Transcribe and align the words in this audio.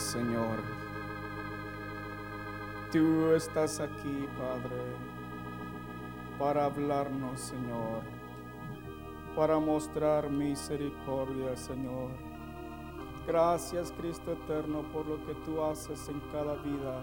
Señor. 0.00 0.58
Tú 2.90 3.32
estás 3.32 3.80
aquí, 3.80 4.28
Padre, 4.38 4.76
para 6.38 6.66
hablarnos, 6.66 7.40
Señor, 7.40 8.02
para 9.36 9.58
mostrar 9.58 10.30
misericordia, 10.30 11.56
Señor. 11.56 12.10
Gracias, 13.26 13.92
Cristo 13.92 14.32
eterno, 14.32 14.82
por 14.92 15.06
lo 15.06 15.24
que 15.26 15.34
tú 15.44 15.62
haces 15.62 16.08
en 16.08 16.20
cada 16.32 16.54
vida. 16.56 17.00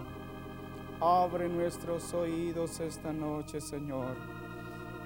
Abre 0.99 1.47
nuestros 1.47 2.13
oídos 2.13 2.79
esta 2.79 3.13
noche, 3.13 3.61
Señor, 3.61 4.15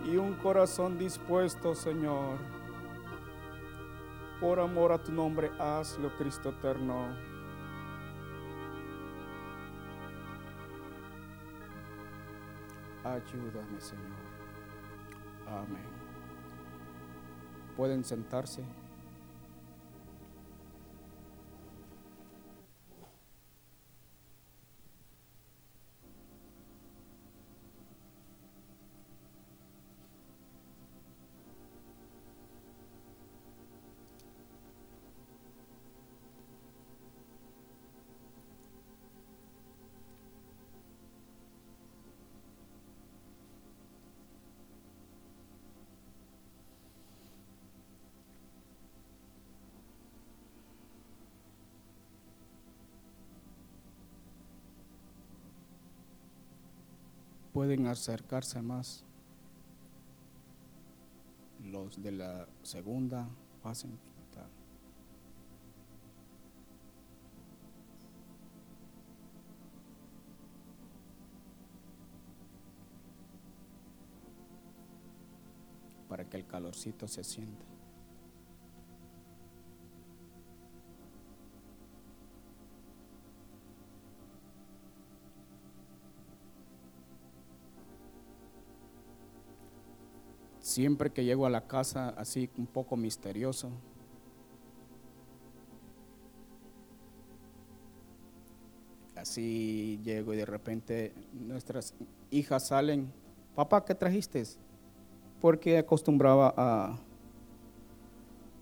y 0.06 0.18
un 0.18 0.34
corazón 0.36 0.98
dispuesto, 0.98 1.76
Señor. 1.76 2.38
Por 4.40 4.60
amor 4.60 4.92
a 4.92 4.98
tu 5.02 5.12
nombre, 5.12 5.52
hazlo, 5.60 6.10
Cristo 6.18 6.50
eterno. 6.50 7.33
Ayúdame, 13.14 13.80
Señor. 13.80 14.24
Amén. 15.48 15.86
Pueden 17.78 18.04
sentarse. 18.04 18.64
Pueden 57.54 57.86
acercarse 57.86 58.62
más. 58.62 59.06
Los 61.64 62.02
de 62.02 62.12
la 62.12 62.48
segunda 62.64 63.30
pasen. 63.62 63.98
Para 76.10 76.30
que 76.30 76.38
el 76.38 76.46
calorcito 76.46 77.08
se 77.08 77.24
sienta. 77.24 77.66
Siempre 90.74 91.12
que 91.12 91.24
llego 91.24 91.46
a 91.46 91.52
la 91.52 91.68
casa 91.68 92.10
así 92.18 92.50
un 92.58 92.66
poco 92.66 92.98
misterioso, 92.98 93.70
así 99.16 100.00
llego 100.04 100.34
y 100.34 100.38
de 100.38 100.46
repente 100.48 101.14
nuestras 101.32 101.94
hijas 102.32 102.70
salen, 102.70 103.14
papá, 103.54 103.86
¿qué 103.86 103.94
trajiste? 103.94 104.42
Porque 105.40 105.78
acostumbraba 105.78 106.56
a 106.58 106.98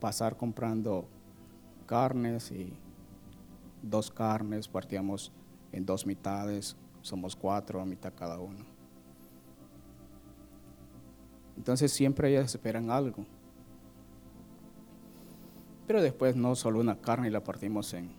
pasar 0.02 0.36
comprando 0.36 1.06
carnes 1.86 2.52
y 2.52 2.74
dos 3.82 4.12
carnes, 4.12 4.68
partíamos 4.68 5.32
en 5.72 5.86
dos 5.86 6.06
mitades, 6.06 6.76
somos 7.04 7.38
cuatro, 7.38 7.80
a 7.80 7.86
mitad 7.86 8.12
cada 8.14 8.38
uno. 8.38 8.71
Entonces 11.62 11.92
siempre 11.92 12.28
ellas 12.32 12.56
esperan 12.56 12.90
algo. 12.90 13.24
Pero 15.86 16.02
después 16.02 16.36
no 16.36 16.56
solo 16.56 16.80
una 16.80 17.00
carne 17.00 17.28
y 17.28 17.30
la 17.30 17.44
partimos 17.44 17.94
en, 17.94 18.10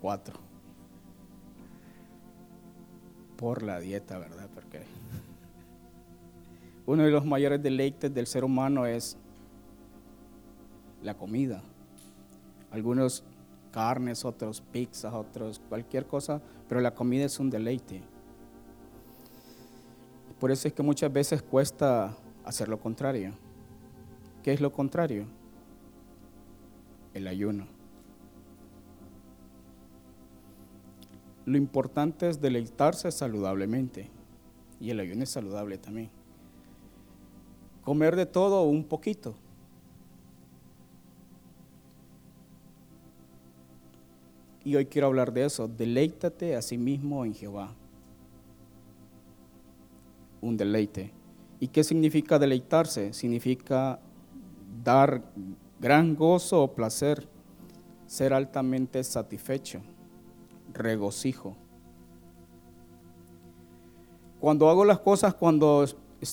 cuatro. 0.00 0.40
Por 3.36 3.62
la 3.62 3.78
dieta, 3.78 4.18
¿verdad? 4.18 4.50
Porque 4.52 4.82
uno 6.86 7.04
de 7.04 7.12
los 7.12 7.24
mayores 7.24 7.62
deleites 7.62 8.12
del 8.12 8.26
ser 8.26 8.42
humano 8.42 8.84
es 8.84 9.16
la 11.04 11.14
comida. 11.14 11.62
Algunos 12.72 13.22
carnes, 13.70 14.24
otros 14.24 14.60
pizzas, 14.60 15.14
otros 15.14 15.60
cualquier 15.68 16.08
cosa, 16.08 16.42
pero 16.68 16.80
la 16.80 16.96
comida 16.96 17.26
es 17.26 17.38
un 17.38 17.48
deleite. 17.48 18.02
Por 20.40 20.50
eso 20.50 20.66
es 20.66 20.74
que 20.74 20.82
muchas 20.82 21.12
veces 21.12 21.40
cuesta 21.40 22.16
hacer 22.44 22.68
lo 22.68 22.78
contrario. 22.78 23.32
¿Qué 24.42 24.52
es 24.52 24.60
lo 24.60 24.72
contrario? 24.72 25.26
El 27.14 27.26
ayuno. 27.26 27.66
Lo 31.46 31.56
importante 31.56 32.28
es 32.28 32.40
deleitarse 32.40 33.10
saludablemente 33.10 34.10
y 34.80 34.90
el 34.90 35.00
ayuno 35.00 35.22
es 35.22 35.30
saludable 35.30 35.78
también. 35.78 36.10
Comer 37.82 38.16
de 38.16 38.26
todo 38.26 38.62
un 38.64 38.84
poquito. 38.84 39.34
Y 44.64 44.76
hoy 44.76 44.86
quiero 44.86 45.08
hablar 45.08 45.32
de 45.32 45.44
eso. 45.44 45.68
Deleítate 45.68 46.56
a 46.56 46.62
sí 46.62 46.78
mismo 46.78 47.26
en 47.26 47.34
Jehová. 47.34 47.74
Un 50.40 50.56
deleite. 50.56 51.12
¿Y 51.64 51.68
qué 51.68 51.82
significa 51.82 52.38
deleitarse? 52.38 53.14
Significa 53.14 53.98
dar 54.84 55.22
gran 55.80 56.14
gozo 56.14 56.62
o 56.62 56.74
placer, 56.74 57.26
ser 58.06 58.34
altamente 58.34 59.02
satisfecho, 59.02 59.80
regocijo. 60.74 61.56
Cuando 64.40 64.68
hago 64.68 64.84
las 64.84 64.98
cosas, 64.98 65.32
cuando 65.32 65.86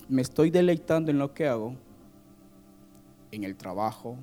me 0.10 0.22
estoy 0.22 0.50
deleitando 0.50 1.12
en 1.12 1.20
lo 1.20 1.34
que 1.34 1.48
hago, 1.48 1.76
en 3.32 3.46
el 3.46 3.56
trabajo, 3.56 4.18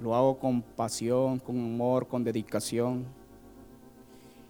lo 0.00 0.16
hago 0.16 0.40
con 0.40 0.60
pasión, 0.60 1.38
con 1.38 1.56
amor, 1.56 2.08
con 2.08 2.24
dedicación, 2.24 3.04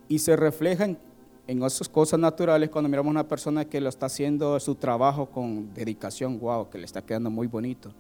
y 0.09 0.21
se 0.21 0.37
refleja 0.37 0.87
en 0.87 0.99
en 1.47 1.63
esas 1.63 1.89
cosas 1.89 2.19
naturales, 2.19 2.71
cuando 2.71 2.89
miramos 2.89 3.11
a 3.11 3.13
una 3.13 3.29
persona 3.29 3.65
que 3.65 3.81
lo 3.81 3.89
está 3.89 4.07
haciendo 4.07 4.59
su 4.59 4.75
trabajo 4.75 5.27
con 5.27 5.73
dedicación, 5.75 6.41
wow, 6.41 6.69
que 6.69 6.79
le 6.79 6.85
está 6.85 7.03
quedando 7.03 7.31
muy 7.31 7.47
bonito. 7.47 7.91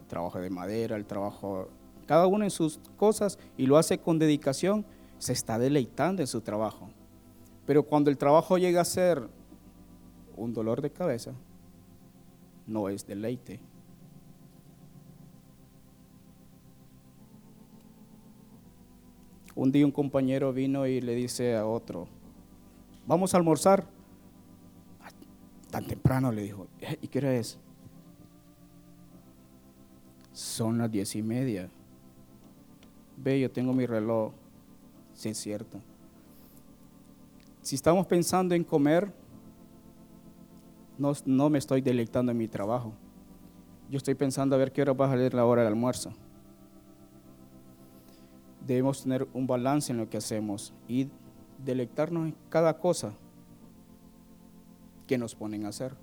El 0.00 0.06
trabajo 0.06 0.40
de 0.40 0.50
madera, 0.50 0.96
el 0.96 1.04
trabajo, 1.04 1.68
cada 2.06 2.26
uno 2.26 2.44
en 2.44 2.50
sus 2.50 2.80
cosas 2.96 3.38
y 3.56 3.66
lo 3.66 3.76
hace 3.76 3.98
con 3.98 4.18
dedicación, 4.18 4.84
se 5.18 5.32
está 5.32 5.58
deleitando 5.58 6.22
en 6.22 6.26
su 6.26 6.40
trabajo. 6.40 6.90
Pero 7.66 7.84
cuando 7.84 8.10
el 8.10 8.18
trabajo 8.18 8.58
llega 8.58 8.80
a 8.80 8.84
ser 8.84 9.28
un 10.36 10.52
dolor 10.52 10.82
de 10.82 10.90
cabeza, 10.90 11.32
no 12.66 12.88
es 12.88 13.06
deleite. 13.06 13.60
Un 19.54 19.70
día 19.70 19.84
un 19.84 19.92
compañero 19.92 20.52
vino 20.52 20.86
y 20.86 21.00
le 21.00 21.14
dice 21.14 21.54
a 21.56 21.66
otro, 21.66 22.08
vamos 23.06 23.34
a 23.34 23.36
almorzar. 23.36 23.86
Tan 25.70 25.86
temprano 25.86 26.30
le 26.30 26.42
dijo, 26.42 26.66
eh, 26.80 26.98
¿y 27.00 27.08
qué 27.08 27.18
hora 27.18 27.34
es? 27.34 27.58
Son 30.32 30.76
las 30.78 30.90
diez 30.90 31.16
y 31.16 31.22
media. 31.22 31.70
Ve, 33.16 33.40
yo 33.40 33.50
tengo 33.50 33.72
mi 33.72 33.86
reloj. 33.86 34.32
Sí, 35.14 35.30
es 35.30 35.38
cierto. 35.38 35.80
Si 37.62 37.76
estamos 37.76 38.06
pensando 38.06 38.54
en 38.54 38.64
comer, 38.64 39.12
no, 40.98 41.12
no 41.24 41.48
me 41.48 41.58
estoy 41.58 41.80
deleitando 41.80 42.32
en 42.32 42.38
mi 42.38 42.48
trabajo. 42.48 42.92
Yo 43.88 43.96
estoy 43.96 44.14
pensando 44.14 44.56
a 44.56 44.58
ver 44.58 44.72
qué 44.72 44.82
hora 44.82 44.92
va 44.92 45.06
a 45.06 45.10
salir 45.10 45.32
la 45.32 45.44
hora 45.44 45.62
del 45.62 45.72
almuerzo. 45.72 46.12
Debemos 48.66 49.02
tener 49.02 49.26
un 49.32 49.46
balance 49.46 49.92
en 49.92 49.98
lo 49.98 50.08
que 50.08 50.18
hacemos 50.18 50.72
y 50.86 51.08
delectarnos 51.64 52.28
en 52.28 52.34
cada 52.48 52.78
cosa 52.78 53.14
que 55.06 55.18
nos 55.18 55.34
ponen 55.34 55.66
a 55.66 55.68
hacer. 55.68 55.94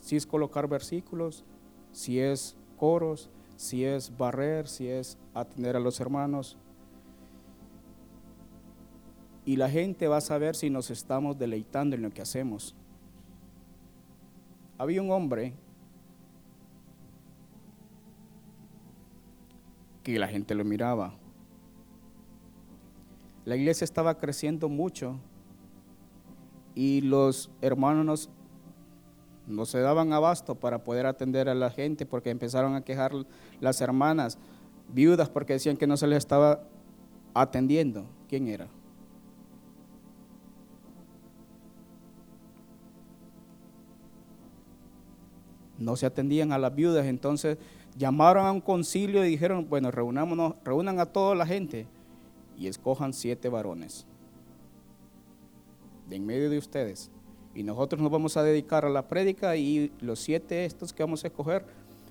Si 0.00 0.16
es 0.16 0.26
colocar 0.26 0.68
versículos, 0.68 1.44
si 1.92 2.18
es 2.18 2.56
coros, 2.76 3.30
si 3.56 3.84
es 3.84 4.16
barrer, 4.16 4.66
si 4.66 4.88
es 4.88 5.18
atender 5.34 5.76
a 5.76 5.80
los 5.80 6.00
hermanos. 6.00 6.56
Y 9.44 9.56
la 9.56 9.68
gente 9.68 10.08
va 10.08 10.18
a 10.18 10.22
saber 10.22 10.54
si 10.56 10.70
nos 10.70 10.90
estamos 10.90 11.38
deleitando 11.38 11.96
en 11.96 12.02
lo 12.02 12.10
que 12.10 12.22
hacemos. 12.22 12.74
Había 14.78 15.02
un 15.02 15.10
hombre 15.10 15.54
que 20.02 20.18
la 20.18 20.28
gente 20.28 20.54
lo 20.54 20.64
miraba. 20.64 21.19
La 23.44 23.56
iglesia 23.56 23.84
estaba 23.84 24.18
creciendo 24.18 24.68
mucho 24.68 25.16
y 26.74 27.00
los 27.00 27.50
hermanos 27.62 28.28
no 29.46 29.64
se 29.64 29.80
daban 29.80 30.12
abasto 30.12 30.54
para 30.54 30.84
poder 30.84 31.06
atender 31.06 31.48
a 31.48 31.54
la 31.54 31.70
gente 31.70 32.06
porque 32.06 32.30
empezaron 32.30 32.74
a 32.74 32.84
quejar 32.84 33.12
las 33.60 33.80
hermanas 33.80 34.38
viudas 34.92 35.28
porque 35.28 35.54
decían 35.54 35.76
que 35.76 35.86
no 35.86 35.96
se 35.96 36.06
les 36.06 36.18
estaba 36.18 36.62
atendiendo. 37.34 38.04
¿Quién 38.28 38.48
era? 38.48 38.68
No 45.78 45.96
se 45.96 46.04
atendían 46.04 46.52
a 46.52 46.58
las 46.58 46.74
viudas, 46.74 47.06
entonces 47.06 47.56
llamaron 47.96 48.46
a 48.46 48.52
un 48.52 48.60
concilio 48.60 49.24
y 49.24 49.30
dijeron, 49.30 49.66
bueno, 49.68 49.90
reunámonos, 49.90 50.54
reúnan 50.62 51.00
a 51.00 51.06
toda 51.06 51.34
la 51.34 51.46
gente 51.46 51.86
y 52.60 52.68
escojan 52.68 53.14
siete 53.14 53.48
varones 53.48 54.06
de 56.08 56.16
en 56.16 56.26
medio 56.26 56.50
de 56.50 56.58
ustedes. 56.58 57.10
Y 57.54 57.62
nosotros 57.62 58.02
nos 58.02 58.12
vamos 58.12 58.36
a 58.36 58.42
dedicar 58.42 58.84
a 58.84 58.90
la 58.90 59.08
prédica 59.08 59.56
y 59.56 59.90
los 60.00 60.20
siete 60.20 60.66
estos 60.66 60.92
que 60.92 61.02
vamos 61.02 61.24
a 61.24 61.28
escoger 61.28 61.64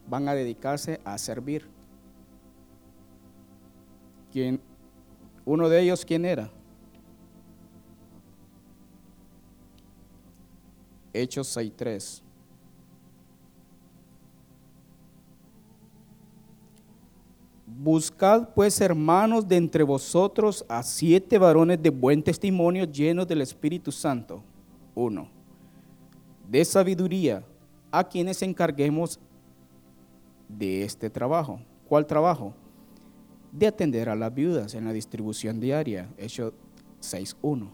van 0.10 0.28
a 0.28 0.34
dedicarse 0.34 1.00
a 1.06 1.18
servir. 1.20 1.68
¿Quién, 4.32 4.60
uno 5.46 5.70
de 5.70 5.82
ellos, 5.82 6.04
¿quién 6.04 6.26
era? 6.26 6.50
Hechos 11.14 11.56
6.3. 11.56 12.24
Buscad 17.82 18.50
pues, 18.54 18.82
hermanos, 18.82 19.48
de 19.48 19.56
entre 19.56 19.84
vosotros 19.84 20.66
a 20.68 20.84
siete 20.84 21.38
varones 21.38 21.82
de 21.82 21.90
buen 21.90 22.22
testimonio 22.22 22.84
llenos 22.84 23.26
del 23.26 23.40
Espíritu 23.40 23.90
Santo. 23.90 24.44
Uno. 24.94 25.30
De 26.50 26.66
sabiduría, 26.66 27.42
a 27.90 28.04
quienes 28.04 28.42
encarguemos 28.42 29.18
de 30.50 30.84
este 30.84 31.10
trabajo. 31.10 31.62
¿Cuál 31.88 32.06
trabajo? 32.06 32.54
De 33.54 33.68
atender 33.68 34.10
a 34.10 34.16
las 34.18 34.36
viudas 34.36 34.74
en 34.74 34.84
la 34.84 34.92
distribución 34.92 35.62
diaria. 35.62 36.10
Hecho 36.18 36.54
6.1. 37.02 37.70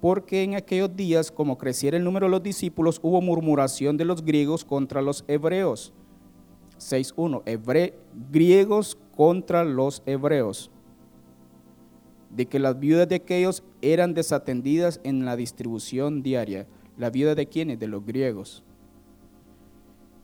Porque 0.00 0.44
en 0.44 0.54
aquellos 0.54 0.94
días, 0.94 1.32
como 1.32 1.58
creciera 1.58 1.96
el 1.96 2.04
número 2.04 2.26
de 2.26 2.30
los 2.30 2.44
discípulos, 2.44 3.00
hubo 3.02 3.20
murmuración 3.20 3.96
de 3.96 4.04
los 4.04 4.24
griegos 4.24 4.64
contra 4.64 5.02
los 5.02 5.24
hebreos 5.26 5.92
6.1, 6.78 7.92
griegos 8.30 8.98
contra 9.16 9.64
los 9.64 10.02
hebreos, 10.06 10.70
de 12.30 12.46
que 12.46 12.58
las 12.58 12.78
viudas 12.78 13.08
de 13.08 13.16
aquellos 13.16 13.62
eran 13.80 14.14
desatendidas 14.14 15.00
en 15.04 15.24
la 15.24 15.36
distribución 15.36 16.22
diaria. 16.22 16.66
¿La 16.96 17.10
viuda 17.10 17.34
de 17.34 17.46
quiénes? 17.46 17.78
De 17.78 17.86
los 17.86 18.04
griegos. 18.04 18.64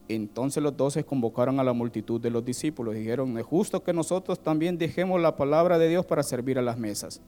Entonces 0.08 0.60
los 0.60 0.76
doce 0.76 1.04
convocaron 1.04 1.60
a 1.60 1.64
la 1.64 1.72
multitud 1.72 2.20
de 2.20 2.30
los 2.30 2.44
discípulos 2.44 2.96
y 2.96 2.98
dijeron, 2.98 3.38
es 3.38 3.46
justo 3.46 3.84
que 3.84 3.92
nosotros 3.92 4.40
también 4.40 4.76
dejemos 4.76 5.20
la 5.20 5.36
palabra 5.36 5.78
de 5.78 5.88
Dios 5.88 6.04
para 6.04 6.24
servir 6.24 6.58
a 6.58 6.62
las 6.62 6.76
mesas. 6.76 7.20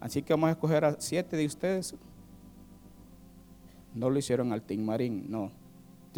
Así 0.00 0.22
que 0.22 0.32
vamos 0.32 0.48
a 0.48 0.52
escoger 0.52 0.84
a 0.84 0.96
siete 1.00 1.36
de 1.36 1.46
ustedes. 1.46 1.94
No 3.94 4.10
lo 4.10 4.18
hicieron 4.18 4.52
al 4.52 4.64
Marín, 4.78 5.26
no 5.28 5.52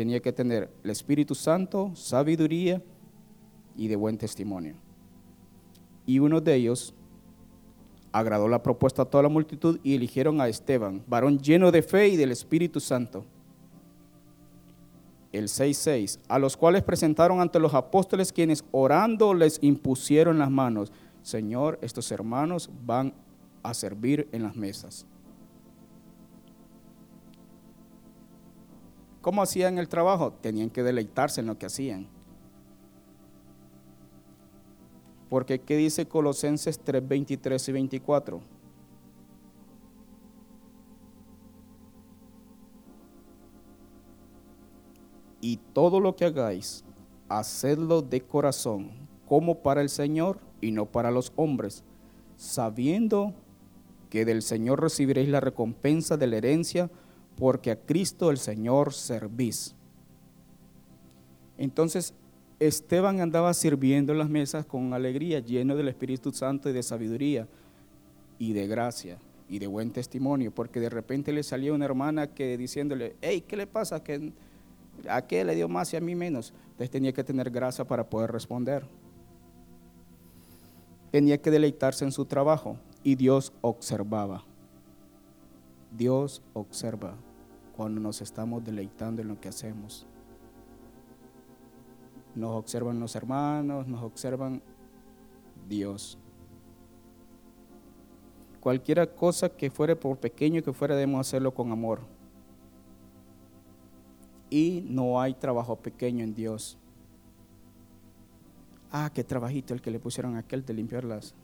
tenía 0.00 0.20
que 0.20 0.32
tener 0.32 0.70
el 0.82 0.88
Espíritu 0.88 1.34
Santo, 1.34 1.90
sabiduría 1.94 2.82
y 3.76 3.86
de 3.86 3.96
buen 3.96 4.16
testimonio. 4.16 4.76
Y 6.06 6.20
uno 6.20 6.40
de 6.40 6.54
ellos 6.54 6.94
agradó 8.10 8.48
la 8.48 8.62
propuesta 8.62 9.02
a 9.02 9.04
toda 9.04 9.24
la 9.24 9.28
multitud 9.28 9.78
y 9.82 9.94
eligieron 9.94 10.40
a 10.40 10.48
Esteban, 10.48 11.02
varón 11.06 11.38
lleno 11.38 11.70
de 11.70 11.82
fe 11.82 12.08
y 12.08 12.16
del 12.16 12.32
Espíritu 12.32 12.80
Santo. 12.80 13.26
El 15.32 15.48
6.6, 15.48 16.18
a 16.28 16.38
los 16.38 16.56
cuales 16.56 16.82
presentaron 16.82 17.38
ante 17.38 17.58
los 17.58 17.74
apóstoles 17.74 18.32
quienes 18.32 18.64
orando 18.70 19.34
les 19.34 19.58
impusieron 19.60 20.38
las 20.38 20.50
manos. 20.50 20.90
Señor, 21.22 21.78
estos 21.82 22.10
hermanos 22.10 22.70
van 22.86 23.12
a 23.62 23.74
servir 23.74 24.30
en 24.32 24.44
las 24.44 24.56
mesas. 24.56 25.04
¿Cómo 29.20 29.42
hacían 29.42 29.78
el 29.78 29.88
trabajo? 29.88 30.32
Tenían 30.32 30.70
que 30.70 30.82
deleitarse 30.82 31.40
en 31.40 31.46
lo 31.46 31.58
que 31.58 31.66
hacían. 31.66 32.08
Porque 35.28 35.60
¿qué 35.60 35.76
dice 35.76 36.08
Colosenses 36.08 36.78
3, 36.80 37.06
23 37.06 37.68
y 37.68 37.72
24? 37.72 38.40
Y 45.42 45.56
todo 45.72 46.00
lo 46.00 46.16
que 46.16 46.24
hagáis, 46.24 46.84
hacedlo 47.28 48.02
de 48.02 48.22
corazón, 48.22 48.90
como 49.26 49.62
para 49.62 49.82
el 49.82 49.88
Señor 49.88 50.40
y 50.60 50.72
no 50.72 50.86
para 50.86 51.10
los 51.10 51.32
hombres, 51.36 51.84
sabiendo 52.36 53.32
que 54.10 54.24
del 54.24 54.42
Señor 54.42 54.80
recibiréis 54.80 55.28
la 55.28 55.40
recompensa 55.40 56.16
de 56.16 56.26
la 56.26 56.36
herencia 56.38 56.90
porque 57.40 57.70
a 57.70 57.76
Cristo 57.76 58.30
el 58.30 58.36
Señor 58.36 58.92
servís. 58.92 59.74
Entonces 61.56 62.12
Esteban 62.58 63.22
andaba 63.22 63.54
sirviendo 63.54 64.12
en 64.12 64.18
las 64.18 64.28
mesas 64.28 64.66
con 64.66 64.92
alegría, 64.92 65.40
lleno 65.40 65.74
del 65.74 65.88
Espíritu 65.88 66.32
Santo 66.32 66.68
y 66.68 66.74
de 66.74 66.82
sabiduría 66.82 67.48
y 68.38 68.52
de 68.52 68.66
gracia 68.66 69.18
y 69.48 69.58
de 69.58 69.66
buen 69.66 69.90
testimonio, 69.90 70.54
porque 70.54 70.80
de 70.80 70.90
repente 70.90 71.32
le 71.32 71.42
salía 71.42 71.72
una 71.72 71.86
hermana 71.86 72.26
que 72.26 72.58
diciéndole, 72.58 73.16
hey, 73.22 73.42
¿qué 73.48 73.56
le 73.56 73.66
pasa? 73.66 74.04
¿Que 74.04 74.32
¿A 75.08 75.22
qué 75.22 75.42
le 75.42 75.54
dio 75.54 75.66
más 75.66 75.94
y 75.94 75.96
a 75.96 76.00
mí 76.00 76.14
menos? 76.14 76.52
Entonces 76.72 76.90
tenía 76.90 77.14
que 77.14 77.24
tener 77.24 77.50
gracia 77.50 77.86
para 77.86 78.10
poder 78.10 78.30
responder. 78.30 78.86
Tenía 81.10 81.40
que 81.40 81.50
deleitarse 81.50 82.04
en 82.04 82.12
su 82.12 82.26
trabajo 82.26 82.76
y 83.02 83.14
Dios 83.14 83.54
observaba. 83.62 84.44
Dios 85.90 86.42
observa 86.52 87.16
cuando 87.80 87.98
nos 87.98 88.20
estamos 88.20 88.62
deleitando 88.62 89.22
en 89.22 89.28
lo 89.28 89.40
que 89.40 89.48
hacemos. 89.48 90.06
Nos 92.34 92.54
observan 92.54 93.00
los 93.00 93.16
hermanos, 93.16 93.86
nos 93.86 94.02
observan 94.02 94.60
Dios. 95.66 96.18
Cualquier 98.60 99.14
cosa 99.14 99.48
que 99.48 99.70
fuere 99.70 99.96
por 99.96 100.18
pequeño 100.18 100.62
que 100.62 100.74
fuera, 100.74 100.94
debemos 100.94 101.26
hacerlo 101.26 101.54
con 101.54 101.72
amor. 101.72 102.00
Y 104.50 104.84
no 104.86 105.18
hay 105.18 105.32
trabajo 105.32 105.76
pequeño 105.76 106.22
en 106.22 106.34
Dios. 106.34 106.76
Ah, 108.92 109.10
qué 109.14 109.24
trabajito 109.24 109.72
el 109.72 109.80
que 109.80 109.90
le 109.90 109.98
pusieron 109.98 110.36
a 110.36 110.40
aquel 110.40 110.66
de 110.66 110.74
limpiar 110.74 111.04
las, 111.04 111.34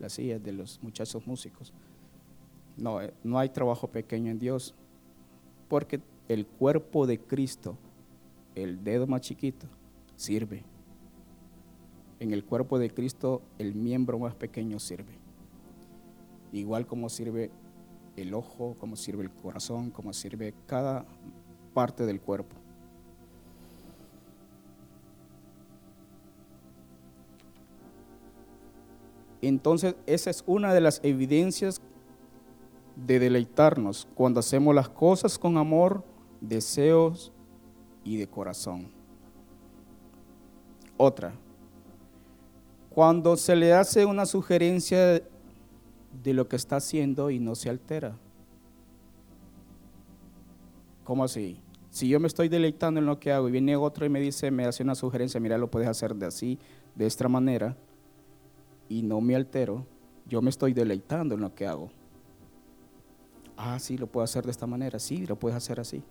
las 0.00 0.14
sillas 0.14 0.42
de 0.42 0.54
los 0.54 0.82
muchachos 0.82 1.24
músicos. 1.24 1.72
No, 2.76 3.00
eh, 3.00 3.14
no 3.22 3.38
hay 3.38 3.50
trabajo 3.50 3.86
pequeño 3.86 4.32
en 4.32 4.40
Dios. 4.40 4.74
Porque 5.74 6.00
el 6.28 6.46
cuerpo 6.46 7.04
de 7.04 7.18
Cristo, 7.18 7.76
el 8.54 8.84
dedo 8.84 9.08
más 9.08 9.22
chiquito, 9.22 9.66
sirve. 10.14 10.62
En 12.20 12.32
el 12.32 12.44
cuerpo 12.44 12.78
de 12.78 12.90
Cristo, 12.90 13.42
el 13.58 13.74
miembro 13.74 14.20
más 14.20 14.36
pequeño 14.36 14.78
sirve. 14.78 15.18
Igual 16.52 16.86
como 16.86 17.08
sirve 17.08 17.50
el 18.16 18.34
ojo, 18.34 18.76
como 18.78 18.94
sirve 18.94 19.24
el 19.24 19.32
corazón, 19.32 19.90
como 19.90 20.12
sirve 20.12 20.54
cada 20.68 21.06
parte 21.72 22.06
del 22.06 22.20
cuerpo. 22.20 22.54
Entonces, 29.42 29.96
esa 30.06 30.30
es 30.30 30.44
una 30.46 30.72
de 30.72 30.80
las 30.80 31.00
evidencias 31.02 31.82
de 32.96 33.18
deleitarnos 33.18 34.06
cuando 34.14 34.40
hacemos 34.40 34.74
las 34.74 34.88
cosas 34.88 35.38
con 35.38 35.56
amor, 35.56 36.04
deseos 36.40 37.32
y 38.04 38.16
de 38.16 38.26
corazón. 38.26 38.88
Otra, 40.96 41.34
cuando 42.90 43.36
se 43.36 43.56
le 43.56 43.72
hace 43.72 44.04
una 44.04 44.26
sugerencia 44.26 45.22
de 46.22 46.34
lo 46.34 46.48
que 46.48 46.56
está 46.56 46.76
haciendo 46.76 47.30
y 47.30 47.40
no 47.40 47.54
se 47.54 47.68
altera. 47.68 48.16
¿Cómo 51.02 51.24
así? 51.24 51.60
Si 51.90 52.08
yo 52.08 52.18
me 52.20 52.28
estoy 52.28 52.48
deleitando 52.48 53.00
en 53.00 53.06
lo 53.06 53.18
que 53.18 53.32
hago 53.32 53.48
y 53.48 53.52
viene 53.52 53.76
otro 53.76 54.06
y 54.06 54.08
me 54.08 54.20
dice, 54.20 54.50
me 54.50 54.64
hace 54.64 54.82
una 54.82 54.94
sugerencia, 54.94 55.40
mira, 55.40 55.58
lo 55.58 55.70
puedes 55.70 55.88
hacer 55.88 56.14
de 56.14 56.26
así, 56.26 56.58
de 56.94 57.06
esta 57.06 57.28
manera, 57.28 57.76
y 58.88 59.02
no 59.02 59.20
me 59.20 59.34
altero, 59.34 59.86
yo 60.26 60.40
me 60.40 60.50
estoy 60.50 60.72
deleitando 60.72 61.34
en 61.34 61.42
lo 61.42 61.54
que 61.54 61.66
hago. 61.66 61.90
Ah, 63.56 63.78
sí, 63.78 63.96
lo 63.96 64.06
puedo 64.06 64.24
hacer 64.24 64.44
de 64.44 64.50
esta 64.50 64.66
manera, 64.66 64.98
sí, 64.98 65.26
lo 65.26 65.36
puedes 65.36 65.56
hacer 65.56 65.80
así, 65.80 66.02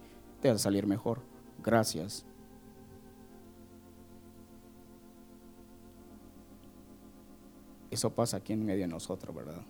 te 0.42 0.50
va 0.50 0.56
a 0.56 0.60
salir 0.60 0.88
mejor. 0.88 1.22
Gracias. 1.64 2.26
Eso 7.92 8.10
pasa 8.10 8.38
aquí 8.38 8.54
en 8.54 8.66
medio 8.66 8.82
de 8.82 8.88
nosotros, 8.88 9.36
¿verdad? 9.36 9.62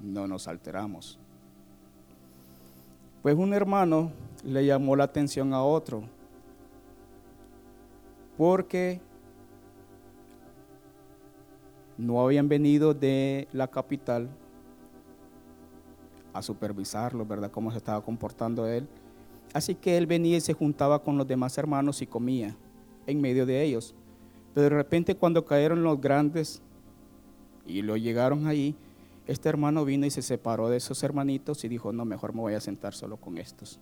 No 0.00 0.26
nos 0.26 0.48
alteramos. 0.48 1.18
Pues 3.22 3.36
un 3.36 3.52
hermano 3.52 4.12
le 4.44 4.64
llamó 4.64 4.96
la 4.96 5.04
atención 5.04 5.52
a 5.52 5.62
otro, 5.62 6.04
porque 8.36 9.00
no 11.96 12.20
habían 12.20 12.48
venido 12.48 12.94
de 12.94 13.48
la 13.52 13.68
capital 13.68 14.28
a 16.34 16.42
supervisarlo, 16.42 17.24
¿verdad? 17.24 17.50
Cómo 17.50 17.70
se 17.70 17.78
estaba 17.78 18.02
comportando 18.02 18.66
él. 18.66 18.86
Así 19.54 19.74
que 19.74 19.96
él 19.96 20.06
venía 20.06 20.36
y 20.36 20.40
se 20.40 20.52
juntaba 20.52 21.02
con 21.02 21.16
los 21.16 21.26
demás 21.26 21.56
hermanos 21.56 22.02
y 22.02 22.06
comía 22.06 22.56
en 23.06 23.20
medio 23.20 23.46
de 23.46 23.62
ellos. 23.62 23.94
Pero 24.52 24.64
de 24.64 24.70
repente 24.70 25.14
cuando 25.14 25.44
cayeron 25.44 25.82
los 25.82 26.00
grandes 26.00 26.60
y 27.66 27.82
lo 27.82 27.96
llegaron 27.96 28.46
ahí, 28.46 28.74
este 29.26 29.48
hermano 29.48 29.84
vino 29.84 30.04
y 30.04 30.10
se 30.10 30.22
separó 30.22 30.68
de 30.68 30.76
esos 30.76 31.02
hermanitos 31.02 31.64
y 31.64 31.68
dijo, 31.68 31.92
no, 31.92 32.04
mejor 32.04 32.34
me 32.34 32.40
voy 32.40 32.54
a 32.54 32.60
sentar 32.60 32.94
solo 32.94 33.16
con 33.16 33.38
estos. 33.38 33.80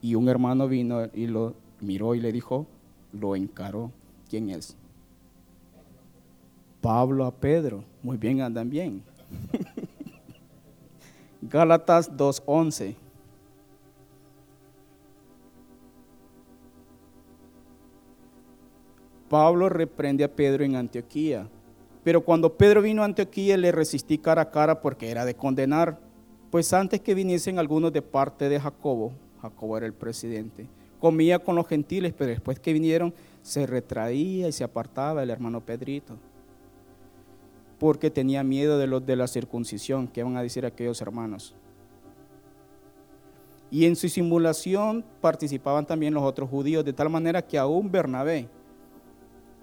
Y 0.00 0.14
un 0.14 0.28
hermano 0.28 0.68
vino 0.68 1.08
y 1.12 1.26
lo 1.26 1.54
miró 1.80 2.14
y 2.14 2.20
le 2.20 2.30
dijo, 2.30 2.66
lo 3.12 3.34
encaró. 3.34 3.90
¿Quién 4.28 4.50
es? 4.50 4.76
Pablo 6.80 7.24
a 7.24 7.34
Pedro. 7.34 7.84
Muy 8.02 8.16
bien, 8.16 8.40
andan 8.40 8.70
bien. 8.70 9.02
Gálatas 11.42 12.10
2.11. 12.16 12.94
Pablo 19.28 19.68
reprende 19.68 20.24
a 20.24 20.34
Pedro 20.34 20.64
en 20.64 20.76
Antioquía. 20.76 21.48
Pero 22.02 22.24
cuando 22.24 22.56
Pedro 22.56 22.80
vino 22.80 23.02
a 23.02 23.04
Antioquía 23.04 23.56
le 23.56 23.72
resistí 23.72 24.18
cara 24.18 24.42
a 24.42 24.50
cara 24.50 24.80
porque 24.80 25.10
era 25.10 25.24
de 25.24 25.34
condenar. 25.34 25.98
Pues 26.50 26.72
antes 26.72 27.00
que 27.00 27.14
viniesen 27.14 27.58
algunos 27.58 27.92
de 27.92 28.00
parte 28.00 28.48
de 28.48 28.58
Jacobo, 28.58 29.12
Jacobo 29.42 29.76
era 29.76 29.84
el 29.84 29.92
presidente, 29.92 30.66
comía 30.98 31.38
con 31.38 31.56
los 31.56 31.66
gentiles, 31.66 32.14
pero 32.16 32.30
después 32.30 32.58
que 32.58 32.72
vinieron 32.72 33.12
se 33.42 33.66
retraía 33.66 34.48
y 34.48 34.52
se 34.52 34.64
apartaba 34.64 35.22
el 35.22 35.28
hermano 35.28 35.60
Pedrito. 35.60 36.16
Porque 37.78 38.10
tenía 38.10 38.42
miedo 38.42 38.78
de 38.78 38.86
los 38.86 39.06
de 39.06 39.16
la 39.16 39.26
circuncisión, 39.26 40.08
que 40.08 40.22
van 40.22 40.36
a 40.36 40.42
decir 40.42 40.66
aquellos 40.66 41.00
hermanos. 41.00 41.54
Y 43.70 43.84
en 43.84 43.96
su 43.96 44.08
simulación 44.08 45.04
participaban 45.20 45.86
también 45.86 46.14
los 46.14 46.22
otros 46.22 46.48
judíos, 46.48 46.84
de 46.84 46.92
tal 46.92 47.10
manera 47.10 47.42
que 47.42 47.58
aún 47.58 47.90
Bernabé, 47.90 48.48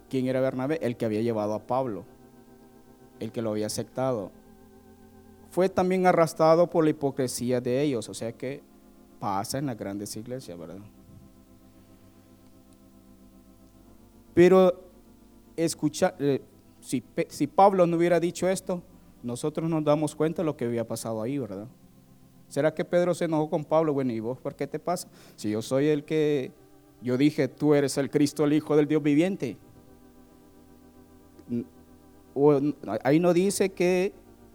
¿Quién 0.10 0.28
era 0.28 0.40
Bernabé? 0.40 0.80
El 0.82 0.98
que 0.98 1.06
había 1.06 1.22
llevado 1.22 1.54
a 1.54 1.60
Pablo, 1.60 2.06
el 3.20 3.32
que 3.32 3.42
lo 3.42 3.52
había 3.52 3.68
aceptado. 3.68 4.32
Fue 5.50 5.70
también 5.70 6.06
arrastrado 6.06 6.70
por 6.70 6.84
la 6.84 6.92
hipocresía 6.92 7.62
de 7.62 7.82
ellos, 7.82 8.08
o 8.10 8.14
sea 8.14 8.32
que 8.34 8.62
pasa 9.20 9.58
en 9.58 9.66
las 9.66 9.78
grandes 9.78 10.16
iglesias, 10.16 10.58
¿verdad? 10.58 10.78
Pero 14.34 14.84
escucha, 15.56 16.14
eh, 16.20 16.42
si, 16.86 17.04
si 17.30 17.48
Pablo 17.48 17.86
no 17.88 17.98
hubiera 17.98 18.20
dicho 18.20 18.48
esto, 18.48 18.82
nosotros 19.24 19.70
nos 19.70 19.84
damos 19.84 20.16
cuenta 20.16 20.42
de 20.42 20.46
lo 20.46 20.56
que 20.56 20.66
había 20.66 20.88
pasado 20.88 21.22
ahí, 21.22 21.38
¿verdad? 21.38 21.68
¿Será 22.48 22.74
que 22.74 22.86
Pedro 22.86 23.14
se 23.14 23.26
enojó 23.26 23.50
con 23.50 23.66
Pablo? 23.66 23.94
Bueno, 23.94 24.14
¿y 24.14 24.20
vos 24.20 24.40
por 24.40 24.56
qué 24.56 24.68
te 24.68 24.80
pasa? 24.80 25.08
Si 25.36 25.50
yo 25.50 25.62
soy 25.62 25.88
el 25.88 26.04
que, 26.04 26.52
yo 27.02 27.18
dije, 27.18 27.48
tú 27.48 27.74
eres 27.74 27.98
el 27.98 28.10
Cristo, 28.10 28.46
el 28.46 28.54
Hijo 28.54 28.76
del 28.76 28.88
Dios 28.88 29.02
viviente 29.02 29.58
ahí 33.04 33.20
no 33.20 33.34
dice 33.34 33.70
que 33.70 34.14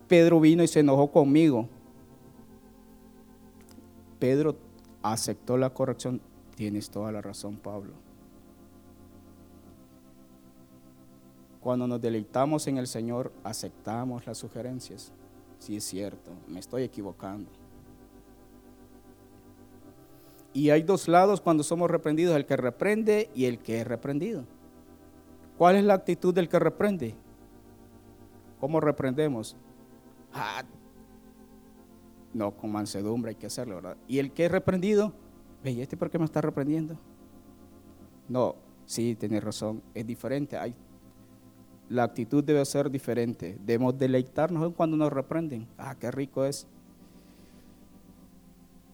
Pedro 0.09 0.41
vino 0.41 0.63
y 0.63 0.69
se 0.69 0.81
enojó 0.81 1.11
conmigo. 1.11 1.69
Pedro 4.19 4.57
aceptó 5.03 5.57
la 5.57 5.71
corrección. 5.71 6.21
Tienes 6.57 6.91
toda 6.91 7.11
la 7.11 7.23
razón, 7.23 7.57
Pablo. 7.57 7.95
Cuando 11.61 11.87
nos 11.87 12.01
deleitamos 12.01 12.67
en 12.67 12.79
el 12.79 12.87
Señor, 12.87 13.33
aceptamos 13.45 14.27
las 14.27 14.39
sugerencias. 14.39 15.13
Sí 15.59 15.77
es 15.77 15.85
cierto, 15.85 16.33
me 16.49 16.59
estoy 16.59 16.85
equivocando. 16.85 17.51
Y 20.53 20.71
hay 20.71 20.83
dos 20.83 21.07
lados 21.07 21.41
cuando 21.41 21.63
somos 21.63 21.91
reprendidos, 21.91 22.35
el 22.35 22.47
que 22.47 22.57
reprende 22.57 23.31
y 23.35 23.45
el 23.45 23.59
que 23.59 23.81
es 23.81 23.87
reprendido. 23.87 24.45
¿Cuál 25.59 25.77
es 25.77 25.85
la 25.85 25.95
actitud 25.95 26.35
del 26.35 26.49
que 26.49 26.59
reprende? 26.59 27.15
¿Cómo 28.59 28.81
reprendemos? 28.81 29.57
Ah, 30.33 30.65
no, 32.33 32.53
con 32.53 32.73
mansedumbre 32.73 33.31
hay 33.31 33.37
que 33.37 33.47
hacerlo, 33.47 33.77
¿verdad? 33.77 33.97
Y 34.09 34.19
el 34.19 34.33
que 34.33 34.47
es 34.47 34.51
reprendido, 34.51 35.13
ve, 35.63 35.73
¿y 35.73 35.83
este 35.83 35.97
por 35.97 36.11
qué 36.11 36.19
me 36.19 36.25
está 36.25 36.41
reprendiendo? 36.41 36.99
No, 38.29 38.57
sí, 38.87 39.15
tiene 39.17 39.41
razón, 39.41 39.83
es 39.95 40.07
diferente. 40.07 40.57
Hay, 40.57 40.75
la 41.91 42.05
actitud 42.05 42.43
debe 42.43 42.65
ser 42.65 42.89
diferente. 42.89 43.59
Debemos 43.67 43.99
deleitarnos 43.99 44.73
cuando 44.75 44.97
nos 44.97 45.13
reprenden. 45.13 45.67
Ah, 45.77 45.97
qué 45.99 46.11
rico 46.11 46.45
es 46.45 46.67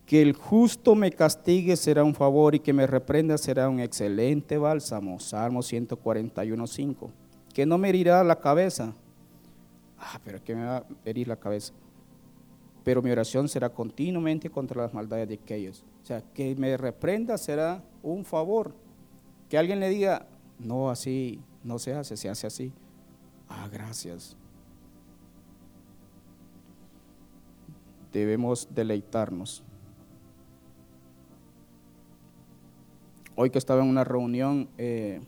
que 0.07 0.23
el 0.23 0.33
justo 0.33 0.95
me 0.95 1.11
castigue 1.11 1.77
será 1.77 2.05
un 2.05 2.15
favor 2.15 2.55
y 2.55 2.61
que 2.61 2.73
me 2.73 2.87
reprenda 2.87 3.37
será 3.37 3.69
un 3.69 3.81
excelente 3.81 4.57
bálsamo. 4.57 5.21
Salmo 5.21 5.63
141, 5.63 6.67
5. 6.67 7.11
Que 7.53 7.67
no 7.67 7.77
me 7.77 7.91
herirá 7.91 8.25
la 8.25 8.37
cabeza. 8.37 8.95
Ah, 9.99 10.19
pero 10.25 10.43
que 10.43 10.55
me 10.55 10.65
va 10.65 10.77
a 10.79 10.87
herir 11.05 11.29
la 11.29 11.37
cabeza. 11.37 11.75
Pero 12.83 13.03
mi 13.03 13.11
oración 13.11 13.49
será 13.49 13.69
continuamente 13.69 14.49
contra 14.49 14.81
las 14.81 14.95
maldades 14.95 15.29
de 15.29 15.35
aquellos. 15.35 15.85
O 16.03 16.07
sea, 16.07 16.23
que 16.33 16.55
me 16.55 16.77
reprenda 16.79 17.37
será 17.37 17.83
un 18.03 18.25
favor. 18.25 18.73
Que 19.51 19.59
alguien 19.59 19.81
le 19.81 19.91
diga, 19.91 20.27
no, 20.59 20.89
así 20.89 21.41
no 21.63 21.79
se 21.79 21.93
hace, 21.93 22.17
se 22.17 22.29
hace 22.31 22.47
así. 22.47 22.73
Ah, 23.49 23.69
gracias. 23.73 24.37
Debemos 28.13 28.69
deleitarnos. 28.75 29.63
Hoy 33.35 33.51
que 33.51 33.59
estaba 33.59 33.83
en 33.83 33.89
una 33.89 34.05
reunión, 34.05 34.69
eh, 34.79 35.21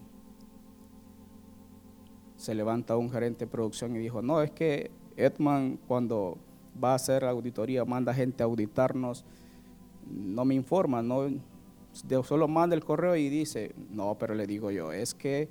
se 2.37 2.55
levanta 2.55 2.97
un 2.97 3.11
gerente 3.11 3.45
de 3.45 3.51
producción 3.51 3.95
y 3.95 3.99
dijo, 3.99 4.23
no, 4.23 4.41
es 4.41 4.51
que 4.53 4.91
Edman 5.17 5.79
cuando 5.87 6.39
va 6.83 6.93
a 6.93 6.95
hacer 6.95 7.25
auditoría, 7.25 7.85
manda 7.85 8.15
gente 8.15 8.43
a 8.43 8.47
auditarnos, 8.47 9.25
no 10.09 10.45
me 10.45 10.55
informa, 10.55 11.03
no, 11.03 11.29
solo 12.23 12.49
manda 12.49 12.75
el 12.75 12.85
correo 12.85 13.17
y 13.17 13.29
dice, 13.29 13.75
no, 13.91 14.17
pero 14.19 14.35
le 14.35 14.47
digo 14.47 14.71
yo, 14.71 14.93
es 14.93 15.15
que 15.15 15.49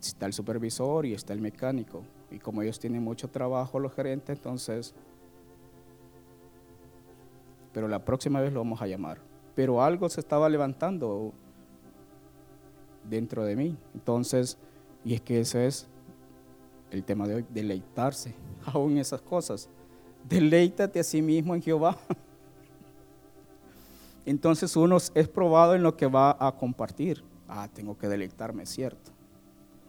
está 0.00 0.26
el 0.26 0.32
supervisor 0.32 1.06
y 1.06 1.14
está 1.14 1.32
el 1.32 1.40
mecánico, 1.40 2.02
y 2.30 2.38
como 2.38 2.62
ellos 2.62 2.78
tienen 2.78 3.02
mucho 3.02 3.28
trabajo 3.28 3.78
los 3.78 3.92
gerentes, 3.92 4.36
entonces, 4.36 4.94
pero 7.72 7.88
la 7.88 8.04
próxima 8.04 8.40
vez 8.40 8.52
lo 8.52 8.60
vamos 8.60 8.82
a 8.82 8.86
llamar 8.86 9.28
pero 9.58 9.82
algo 9.82 10.08
se 10.08 10.20
estaba 10.20 10.48
levantando 10.48 11.32
dentro 13.02 13.44
de 13.44 13.56
mí. 13.56 13.76
Entonces, 13.92 14.56
y 15.04 15.14
es 15.14 15.20
que 15.20 15.40
ese 15.40 15.66
es 15.66 15.88
el 16.92 17.02
tema 17.02 17.26
de 17.26 17.34
hoy, 17.34 17.46
deleitarse 17.50 18.36
aún 18.66 18.98
esas 18.98 19.20
cosas. 19.20 19.68
Deleítate 20.28 21.00
a 21.00 21.02
sí 21.02 21.20
mismo 21.20 21.56
en 21.56 21.62
Jehová. 21.62 21.98
Entonces 24.24 24.76
uno 24.76 24.96
es 24.96 25.28
probado 25.28 25.74
en 25.74 25.82
lo 25.82 25.96
que 25.96 26.06
va 26.06 26.36
a 26.38 26.52
compartir. 26.52 27.24
Ah, 27.48 27.68
tengo 27.74 27.98
que 27.98 28.06
deleitarme, 28.06 28.64
cierto, 28.64 29.10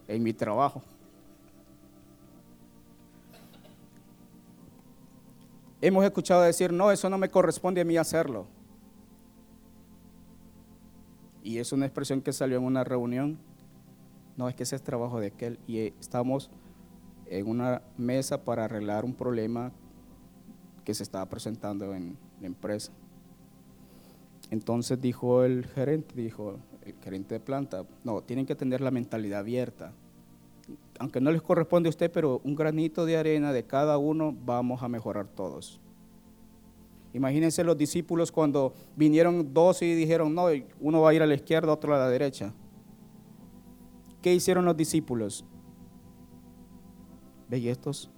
en 0.10 0.24
mi 0.24 0.34
trabajo. 0.34 0.82
Hemos 5.82 6.04
escuchado 6.04 6.42
decir, 6.42 6.74
no, 6.74 6.92
eso 6.92 7.10
no 7.10 7.18
me 7.18 7.30
corresponde 7.30 7.80
a 7.80 7.86
mí 7.86 7.96
hacerlo. 7.96 8.48
Y 11.42 11.60
es 11.60 11.72
una 11.72 11.86
expresión 11.86 12.22
que 12.22 12.34
salió 12.34 12.58
en 12.58 12.66
una 12.66 12.84
reunión. 12.84 13.38
No, 14.36 14.50
es 14.50 14.56
que 14.56 14.64
ese 14.64 14.76
es 14.76 14.82
trabajo 14.82 15.20
de 15.20 15.28
aquel. 15.28 15.60
Y 15.68 15.80
estamos 16.00 16.50
en 17.28 17.48
una 17.48 17.82
mesa 17.96 18.44
para 18.44 18.66
arreglar 18.66 19.06
un 19.06 19.14
problema 19.14 19.72
que 20.84 20.94
se 20.94 21.04
estaba 21.04 21.30
presentando 21.30 21.94
en 21.94 22.18
la 22.42 22.48
empresa. 22.48 22.92
Entonces 24.50 25.00
dijo 25.00 25.44
el 25.44 25.68
gerente, 25.68 26.16
dijo 26.16 26.58
gerente 27.04 27.36
de 27.36 27.40
planta, 27.40 27.86
no, 28.04 28.22
tienen 28.22 28.46
que 28.46 28.56
tener 28.56 28.82
la 28.82 28.92
mentalidad 28.92 29.40
abierta. 29.40 29.94
Aunque 31.00 31.22
no 31.22 31.32
les 31.32 31.42
corresponde 31.42 31.88
a 31.88 31.92
usted, 31.92 32.12
pero 32.12 32.42
un 32.44 32.56
granito 32.56 33.06
de 33.06 33.18
arena 33.18 33.54
de 33.54 33.64
cada 33.64 33.98
uno 33.98 34.36
vamos 34.46 34.84
a 34.84 34.88
mejorar 34.88 35.28
todos. 35.28 35.80
Imagínense 37.14 37.64
los 37.64 37.78
discípulos 37.78 38.32
cuando 38.32 38.74
vinieron 38.96 39.54
dos 39.54 39.82
y 39.82 39.96
dijeron, 39.96 40.36
no, 40.36 40.48
uno 40.80 41.02
va 41.02 41.10
a 41.10 41.14
ir 41.14 41.24
a 41.24 41.26
la 41.26 41.34
izquierda, 41.34 41.74
otro 41.74 41.96
a 41.96 41.98
la 41.98 42.10
derecha. 42.10 42.54
¿Qué 44.22 44.34
hicieron 44.34 44.66
los 44.66 44.78
discípulos? 44.78 45.46
¿Veis 47.48 47.66
estos? 47.66 48.12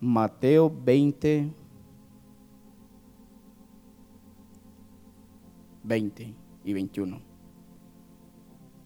Mateo 0.00 0.72
20, 0.84 1.52
20 5.84 6.34
y 6.64 6.72
21. 6.72 7.20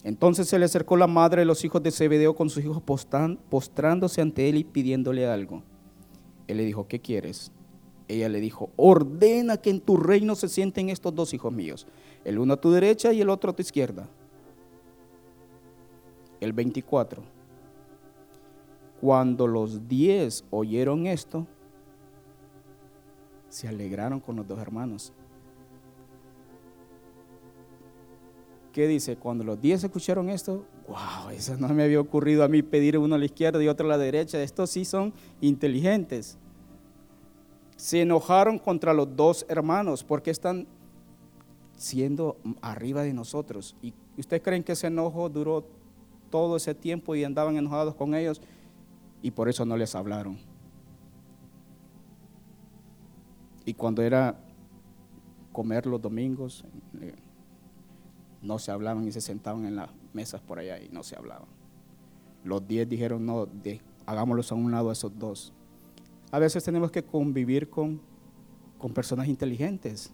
Entonces 0.05 0.49
se 0.49 0.59
le 0.59 0.67
acercó 0.67 0.97
la 0.97 1.09
madre 1.09 1.41
de 1.41 1.47
los 1.47 1.65
hijos 1.65 1.83
de 1.83 1.91
Zebedeo 1.91 2.37
con 2.37 2.49
sus 2.49 2.65
hijos 2.65 2.81
postrándose 2.81 4.21
ante 4.21 4.49
él 4.49 4.57
y 4.57 4.65
pidiéndole 4.65 5.27
algo. 5.27 5.65
Él 6.47 6.59
le 6.59 6.65
dijo, 6.65 6.87
¿qué 6.87 7.01
quieres? 7.01 7.51
Ella 8.07 8.29
le 8.29 8.41
dijo, 8.41 8.71
ordena 8.77 9.57
que 9.57 9.71
en 9.71 9.81
tu 9.81 9.97
reino 9.97 10.37
se 10.37 10.49
sienten 10.49 10.91
estos 10.91 11.13
dos 11.13 11.35
hijos 11.35 11.53
míos, 11.53 11.89
el 12.25 12.39
uno 12.39 12.55
a 12.55 12.61
tu 12.61 12.71
derecha 12.71 13.13
y 13.13 13.21
el 13.21 13.29
otro 13.29 13.51
a 13.51 13.57
tu 13.57 13.63
izquierda. 13.63 14.09
El 16.41 16.53
24. 16.53 17.23
Cuando 19.01 19.47
los 19.47 19.89
diez 19.89 20.45
oyeron 20.51 21.07
esto, 21.07 21.47
se 23.49 23.67
alegraron 23.67 24.21
con 24.21 24.37
los 24.37 24.47
dos 24.47 24.61
hermanos. 24.61 25.13
¿Qué 28.77 28.87
dice? 28.87 29.17
Cuando 29.17 29.43
los 29.43 29.59
diez 29.59 29.83
escucharon 29.83 30.29
esto, 30.29 30.67
wow, 30.87 31.31
eso 31.31 31.57
no 31.57 31.67
me 31.69 31.85
había 31.85 31.99
ocurrido 31.99 32.45
a 32.45 32.49
mí 32.49 32.61
pedir 32.61 32.99
uno 32.99 33.15
a 33.15 33.19
la 33.19 33.25
izquierda 33.25 33.65
y 33.65 33.69
otro 33.69 33.87
a 33.87 33.89
la 33.89 33.97
derecha. 33.97 34.43
Estos 34.43 34.69
sí 34.69 34.85
son 34.85 35.15
inteligentes. 35.41 36.37
Se 37.79 38.03
enojaron 38.03 38.59
contra 38.59 38.93
los 38.93 39.17
dos 39.17 39.47
hermanos 39.49 40.05
porque 40.05 40.31
están 40.31 40.67
siendo 41.75 42.37
arriba 42.61 43.03
de 43.03 43.15
nosotros. 43.15 43.75
¿Y 43.81 43.95
ustedes 44.19 44.43
creen 44.43 44.63
que 44.63 44.73
ese 44.73 44.89
enojo 44.89 45.31
duró 45.31 45.67
todo 46.29 46.59
ese 46.59 46.75
tiempo 46.75 47.15
y 47.15 47.25
andaban 47.25 47.57
enojados 47.57 47.95
con 47.95 48.15
ellos 48.15 48.43
y 49.23 49.31
por 49.31 49.49
eso 49.49 49.65
no 49.65 49.79
les 49.79 49.95
hablaron? 49.95 50.37
Y 53.65 53.73
cuando 53.73 54.03
era 54.03 54.39
comer 55.51 55.87
los 55.87 56.03
domingos, 56.03 56.63
eh, 57.01 57.15
no 58.47 58.59
se 58.59 58.71
hablaban 58.71 59.07
y 59.07 59.13
se 59.13 59.21
sentaban 59.21 59.65
en 59.65 59.77
las 59.77 59.91
mesas 60.13 60.41
por 60.41 60.59
allá 60.59 60.79
y 60.81 60.89
no 60.89 61.03
se 61.03 61.17
hablaban. 61.17 61.49
Los 62.45 62.67
diez 62.67 62.89
dijeron, 62.89 63.27
no, 63.27 63.47
de, 63.47 63.81
hagámoslos 64.07 64.53
a 64.53 64.55
un 64.55 64.71
lado 64.71 64.91
a 64.91 64.93
esos 64.93 65.19
dos. 65.19 65.53
A 66.31 66.39
veces 66.39 66.63
tenemos 66.65 66.91
que 66.91 67.03
convivir 67.03 67.69
con, 67.69 68.01
con 68.79 68.93
personas 68.93 69.27
inteligentes 69.29 70.13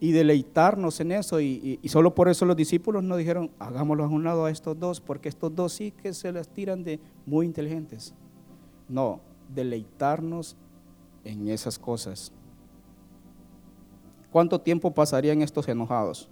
y 0.00 0.12
deleitarnos 0.12 1.00
en 1.00 1.12
eso. 1.12 1.40
Y, 1.40 1.80
solo 1.86 2.14
por 2.14 2.28
eso 2.28 2.44
los 2.44 2.56
discípulos 2.56 3.02
no 3.02 3.16
dijeron, 3.16 3.50
hagámoslos 3.58 4.10
a 4.10 4.14
un 4.14 4.24
lado 4.24 4.44
a 4.44 4.50
estos 4.50 4.78
dos, 4.78 5.00
porque 5.00 5.28
estos 5.28 5.54
dos 5.54 5.72
sí 5.72 5.92
que 5.92 6.12
se 6.12 6.32
las 6.32 6.48
tiran 6.48 6.84
de 6.84 7.00
muy 7.24 7.46
inteligentes. 7.46 8.14
No, 8.88 9.20
deleitarnos 9.54 10.56
en 11.24 11.48
esas 11.48 11.78
cosas. 11.78 12.32
¿Cuánto 14.30 14.60
tiempo 14.60 14.92
pasarían 14.92 15.42
estos 15.42 15.66
enojados? 15.68 16.28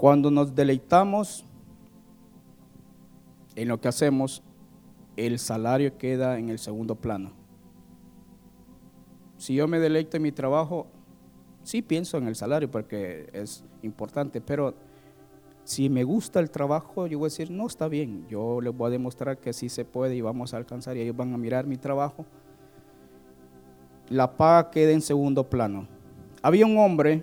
Cuando 0.00 0.30
nos 0.30 0.54
deleitamos 0.54 1.44
en 3.54 3.68
lo 3.68 3.82
que 3.82 3.88
hacemos, 3.88 4.42
el 5.18 5.38
salario 5.38 5.98
queda 5.98 6.38
en 6.38 6.48
el 6.48 6.58
segundo 6.58 6.94
plano. 6.94 7.32
Si 9.36 9.54
yo 9.54 9.68
me 9.68 9.78
deleito 9.78 10.16
en 10.16 10.22
mi 10.22 10.32
trabajo, 10.32 10.86
sí 11.64 11.82
pienso 11.82 12.16
en 12.16 12.28
el 12.28 12.34
salario 12.34 12.70
porque 12.70 13.28
es 13.34 13.62
importante, 13.82 14.40
pero 14.40 14.72
si 15.64 15.90
me 15.90 16.02
gusta 16.02 16.40
el 16.40 16.50
trabajo, 16.50 17.06
yo 17.06 17.18
voy 17.18 17.26
a 17.26 17.28
decir, 17.28 17.50
no, 17.50 17.66
está 17.66 17.86
bien, 17.86 18.26
yo 18.26 18.62
les 18.62 18.74
voy 18.74 18.86
a 18.86 18.90
demostrar 18.92 19.36
que 19.36 19.52
sí 19.52 19.68
se 19.68 19.84
puede 19.84 20.16
y 20.16 20.22
vamos 20.22 20.54
a 20.54 20.56
alcanzar 20.56 20.96
y 20.96 21.02
ellos 21.02 21.14
van 21.14 21.34
a 21.34 21.36
mirar 21.36 21.66
mi 21.66 21.76
trabajo. 21.76 22.24
La 24.08 24.34
paga 24.34 24.70
queda 24.70 24.92
en 24.92 25.02
segundo 25.02 25.50
plano. 25.50 25.86
Había 26.40 26.64
un 26.64 26.78
hombre 26.78 27.22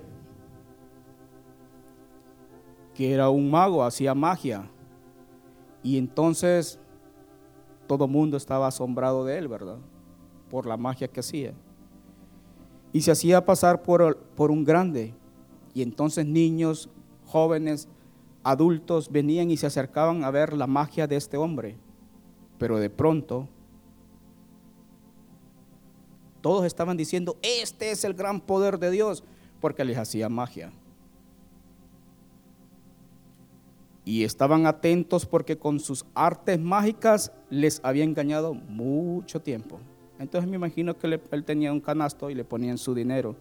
que 2.97 3.13
era 3.13 3.29
un 3.29 3.51
mago, 3.51 3.83
hacía 3.83 4.15
magia. 4.15 4.67
Y 5.83 5.99
entonces 5.99 6.79
todo 7.85 8.05
el 8.05 8.11
mundo 8.11 8.37
estaba 8.37 8.65
asombrado 8.65 9.23
de 9.23 9.37
él, 9.37 9.47
¿verdad? 9.47 9.77
Por 10.49 10.65
la 10.65 10.77
magia 10.77 11.07
que 11.07 11.19
hacía. 11.19 11.53
Y 12.91 13.01
se 13.01 13.11
hacía 13.11 13.45
pasar 13.45 13.83
por, 13.83 14.17
por 14.17 14.49
un 14.49 14.63
grande. 14.63 15.13
Y 15.75 15.83
entonces 15.83 16.25
niños, 16.25 16.89
jóvenes, 17.27 17.87
adultos 18.41 19.11
venían 19.11 19.51
y 19.51 19.57
se 19.57 19.67
acercaban 19.67 20.23
a 20.23 20.31
ver 20.31 20.53
la 20.53 20.65
magia 20.65 21.05
de 21.05 21.17
este 21.17 21.37
hombre. 21.37 21.77
Pero 22.57 22.79
de 22.79 22.89
pronto, 22.89 23.47
todos 26.41 26.65
estaban 26.65 26.97
diciendo, 26.97 27.37
este 27.43 27.91
es 27.91 28.03
el 28.03 28.15
gran 28.15 28.41
poder 28.41 28.79
de 28.79 28.89
Dios, 28.89 29.23
porque 29.61 29.85
les 29.85 29.99
hacía 29.99 30.29
magia. 30.29 30.73
Y 34.07 34.23
estaban 34.23 34.65
atentos 34.65 35.25
porque 35.25 35.57
con 35.57 35.81
sus 35.81 36.05
artes 36.15 36.57
mágicas 36.57 37.33
les 37.49 37.81
había 37.83 38.05
engañado 38.05 38.53
mucho 38.53 39.41
tiempo. 39.41 39.81
Entonces 40.17 40.49
me 40.49 40.55
imagino 40.55 40.97
que 40.97 41.19
él 41.29 41.43
tenía 41.43 41.73
un 41.73 41.81
canasto 41.81 42.29
y 42.29 42.33
le 42.33 42.45
ponían 42.45 42.77
su 42.77 42.95
dinero. 42.95 43.35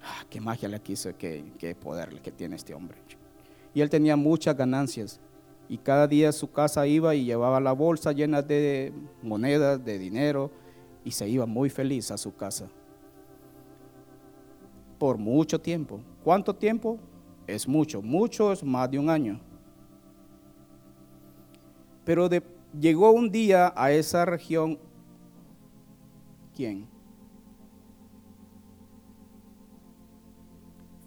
Ah, 0.00 0.24
qué 0.30 0.40
magia 0.40 0.68
le 0.68 0.78
quiso, 0.78 1.10
qué, 1.18 1.44
qué 1.58 1.74
poder 1.74 2.20
que 2.22 2.30
tiene 2.30 2.54
este 2.54 2.74
hombre. 2.74 2.96
Y 3.74 3.80
él 3.80 3.90
tenía 3.90 4.14
muchas 4.14 4.56
ganancias. 4.56 5.18
Y 5.68 5.78
cada 5.78 6.06
día 6.06 6.28
a 6.28 6.32
su 6.32 6.48
casa 6.48 6.86
iba 6.86 7.12
y 7.16 7.24
llevaba 7.24 7.58
la 7.58 7.72
bolsa 7.72 8.12
llena 8.12 8.40
de 8.40 8.92
monedas, 9.20 9.84
de 9.84 9.98
dinero, 9.98 10.52
y 11.04 11.10
se 11.10 11.28
iba 11.28 11.44
muy 11.44 11.70
feliz 11.70 12.12
a 12.12 12.18
su 12.18 12.36
casa. 12.36 12.68
Por 14.96 15.18
mucho 15.18 15.60
tiempo. 15.60 15.98
¿Cuánto 16.22 16.54
tiempo? 16.54 17.00
Es 17.48 17.66
mucho. 17.66 18.00
Mucho 18.00 18.52
es 18.52 18.62
más 18.62 18.88
de 18.88 19.00
un 19.00 19.10
año. 19.10 19.40
Pero 22.04 22.28
llegó 22.78 23.12
un 23.12 23.30
día 23.30 23.72
a 23.76 23.92
esa 23.92 24.24
región, 24.24 24.78
¿quién? 26.54 26.86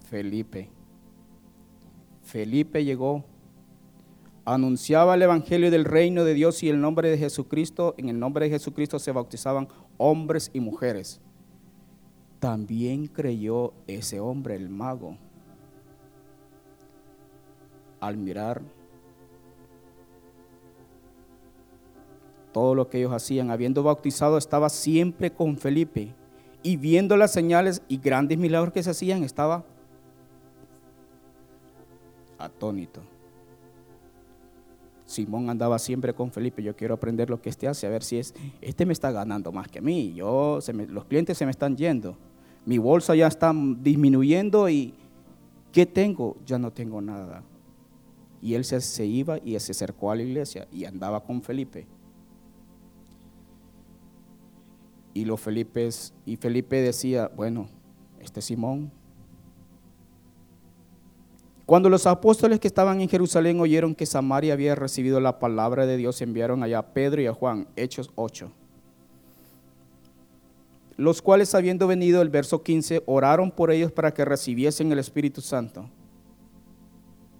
Felipe. 0.08 0.70
Felipe 2.22 2.84
llegó, 2.84 3.24
anunciaba 4.44 5.14
el 5.14 5.22
Evangelio 5.22 5.70
del 5.70 5.84
reino 5.84 6.24
de 6.24 6.34
Dios 6.34 6.62
y 6.62 6.68
el 6.68 6.80
nombre 6.80 7.10
de 7.10 7.18
Jesucristo, 7.18 7.94
en 7.96 8.08
el 8.08 8.18
nombre 8.18 8.46
de 8.46 8.50
Jesucristo 8.52 8.98
se 8.98 9.12
bautizaban 9.12 9.68
hombres 9.98 10.50
y 10.52 10.60
mujeres. 10.60 11.20
También 12.38 13.06
creyó 13.06 13.72
ese 13.86 14.20
hombre, 14.20 14.56
el 14.56 14.68
mago, 14.68 15.16
al 18.00 18.16
mirar 18.16 18.62
todo 22.52 22.74
lo 22.74 22.88
que 22.88 22.98
ellos 22.98 23.12
hacían. 23.12 23.50
Habiendo 23.50 23.82
bautizado, 23.82 24.38
estaba 24.38 24.68
siempre 24.68 25.32
con 25.32 25.56
Felipe. 25.58 26.14
Y 26.62 26.76
viendo 26.76 27.16
las 27.16 27.32
señales 27.32 27.82
y 27.88 27.98
grandes 27.98 28.38
milagros 28.38 28.72
que 28.72 28.82
se 28.82 28.90
hacían, 28.90 29.22
estaba 29.22 29.64
atónito. 32.38 33.02
Simón 35.06 35.48
andaba 35.48 35.78
siempre 35.78 36.12
con 36.12 36.30
Felipe. 36.30 36.62
Yo 36.62 36.76
quiero 36.76 36.94
aprender 36.94 37.30
lo 37.30 37.40
que 37.40 37.48
este 37.48 37.66
hace, 37.66 37.86
a 37.86 37.90
ver 37.90 38.02
si 38.02 38.18
es. 38.18 38.34
Este 38.60 38.84
me 38.84 38.92
está 38.92 39.10
ganando 39.10 39.50
más 39.52 39.68
que 39.68 39.78
a 39.78 39.82
mí. 39.82 40.12
Yo, 40.14 40.58
los 40.88 41.04
clientes 41.06 41.38
se 41.38 41.46
me 41.46 41.50
están 41.50 41.76
yendo. 41.76 42.16
Mi 42.66 42.76
bolsa 42.76 43.14
ya 43.14 43.26
está 43.26 43.54
disminuyendo 43.54 44.68
y 44.68 44.92
¿qué 45.72 45.86
tengo? 45.86 46.36
Ya 46.44 46.58
no 46.58 46.70
tengo 46.72 47.00
nada. 47.00 47.42
Y 48.42 48.52
él 48.54 48.64
se, 48.64 48.80
se 48.82 49.06
iba 49.06 49.38
y 49.38 49.58
se 49.58 49.72
acercó 49.72 50.10
a 50.10 50.16
la 50.16 50.22
iglesia 50.22 50.68
y 50.70 50.84
andaba 50.84 51.24
con 51.24 51.40
Felipe. 51.40 51.86
Y 55.18 55.24
los 55.24 55.40
Felipes, 55.40 56.14
y 56.24 56.36
Felipe 56.36 56.80
decía, 56.80 57.28
bueno, 57.34 57.68
este 58.20 58.40
Simón, 58.40 58.92
Cuando 61.66 61.90
los 61.90 62.06
apóstoles 62.06 62.60
que 62.60 62.68
estaban 62.68 63.00
en 63.00 63.08
Jerusalén 63.08 63.58
oyeron 63.58 63.96
que 63.96 64.06
Samaria 64.06 64.52
había 64.52 64.76
recibido 64.76 65.18
la 65.18 65.40
palabra 65.40 65.86
de 65.86 65.96
Dios, 65.96 66.22
enviaron 66.22 66.62
allá 66.62 66.78
a 66.78 66.94
Pedro 66.94 67.20
y 67.20 67.26
a 67.26 67.34
Juan, 67.34 67.66
Hechos 67.74 68.12
8. 68.14 68.52
Los 70.96 71.20
cuales 71.20 71.52
habiendo 71.56 71.88
venido, 71.88 72.22
el 72.22 72.30
verso 72.30 72.62
15, 72.62 73.02
oraron 73.04 73.50
por 73.50 73.72
ellos 73.72 73.90
para 73.90 74.14
que 74.14 74.24
recibiesen 74.24 74.92
el 74.92 75.00
Espíritu 75.00 75.40
Santo 75.40 75.90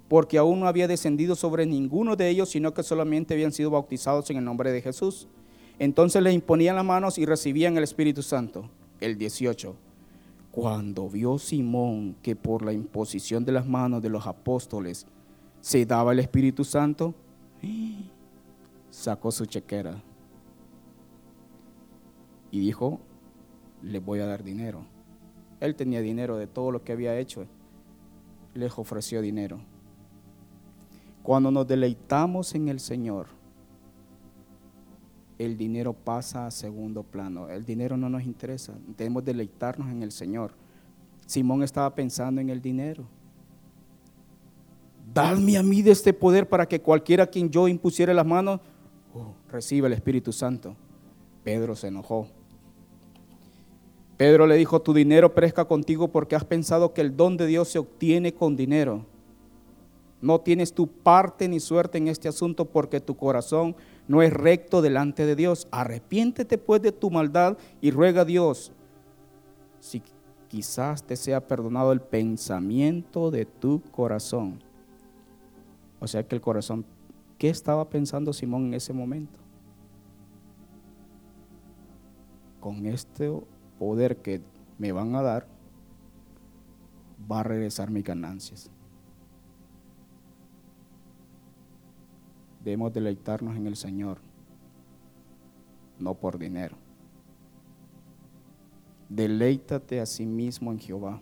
porque 0.09 0.39
aún 0.39 0.59
no 0.59 0.67
había 0.67 0.89
descendido 0.89 1.37
sobre 1.37 1.67
ninguno 1.67 2.17
de 2.17 2.31
ellos, 2.31 2.49
sino 2.49 2.73
que 2.73 2.83
solamente 2.83 3.35
habían 3.35 3.53
sido 3.53 3.71
bautizados 3.71 4.31
en 4.31 4.39
el 4.39 4.45
nombre 4.45 4.73
de 4.73 4.81
Jesús. 4.81 5.29
Entonces 5.79 6.23
les 6.23 6.35
imponían 6.35 6.77
las 6.77 6.85
manos 6.85 7.19
y 7.19 7.27
recibían 7.27 7.77
el 7.77 7.85
Espíritu 7.85 8.23
Santo. 8.23 8.69
El 9.01 9.17
18. 9.17 9.77
Cuando 10.51 11.09
vio 11.09 11.39
Simón 11.39 12.17
que 12.21 12.35
por 12.35 12.65
la 12.65 12.73
imposición 12.73 13.45
de 13.45 13.53
las 13.53 13.67
manos 13.67 14.03
de 14.03 14.09
los 14.09 14.27
apóstoles 14.27 15.07
se 15.61 15.87
daba 15.87 16.13
el 16.13 16.19
Espíritu 16.19 16.65
Santo, 16.65 17.15
sacó 18.91 19.31
su 19.31 19.47
chequera 19.47 20.03
y 22.51 22.61
dijo, 22.61 23.01
le 23.83 24.01
voy 24.01 24.21
a 24.21 24.27
dar 24.27 24.43
dinero. 24.43 24.85
Él 25.61 25.75
tenía 25.75 26.01
dinero 26.01 26.37
de 26.37 26.47
todo 26.47 26.71
lo 26.71 26.83
que 26.83 26.93
había 26.93 27.19
hecho. 27.19 27.47
Les 28.55 28.77
ofreció 28.79 29.21
dinero. 29.21 29.61
Cuando 31.23 31.51
nos 31.51 31.67
deleitamos 31.67 32.55
en 32.55 32.69
el 32.69 32.81
Señor, 32.81 33.27
el 35.39 35.57
dinero 35.57 35.93
pasa 35.93 36.47
a 36.47 36.51
segundo 36.51 37.03
plano. 37.03 37.49
El 37.49 37.65
dinero 37.65 37.97
no 37.97 38.09
nos 38.09 38.25
interesa. 38.25 38.75
Debemos 38.97 39.25
deleitarnos 39.25 39.89
en 39.89 40.03
el 40.03 40.11
Señor. 40.11 40.53
Simón 41.27 41.63
estaba 41.63 41.95
pensando 41.95 42.41
en 42.41 42.51
el 42.51 42.61
dinero. 42.61 43.05
Dadme 45.15 45.57
a 45.57 45.63
mí 45.63 45.81
de 45.83 45.93
este 45.93 46.13
poder 46.13 46.49
para 46.49 46.67
que 46.67 46.81
cualquiera 46.81 47.25
a 47.25 47.27
quien 47.27 47.49
yo 47.49 47.69
impusiera 47.69 48.13
las 48.13 48.27
manos 48.27 48.61
oh, 49.15 49.35
reciba 49.51 49.87
el 49.87 49.93
Espíritu 49.93 50.33
Santo. 50.33 50.75
Pedro 51.45 51.77
se 51.77 51.89
enojó. 51.89 52.29
Pedro 54.17 54.47
le 54.47 54.57
dijo, 54.57 54.83
tu 54.83 54.93
dinero 54.93 55.33
perezca 55.33 55.65
contigo 55.65 56.09
porque 56.09 56.35
has 56.35 56.45
pensado 56.45 56.93
que 56.93 57.01
el 57.01 57.17
don 57.17 57.37
de 57.37 57.47
Dios 57.47 57.69
se 57.69 57.79
obtiene 57.79 58.35
con 58.35 58.57
dinero. 58.57 59.07
No 60.21 60.41
tienes 60.41 60.73
tu 60.73 60.89
parte 60.89 61.49
ni 61.49 61.61
suerte 61.61 61.99
en 61.99 62.09
este 62.09 62.27
asunto 62.27 62.65
porque 62.65 63.01
tu 63.01 63.17
corazón 63.17 63.77
no 64.09 64.23
es 64.23 64.33
recto 64.33 64.83
delante 64.83 65.27
de 65.27 65.37
Dios. 65.37 65.69
Arrepiéntete 65.71 66.59
pues 66.59 66.83
de 66.83 66.93
tu 66.93 67.11
maldad 67.11 67.59
y 67.81 67.91
ruega 67.91 68.23
a 68.23 68.25
Dios 68.25 68.73
si 69.81 70.03
quizás 70.49 71.03
te 71.03 71.15
sea 71.15 71.47
perdonado 71.47 71.93
el 71.93 72.01
pensamiento 72.01 73.31
de 73.31 73.45
tu 73.45 73.83
corazón. 73.93 74.63
O 76.01 76.07
sea 76.07 76.27
que 76.27 76.35
el 76.35 76.41
corazón, 76.41 76.85
¿qué 77.37 77.51
estaba 77.51 77.89
pensando 77.89 78.33
Simón 78.33 78.67
en 78.67 78.75
ese 78.75 78.93
momento? 78.93 79.39
Con 82.61 82.87
este 82.87 83.31
poder 83.79 84.17
que 84.17 84.41
me 84.79 84.91
van 84.91 85.15
a 85.15 85.23
dar, 85.23 85.47
va 87.31 87.41
a 87.41 87.45
regresar 87.45 87.91
mis 87.91 88.05
ganancias. 88.05 88.71
Debemos 92.69 92.93
deleitarnos 92.93 93.57
en 93.57 93.67
el 93.67 93.77
Señor, 93.77 94.19
no 95.99 96.13
por 96.13 96.39
dinero. 96.39 96.77
Deleítate 99.09 100.01
a 100.03 100.05
sí 100.05 100.27
mismo 100.27 100.71
en 100.71 100.79
Jehová. 100.79 101.19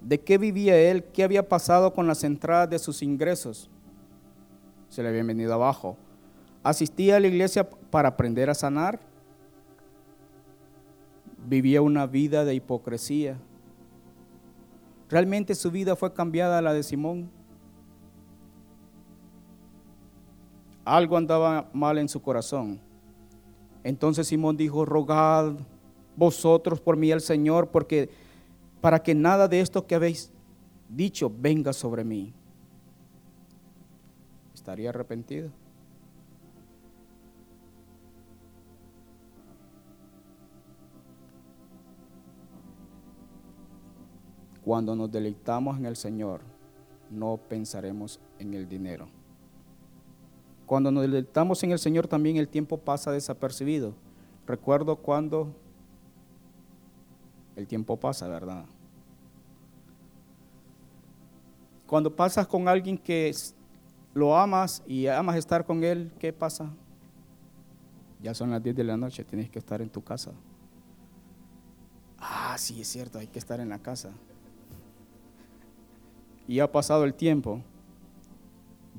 ¿De 0.00 0.18
qué 0.18 0.38
vivía 0.38 0.78
él? 0.78 1.04
¿Qué 1.04 1.22
había 1.22 1.46
pasado 1.46 1.92
con 1.92 2.06
las 2.06 2.24
entradas 2.24 2.70
de 2.70 2.78
sus 2.78 3.02
ingresos? 3.02 3.68
Se 4.88 5.02
le 5.02 5.10
había 5.10 5.22
venido 5.22 5.52
abajo. 5.52 5.98
¿Asistía 6.62 7.16
a 7.16 7.20
la 7.20 7.26
iglesia 7.26 7.68
para 7.68 8.08
aprender 8.08 8.48
a 8.48 8.54
sanar? 8.54 9.00
Vivía 11.46 11.82
una 11.82 12.06
vida 12.06 12.46
de 12.46 12.54
hipocresía. 12.54 13.36
¿Realmente 15.08 15.54
su 15.54 15.70
vida 15.70 15.94
fue 15.94 16.12
cambiada 16.12 16.58
a 16.58 16.62
la 16.62 16.72
de 16.72 16.82
Simón? 16.82 17.30
Algo 20.84 21.16
andaba 21.16 21.68
mal 21.72 21.98
en 21.98 22.08
su 22.08 22.20
corazón. 22.20 22.80
Entonces 23.84 24.26
Simón 24.26 24.56
dijo, 24.56 24.84
rogad 24.84 25.52
vosotros 26.16 26.80
por 26.80 26.96
mí 26.96 27.12
al 27.12 27.20
Señor, 27.20 27.68
porque 27.68 28.10
para 28.80 29.02
que 29.02 29.14
nada 29.14 29.46
de 29.46 29.60
esto 29.60 29.86
que 29.86 29.94
habéis 29.94 30.32
dicho 30.88 31.30
venga 31.36 31.72
sobre 31.72 32.04
mí. 32.04 32.32
¿Estaría 34.54 34.90
arrepentido? 34.90 35.50
Cuando 44.66 44.96
nos 44.96 45.12
deleitamos 45.12 45.78
en 45.78 45.86
el 45.86 45.94
Señor, 45.94 46.40
no 47.08 47.36
pensaremos 47.36 48.18
en 48.40 48.52
el 48.52 48.68
dinero. 48.68 49.06
Cuando 50.66 50.90
nos 50.90 51.02
deleitamos 51.02 51.62
en 51.62 51.70
el 51.70 51.78
Señor, 51.78 52.08
también 52.08 52.36
el 52.36 52.48
tiempo 52.48 52.76
pasa 52.76 53.12
desapercibido. 53.12 53.94
Recuerdo 54.44 54.96
cuando 54.96 55.54
el 57.54 57.68
tiempo 57.68 57.96
pasa, 57.96 58.26
¿verdad? 58.26 58.64
Cuando 61.86 62.16
pasas 62.16 62.48
con 62.48 62.66
alguien 62.66 62.98
que 62.98 63.32
lo 64.14 64.36
amas 64.36 64.82
y 64.84 65.06
amas 65.06 65.36
estar 65.36 65.64
con 65.64 65.84
él, 65.84 66.10
¿qué 66.18 66.32
pasa? 66.32 66.74
Ya 68.20 68.34
son 68.34 68.50
las 68.50 68.60
10 68.60 68.74
de 68.74 68.82
la 68.82 68.96
noche, 68.96 69.22
tienes 69.22 69.48
que 69.48 69.60
estar 69.60 69.80
en 69.80 69.90
tu 69.90 70.02
casa. 70.02 70.32
Ah, 72.18 72.56
sí, 72.58 72.80
es 72.80 72.88
cierto, 72.88 73.20
hay 73.20 73.28
que 73.28 73.38
estar 73.38 73.60
en 73.60 73.68
la 73.68 73.78
casa 73.78 74.10
y 76.48 76.60
ha 76.60 76.70
pasado 76.70 77.04
el 77.04 77.14
tiempo, 77.14 77.60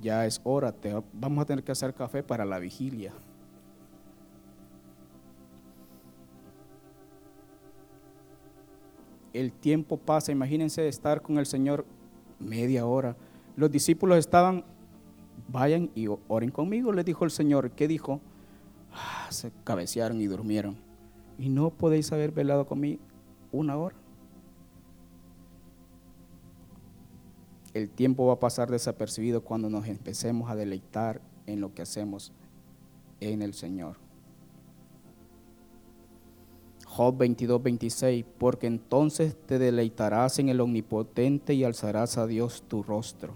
ya 0.02 0.26
es 0.26 0.42
hora, 0.44 0.74
vamos 1.14 1.42
a 1.42 1.46
tener 1.46 1.64
que 1.64 1.72
hacer 1.72 1.94
café 1.94 2.24
para 2.24 2.46
la 2.46 2.60
vigilia. 2.60 3.14
El 9.34 9.52
tiempo 9.52 9.98
pasa, 9.98 10.32
imagínense 10.32 10.88
estar 10.88 11.22
con 11.22 11.38
el 11.38 11.46
Señor 11.46 11.86
media 12.40 12.86
hora. 12.86 13.16
Los 13.56 13.72
discípulos 13.72 14.18
estaban, 14.18 14.64
vayan 15.48 15.92
y 15.94 16.08
oren 16.28 16.50
conmigo, 16.50 16.92
les 16.92 17.06
dijo 17.06 17.24
el 17.24 17.32
Señor. 17.32 17.72
¿Qué 17.72 17.88
dijo? 17.88 18.20
Ah, 18.92 19.28
se 19.30 19.52
cabecearon 19.64 20.20
y 20.22 20.26
durmieron. 20.26 20.78
Y 21.38 21.50
no 21.50 21.70
podéis 21.70 22.12
haber 22.12 22.32
velado 22.32 22.66
conmigo 22.66 23.00
una 23.52 23.78
hora. 23.78 23.96
El 27.78 27.90
tiempo 27.90 28.26
va 28.28 28.34
a 28.34 28.40
pasar 28.40 28.70
desapercibido 28.70 29.42
cuando 29.42 29.70
nos 29.70 29.88
empecemos 29.88 30.50
a 30.50 30.56
deleitar 30.56 31.22
en 31.46 31.62
lo 31.62 31.74
que 31.74 31.82
hacemos 31.82 32.32
en 33.20 33.42
el 33.42 33.54
Señor. 33.54 33.98
Job 36.86 37.18
22, 37.18 37.62
26, 37.62 38.26
porque 38.38 38.68
entonces 38.68 39.36
te 39.46 39.60
deleitarás 39.60 40.40
en 40.40 40.50
el 40.50 40.60
omnipotente 40.62 41.54
y 41.54 41.64
alzarás 41.64 42.18
a 42.18 42.26
Dios 42.26 42.64
tu 42.68 42.82
rostro. 42.82 43.36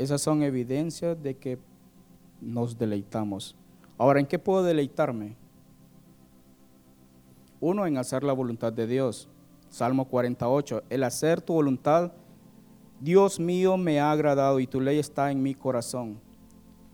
Esas 0.00 0.22
son 0.22 0.42
evidencias 0.42 1.22
de 1.22 1.36
que 1.36 1.58
nos 2.40 2.78
deleitamos. 2.78 3.54
Ahora, 3.98 4.18
¿en 4.18 4.24
qué 4.24 4.38
puedo 4.38 4.62
deleitarme? 4.62 5.36
Uno, 7.60 7.86
en 7.86 7.98
hacer 7.98 8.24
la 8.24 8.32
voluntad 8.32 8.72
de 8.72 8.86
Dios. 8.86 9.28
Salmo 9.68 10.06
48, 10.06 10.84
el 10.88 11.04
hacer 11.04 11.42
tu 11.42 11.52
voluntad, 11.52 12.12
Dios 12.98 13.38
mío 13.38 13.76
me 13.76 14.00
ha 14.00 14.10
agradado 14.10 14.58
y 14.58 14.66
tu 14.66 14.80
ley 14.80 14.98
está 14.98 15.30
en 15.30 15.42
mi 15.42 15.54
corazón. 15.54 16.18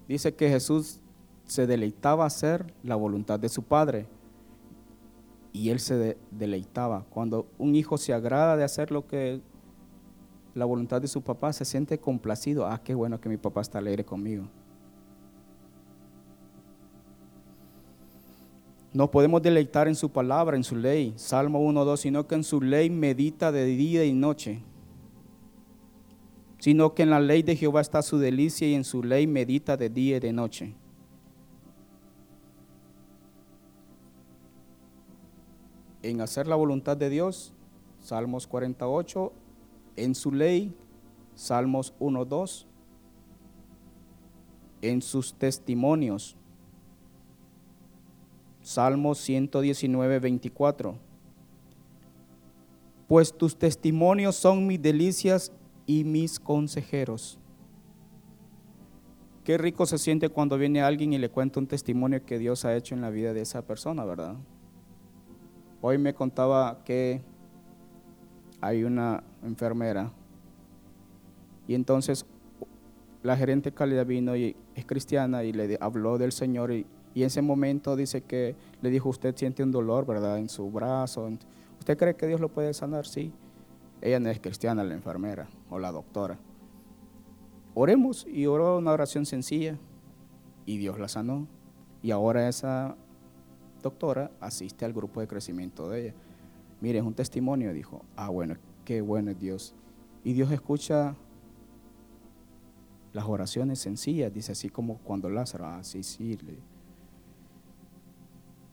Dice 0.08 0.34
que 0.34 0.48
Jesús 0.48 0.98
se 1.44 1.68
deleitaba 1.68 2.26
hacer 2.26 2.74
la 2.82 2.96
voluntad 2.96 3.38
de 3.38 3.48
su 3.48 3.62
Padre 3.62 4.08
y 5.52 5.70
él 5.70 5.78
se 5.78 6.18
deleitaba. 6.32 7.04
Cuando 7.10 7.46
un 7.56 7.76
hijo 7.76 7.98
se 7.98 8.12
agrada 8.12 8.56
de 8.56 8.64
hacer 8.64 8.90
lo 8.90 9.06
que 9.06 9.40
la 10.56 10.64
voluntad 10.64 11.02
de 11.02 11.06
su 11.06 11.20
papá, 11.20 11.52
se 11.52 11.66
siente 11.66 11.98
complacido. 11.98 12.66
Ah, 12.66 12.80
qué 12.82 12.94
bueno 12.94 13.20
que 13.20 13.28
mi 13.28 13.36
papá 13.36 13.60
está 13.60 13.78
alegre 13.78 14.04
conmigo. 14.04 14.48
No 18.94 19.10
podemos 19.10 19.42
deleitar 19.42 19.86
en 19.86 19.94
su 19.94 20.08
palabra, 20.10 20.56
en 20.56 20.64
su 20.64 20.74
ley, 20.74 21.12
Salmo 21.16 21.60
1.2, 21.60 21.98
sino 21.98 22.26
que 22.26 22.36
en 22.36 22.42
su 22.42 22.62
ley 22.62 22.88
medita 22.88 23.52
de 23.52 23.66
día 23.66 24.06
y 24.06 24.14
noche. 24.14 24.62
Sino 26.58 26.94
que 26.94 27.02
en 27.02 27.10
la 27.10 27.20
ley 27.20 27.42
de 27.42 27.54
Jehová 27.54 27.82
está 27.82 28.00
su 28.00 28.16
delicia 28.16 28.66
y 28.66 28.72
en 28.72 28.84
su 28.84 29.02
ley 29.02 29.26
medita 29.26 29.76
de 29.76 29.90
día 29.90 30.16
y 30.16 30.20
de 30.20 30.32
noche. 30.32 30.74
En 36.02 36.22
hacer 36.22 36.46
la 36.46 36.56
voluntad 36.56 36.96
de 36.96 37.10
Dios, 37.10 37.52
Salmos 38.00 38.46
48, 38.46 39.32
en 39.96 40.14
su 40.14 40.32
ley, 40.32 40.74
Salmos 41.34 41.94
1.2, 41.98 42.66
en 44.82 45.02
sus 45.02 45.34
testimonios, 45.34 46.36
Salmo 48.62 49.14
119, 49.14 50.18
24. 50.18 50.98
Pues 53.06 53.32
tus 53.36 53.56
testimonios 53.56 54.34
son 54.34 54.66
mis 54.66 54.82
delicias 54.82 55.52
y 55.86 56.04
mis 56.04 56.40
consejeros. 56.40 57.38
Qué 59.44 59.56
rico 59.58 59.86
se 59.86 59.98
siente 59.98 60.28
cuando 60.28 60.58
viene 60.58 60.82
alguien 60.82 61.12
y 61.12 61.18
le 61.18 61.28
cuenta 61.28 61.60
un 61.60 61.68
testimonio 61.68 62.24
que 62.26 62.38
Dios 62.38 62.64
ha 62.64 62.74
hecho 62.74 62.96
en 62.96 63.00
la 63.00 63.10
vida 63.10 63.32
de 63.32 63.42
esa 63.42 63.62
persona, 63.62 64.04
¿verdad? 64.04 64.34
Hoy 65.80 65.98
me 65.98 66.14
contaba 66.14 66.82
que 66.82 67.22
hay 68.66 68.84
una 68.84 69.22
enfermera 69.42 70.12
y 71.68 71.74
entonces 71.74 72.26
la 73.22 73.36
gerente 73.36 73.72
calidad 73.72 74.06
vino 74.06 74.36
y 74.36 74.56
es 74.74 74.86
cristiana 74.86 75.44
y 75.44 75.52
le 75.52 75.78
habló 75.80 76.18
del 76.18 76.32
Señor 76.32 76.72
y, 76.72 76.86
y 77.14 77.22
en 77.22 77.26
ese 77.26 77.42
momento 77.42 77.96
dice 77.96 78.22
que 78.22 78.54
le 78.82 78.90
dijo, 78.90 79.08
usted 79.08 79.34
siente 79.36 79.62
un 79.62 79.72
dolor, 79.72 80.06
¿verdad? 80.06 80.38
En 80.38 80.48
su 80.48 80.70
brazo. 80.70 81.28
¿Usted 81.78 81.96
cree 81.96 82.14
que 82.14 82.26
Dios 82.26 82.40
lo 82.40 82.48
puede 82.48 82.72
sanar? 82.74 83.06
Sí. 83.06 83.32
Ella 84.00 84.20
no 84.20 84.28
es 84.28 84.38
cristiana, 84.38 84.84
la 84.84 84.94
enfermera 84.94 85.48
o 85.70 85.78
la 85.78 85.90
doctora. 85.90 86.38
Oremos 87.74 88.26
y 88.26 88.46
oró 88.46 88.78
una 88.78 88.92
oración 88.92 89.26
sencilla 89.26 89.78
y 90.66 90.76
Dios 90.78 90.98
la 90.98 91.08
sanó. 91.08 91.48
Y 92.02 92.10
ahora 92.10 92.48
esa 92.48 92.96
doctora 93.82 94.30
asiste 94.40 94.84
al 94.84 94.92
grupo 94.92 95.20
de 95.20 95.26
crecimiento 95.26 95.88
de 95.88 96.02
ella. 96.02 96.14
Mire, 96.80 96.98
es 96.98 97.04
un 97.04 97.14
testimonio, 97.14 97.72
dijo. 97.72 98.04
Ah, 98.16 98.28
bueno, 98.28 98.56
qué 98.84 99.00
bueno 99.00 99.30
es 99.30 99.38
Dios. 99.38 99.74
Y 100.24 100.32
Dios 100.32 100.50
escucha 100.50 101.14
las 103.12 103.24
oraciones 103.26 103.78
sencillas, 103.78 104.32
dice 104.32 104.52
así 104.52 104.68
como 104.68 104.98
cuando 104.98 105.30
Lázaro, 105.30 105.66
ah, 105.66 105.82
sí, 105.82 106.02
sí, 106.02 106.36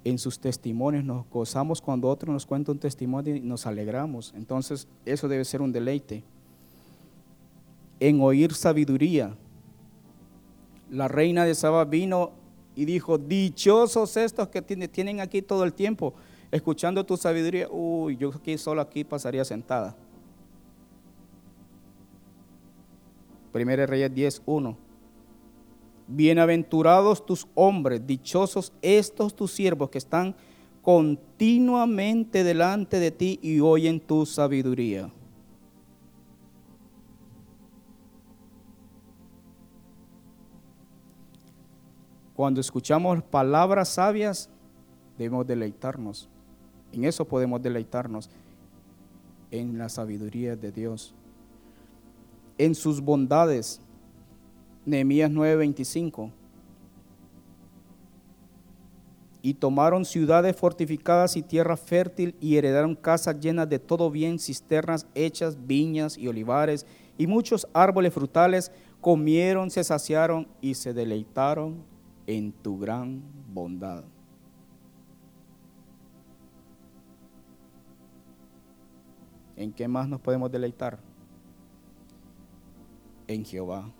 en 0.03 0.17
sus 0.17 0.39
testimonios, 0.39 1.03
nos 1.05 1.25
gozamos 1.29 1.81
cuando 1.81 2.09
otro 2.09 2.33
nos 2.33 2.45
cuenta 2.45 2.71
un 2.71 2.79
testimonio 2.79 3.35
y 3.35 3.39
nos 3.39 3.65
alegramos. 3.65 4.33
Entonces, 4.35 4.87
eso 5.05 5.27
debe 5.27 5.45
ser 5.45 5.61
un 5.61 5.71
deleite. 5.71 6.23
En 7.99 8.19
oír 8.21 8.53
sabiduría. 8.53 9.35
La 10.89 11.07
reina 11.07 11.45
de 11.45 11.55
Saba 11.55 11.85
vino 11.85 12.31
y 12.75 12.85
dijo, 12.85 13.17
dichosos 13.17 14.17
estos 14.17 14.49
que 14.49 14.61
tienen 14.61 15.21
aquí 15.21 15.41
todo 15.41 15.63
el 15.63 15.73
tiempo, 15.73 16.13
escuchando 16.53 17.03
tu 17.03 17.17
sabiduría. 17.17 17.67
Uy, 17.69 18.15
yo 18.15 18.29
aquí 18.29 18.59
solo 18.59 18.79
aquí 18.79 19.03
pasaría 19.03 19.43
sentada. 19.43 19.95
Primera 23.51 23.87
Reyes 23.87 24.13
10, 24.13 24.43
1. 24.45 24.77
Bienaventurados 26.07 27.25
tus 27.25 27.47
hombres, 27.55 28.05
dichosos 28.05 28.71
estos 28.83 29.35
tus 29.35 29.51
siervos 29.51 29.89
que 29.89 29.97
están 29.97 30.35
continuamente 30.83 32.43
delante 32.43 32.99
de 32.99 33.09
ti 33.09 33.39
y 33.41 33.59
oyen 33.59 33.99
tu 33.99 34.23
sabiduría. 34.25 35.11
Cuando 42.35 42.61
escuchamos 42.61 43.23
palabras 43.23 43.89
sabias, 43.89 44.51
debemos 45.17 45.47
deleitarnos. 45.47 46.29
En 46.93 47.03
eso 47.05 47.25
podemos 47.25 47.61
deleitarnos, 47.61 48.29
en 49.51 49.77
la 49.77 49.89
sabiduría 49.89 50.55
de 50.55 50.71
Dios, 50.71 51.13
en 52.57 52.75
sus 52.75 53.01
bondades, 53.01 53.81
Nehemías 54.85 55.29
9:25. 55.31 56.31
Y 59.41 59.55
tomaron 59.55 60.05
ciudades 60.05 60.55
fortificadas 60.55 61.35
y 61.35 61.41
tierra 61.41 61.75
fértil 61.75 62.35
y 62.39 62.55
heredaron 62.55 62.95
casas 62.95 63.39
llenas 63.39 63.67
de 63.67 63.77
todo 63.77 64.09
bien, 64.09 64.39
cisternas 64.39 65.05
hechas, 65.15 65.57
viñas 65.67 66.17
y 66.17 66.27
olivares 66.29 66.85
y 67.17 67.27
muchos 67.27 67.67
árboles 67.73 68.13
frutales. 68.13 68.71
Comieron, 69.01 69.69
se 69.69 69.83
saciaron 69.83 70.47
y 70.61 70.75
se 70.75 70.93
deleitaron 70.93 71.83
en 72.25 72.53
tu 72.53 72.79
gran 72.79 73.21
bondad. 73.53 74.05
¿En 79.55 79.71
qué 79.71 79.87
más 79.87 80.07
nos 80.07 80.19
podemos 80.19 80.51
deleitar? 80.51 80.99
En 83.27 83.45
Jehová. 83.45 83.91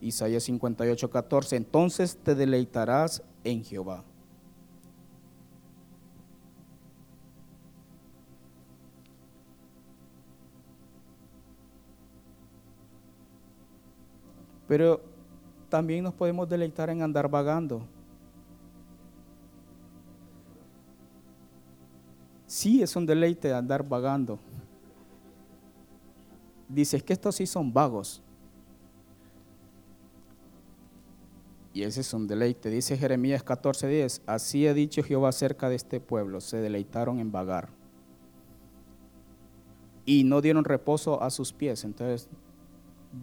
Isaías 0.00 0.44
58, 0.44 1.10
14. 1.10 1.56
Entonces 1.56 2.16
te 2.16 2.34
deleitarás 2.34 3.22
en 3.44 3.64
Jehová. 3.64 4.04
Pero 14.68 15.00
también 15.68 16.04
nos 16.04 16.14
podemos 16.14 16.48
deleitar 16.48 16.90
en 16.90 17.02
andar 17.02 17.28
vagando. 17.28 17.86
Sí, 22.56 22.82
es 22.82 22.96
un 22.96 23.04
deleite 23.04 23.52
andar 23.52 23.86
vagando. 23.86 24.38
Dices 26.70 27.02
que 27.02 27.12
estos 27.12 27.36
sí 27.36 27.44
son 27.44 27.70
vagos. 27.70 28.22
Y 31.74 31.82
ese 31.82 32.00
es 32.00 32.14
un 32.14 32.26
deleite. 32.26 32.70
Dice 32.70 32.96
Jeremías 32.96 33.44
14:10, 33.44 34.22
así 34.24 34.66
ha 34.66 34.72
dicho 34.72 35.02
Jehová 35.02 35.28
acerca 35.28 35.68
de 35.68 35.76
este 35.76 36.00
pueblo, 36.00 36.40
se 36.40 36.56
deleitaron 36.56 37.18
en 37.18 37.30
vagar. 37.30 37.68
Y 40.06 40.24
no 40.24 40.40
dieron 40.40 40.64
reposo 40.64 41.22
a 41.22 41.28
sus 41.28 41.52
pies. 41.52 41.84
Entonces, 41.84 42.30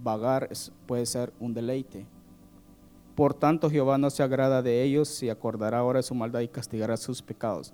vagar 0.03 0.47
puede 0.85 1.07
ser 1.07 1.33
un 1.39 1.55
deleite. 1.55 2.05
Por 3.15 3.33
tanto, 3.33 3.71
Jehová 3.71 3.97
no 3.97 4.11
se 4.11 4.21
agrada 4.21 4.61
de 4.61 4.83
ellos, 4.83 5.07
si 5.07 5.31
acordará 5.31 5.79
ahora 5.79 6.03
su 6.03 6.13
maldad 6.13 6.41
y 6.41 6.47
castigará 6.49 6.97
sus 6.97 7.23
pecados. 7.23 7.73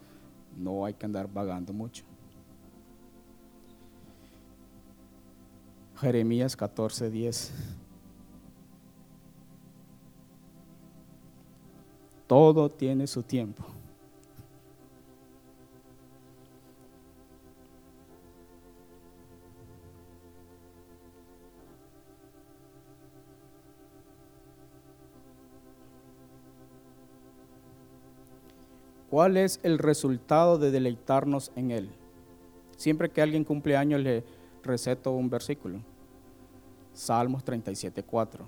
No 0.60 0.84
hay 0.84 0.93
que 0.93 1.06
andar 1.06 1.32
vagando 1.32 1.72
mucho. 1.72 2.04
Jeremías 5.95 6.58
14:10. 6.58 7.52
Todo 12.28 12.69
tiene 12.69 13.08
su 13.08 13.24
tiempo. 13.24 13.79
¿Cuál 29.10 29.38
es 29.38 29.60
el 29.63 29.80
resultado 29.80 30.60
de 30.60 30.69
deleitarnos 30.69 31.52
en 31.56 31.72
Él? 31.72 31.89
Siempre 32.78 33.10
que 33.10 33.22
alguien 33.22 33.43
cumple 33.43 33.76
años 33.76 34.02
le 34.02 34.24
receto 34.63 35.12
un 35.12 35.30
versículo. 35.30 35.80
Salmos 36.93 37.43
37, 37.43 38.04
4. 38.04 38.45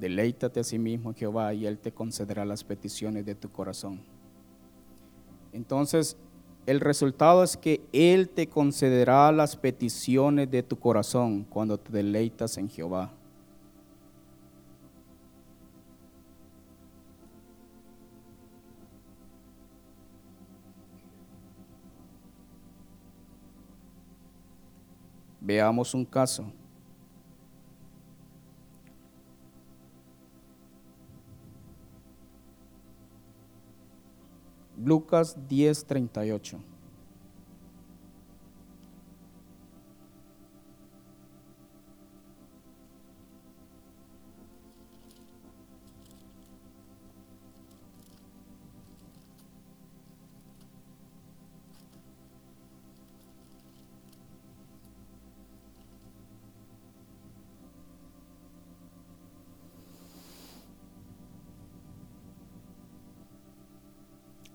Deleítate 0.00 0.60
a 0.60 0.64
sí 0.64 0.78
mismo, 0.78 1.14
Jehová, 1.14 1.54
y 1.54 1.66
Él 1.66 1.78
te 1.78 1.92
concederá 1.92 2.44
las 2.44 2.64
peticiones 2.64 3.24
de 3.24 3.34
tu 3.34 3.50
corazón. 3.50 4.00
Entonces, 5.52 6.16
el 6.66 6.80
resultado 6.80 7.42
es 7.44 7.56
que 7.56 7.80
Él 7.92 8.28
te 8.28 8.48
concederá 8.48 9.30
las 9.32 9.56
peticiones 9.56 10.50
de 10.50 10.62
tu 10.62 10.78
corazón 10.78 11.44
cuando 11.44 11.78
te 11.78 11.92
deleitas 11.92 12.58
en 12.58 12.68
Jehová. 12.68 13.12
Veamos 25.40 25.94
un 25.94 26.04
caso. 26.04 26.52
Lucas 34.76 35.36
10:38. 35.48 36.77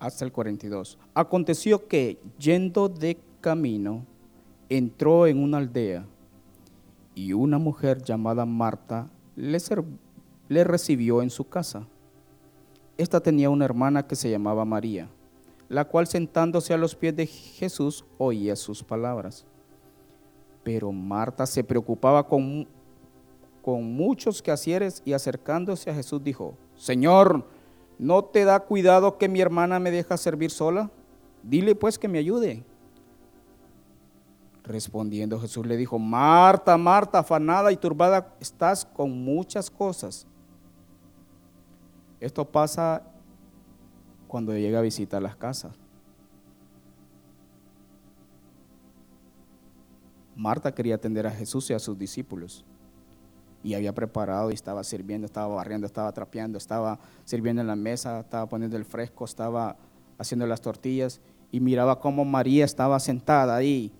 Hasta 0.04 0.24
el 0.24 0.32
42. 0.32 0.98
Aconteció 1.14 1.88
que, 1.88 2.18
yendo 2.38 2.88
de 2.88 3.18
camino, 3.40 4.04
entró 4.68 5.26
en 5.26 5.42
una 5.42 5.58
aldea 5.58 6.04
y 7.14 7.32
una 7.32 7.58
mujer 7.58 8.02
llamada 8.02 8.44
Marta 8.44 9.08
le, 9.34 10.64
recibió 10.64 11.22
en 11.22 11.30
su 11.30 11.48
casa. 11.48 11.86
Esta 12.98 13.20
tenía 13.20 13.50
una 13.50 13.64
hermana 13.64 14.06
que 14.06 14.14
se 14.14 14.30
llamaba 14.30 14.64
María, 14.64 15.08
la 15.68 15.86
cual 15.86 16.06
sentándose 16.06 16.74
a 16.74 16.78
los 16.78 16.94
pies 16.94 17.16
de 17.16 17.26
Jesús 17.26 18.04
oía 18.18 18.56
sus 18.56 18.82
palabras. 18.82 19.46
Pero 20.62 20.92
Marta 20.92 21.46
se 21.46 21.64
preocupaba 21.64 22.26
con, 22.26 22.68
con 23.62 23.92
muchos 23.94 24.42
quehaceres 24.42 25.02
y 25.04 25.14
acercándose 25.14 25.90
a 25.90 25.94
Jesús 25.94 26.22
dijo, 26.22 26.56
Señor, 26.76 27.46
¿No 27.98 28.24
te 28.24 28.44
da 28.44 28.60
cuidado 28.60 29.18
que 29.18 29.28
mi 29.28 29.40
hermana 29.40 29.78
me 29.78 29.90
deja 29.90 30.16
servir 30.16 30.50
sola? 30.50 30.90
Dile 31.42 31.74
pues 31.74 31.98
que 31.98 32.08
me 32.08 32.18
ayude. 32.18 32.64
Respondiendo 34.64 35.38
Jesús 35.40 35.66
le 35.66 35.76
dijo, 35.76 35.98
Marta, 35.98 36.76
Marta, 36.76 37.18
afanada 37.18 37.70
y 37.70 37.76
turbada 37.76 38.34
estás 38.40 38.84
con 38.84 39.10
muchas 39.10 39.70
cosas. 39.70 40.26
Esto 42.18 42.44
pasa 42.44 43.02
cuando 44.26 44.52
llega 44.54 44.78
a 44.78 44.82
visitar 44.82 45.20
las 45.20 45.36
casas. 45.36 45.74
Marta 50.34 50.74
quería 50.74 50.96
atender 50.96 51.26
a 51.26 51.30
Jesús 51.30 51.70
y 51.70 51.74
a 51.74 51.78
sus 51.78 51.96
discípulos 51.96 52.64
y 53.64 53.72
había 53.72 53.94
preparado 53.94 54.50
y 54.50 54.54
estaba 54.54 54.84
sirviendo, 54.84 55.24
estaba 55.24 55.52
barriendo, 55.52 55.86
estaba 55.86 56.12
trapeando, 56.12 56.58
estaba 56.58 57.00
sirviendo 57.24 57.62
en 57.62 57.66
la 57.66 57.74
mesa, 57.74 58.20
estaba 58.20 58.46
poniendo 58.46 58.76
el 58.76 58.84
fresco, 58.84 59.24
estaba 59.24 59.76
haciendo 60.18 60.46
las 60.46 60.60
tortillas 60.60 61.22
y 61.50 61.60
miraba 61.60 61.98
cómo 61.98 62.26
María 62.26 62.66
estaba 62.66 63.00
sentada 63.00 63.56
ahí. 63.56 63.90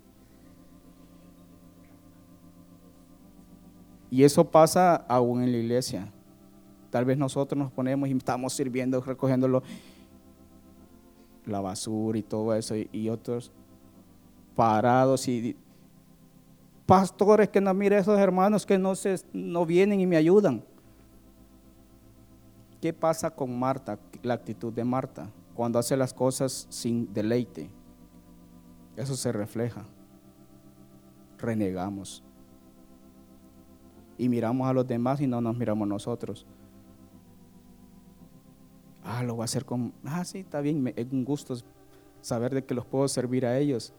Y 4.11 4.23
eso 4.23 4.49
pasa 4.49 4.97
aún 5.07 5.41
en 5.41 5.51
la 5.51 5.57
iglesia. 5.57 6.11
Tal 6.91 7.03
vez 7.03 7.17
nosotros 7.17 7.57
nos 7.57 7.71
ponemos 7.71 8.07
y 8.07 8.11
estamos 8.11 8.53
sirviendo, 8.53 9.01
recogiendo 9.01 9.63
la 11.47 11.59
basura 11.59 12.19
y 12.19 12.23
todo 12.23 12.53
eso, 12.53 12.75
y 12.75 13.09
otros 13.09 13.51
parados 14.55 15.27
y 15.27 15.57
pastores 16.85 17.49
que 17.49 17.61
no 17.61 17.73
miren 17.73 17.99
esos 17.99 18.19
hermanos 18.19 18.65
que 18.65 18.77
no, 18.77 18.95
se, 18.95 19.15
no 19.33 19.65
vienen 19.65 19.99
y 19.99 20.07
me 20.07 20.17
ayudan. 20.17 20.63
¿Qué 22.81 22.93
pasa 22.93 23.31
con 23.31 23.57
Marta, 23.57 23.99
la 24.21 24.35
actitud 24.35 24.71
de 24.71 24.83
Marta, 24.83 25.29
cuando 25.55 25.79
hace 25.79 25.97
las 25.97 26.13
cosas 26.13 26.67
sin 26.69 27.11
deleite? 27.13 27.69
Eso 28.95 29.15
se 29.15 29.31
refleja. 29.31 29.85
Renegamos. 31.37 32.23
Y 34.17 34.29
miramos 34.29 34.67
a 34.67 34.73
los 34.73 34.87
demás 34.87 35.19
y 35.19 35.27
no 35.27 35.41
nos 35.41 35.57
miramos 35.57 35.87
nosotros. 35.87 36.45
Ah, 39.03 39.23
lo 39.23 39.35
voy 39.35 39.43
a 39.43 39.45
hacer 39.45 39.65
con... 39.65 39.93
Ah, 40.03 40.23
sí, 40.23 40.39
está 40.39 40.61
bien, 40.61 40.93
es 40.95 41.11
un 41.11 41.25
gusto 41.25 41.55
saber 42.21 42.53
de 42.53 42.63
que 42.63 42.73
los 42.73 42.85
puedo 42.85 43.07
servir 43.07 43.45
a 43.45 43.57
ellos. 43.57 43.93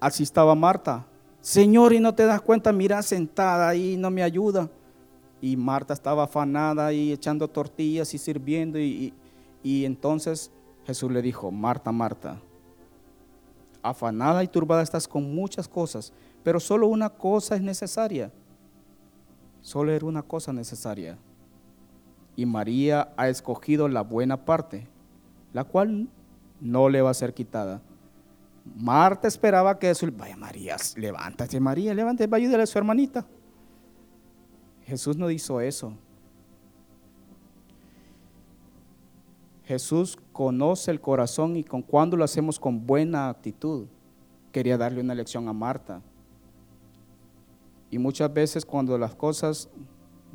Así 0.00 0.22
estaba 0.22 0.54
Marta. 0.54 1.06
Señor, 1.42 1.92
y 1.92 2.00
no 2.00 2.14
te 2.14 2.24
das 2.24 2.40
cuenta, 2.40 2.72
mira 2.72 3.02
sentada 3.02 3.68
ahí, 3.68 3.96
no 3.96 4.10
me 4.10 4.22
ayuda. 4.22 4.70
Y 5.40 5.56
Marta 5.56 5.94
estaba 5.94 6.24
afanada 6.24 6.86
ahí 6.86 7.12
echando 7.12 7.48
tortillas 7.48 8.12
y 8.14 8.18
sirviendo. 8.18 8.78
Y, 8.78 9.12
y 9.62 9.84
entonces 9.84 10.50
Jesús 10.86 11.10
le 11.10 11.22
dijo, 11.22 11.50
Marta, 11.50 11.92
Marta, 11.92 12.40
afanada 13.82 14.42
y 14.42 14.48
turbada 14.48 14.82
estás 14.82 15.06
con 15.06 15.34
muchas 15.34 15.68
cosas, 15.68 16.12
pero 16.42 16.60
solo 16.60 16.88
una 16.88 17.10
cosa 17.10 17.56
es 17.56 17.62
necesaria. 17.62 18.32
Solo 19.60 19.92
era 19.92 20.06
una 20.06 20.22
cosa 20.22 20.52
necesaria. 20.52 21.18
Y 22.36 22.46
María 22.46 23.12
ha 23.16 23.28
escogido 23.28 23.88
la 23.88 24.02
buena 24.02 24.44
parte, 24.44 24.88
la 25.52 25.64
cual 25.64 26.08
no 26.60 26.88
le 26.88 27.02
va 27.02 27.10
a 27.10 27.14
ser 27.14 27.34
quitada. 27.34 27.82
Marta 28.64 29.28
esperaba 29.28 29.78
que 29.78 29.88
Jesús, 29.88 30.14
vaya 30.16 30.36
María, 30.36 30.76
levántate 30.96 31.60
María, 31.60 31.94
levántate, 31.94 32.26
va 32.26 32.36
a 32.36 32.40
ayudarle 32.40 32.64
a 32.64 32.66
su 32.66 32.78
hermanita. 32.78 33.26
Jesús 34.84 35.16
no 35.16 35.30
hizo 35.30 35.60
eso. 35.60 35.94
Jesús 39.64 40.18
conoce 40.32 40.90
el 40.90 41.00
corazón 41.00 41.56
y 41.56 41.62
con 41.62 41.82
cuando 41.82 42.16
lo 42.16 42.24
hacemos 42.24 42.58
con 42.58 42.86
buena 42.86 43.28
actitud. 43.28 43.86
Quería 44.50 44.76
darle 44.76 45.00
una 45.00 45.14
lección 45.14 45.46
a 45.46 45.52
Marta. 45.52 46.02
Y 47.88 47.98
muchas 47.98 48.32
veces 48.34 48.64
cuando 48.64 48.98
las 48.98 49.14
cosas, 49.14 49.68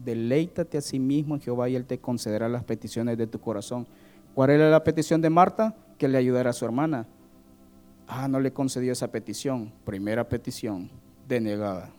deleítate 0.04 0.78
a 0.78 0.82
sí 0.82 1.00
mismo 1.00 1.38
Jehová 1.38 1.68
y 1.68 1.76
Él 1.76 1.86
te 1.86 2.00
concederá 2.00 2.48
las 2.48 2.64
peticiones 2.64 3.18
de 3.18 3.28
tu 3.28 3.40
corazón. 3.40 3.88
¿Cuál 4.34 4.52
era 4.52 4.70
la 4.70 4.84
petición 4.84 5.22
de 5.22 5.30
Marta? 5.30 5.76
Que 5.98 6.08
le 6.08 6.18
ayudara 6.18 6.52
a 6.52 6.54
su 6.54 6.64
hermana. 6.64 7.06
Ah, 8.08 8.28
no 8.28 8.40
le 8.40 8.54
concedió 8.54 8.92
esa 8.92 9.12
petición. 9.12 9.74
Primera 9.84 10.28
petición, 10.30 10.90
denegada. 11.28 11.92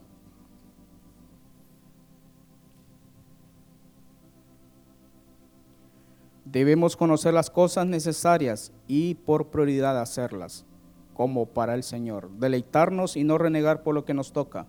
Debemos 6.44 6.96
conocer 6.96 7.34
las 7.34 7.50
cosas 7.50 7.86
necesarias 7.86 8.72
y 8.86 9.14
por 9.14 9.48
prioridad 9.48 10.00
hacerlas, 10.00 10.64
como 11.12 11.46
para 11.46 11.74
el 11.74 11.82
Señor. 11.82 12.30
Deleitarnos 12.38 13.16
y 13.16 13.24
no 13.24 13.36
renegar 13.36 13.82
por 13.82 13.94
lo 13.94 14.04
que 14.04 14.14
nos 14.14 14.32
toca. 14.32 14.66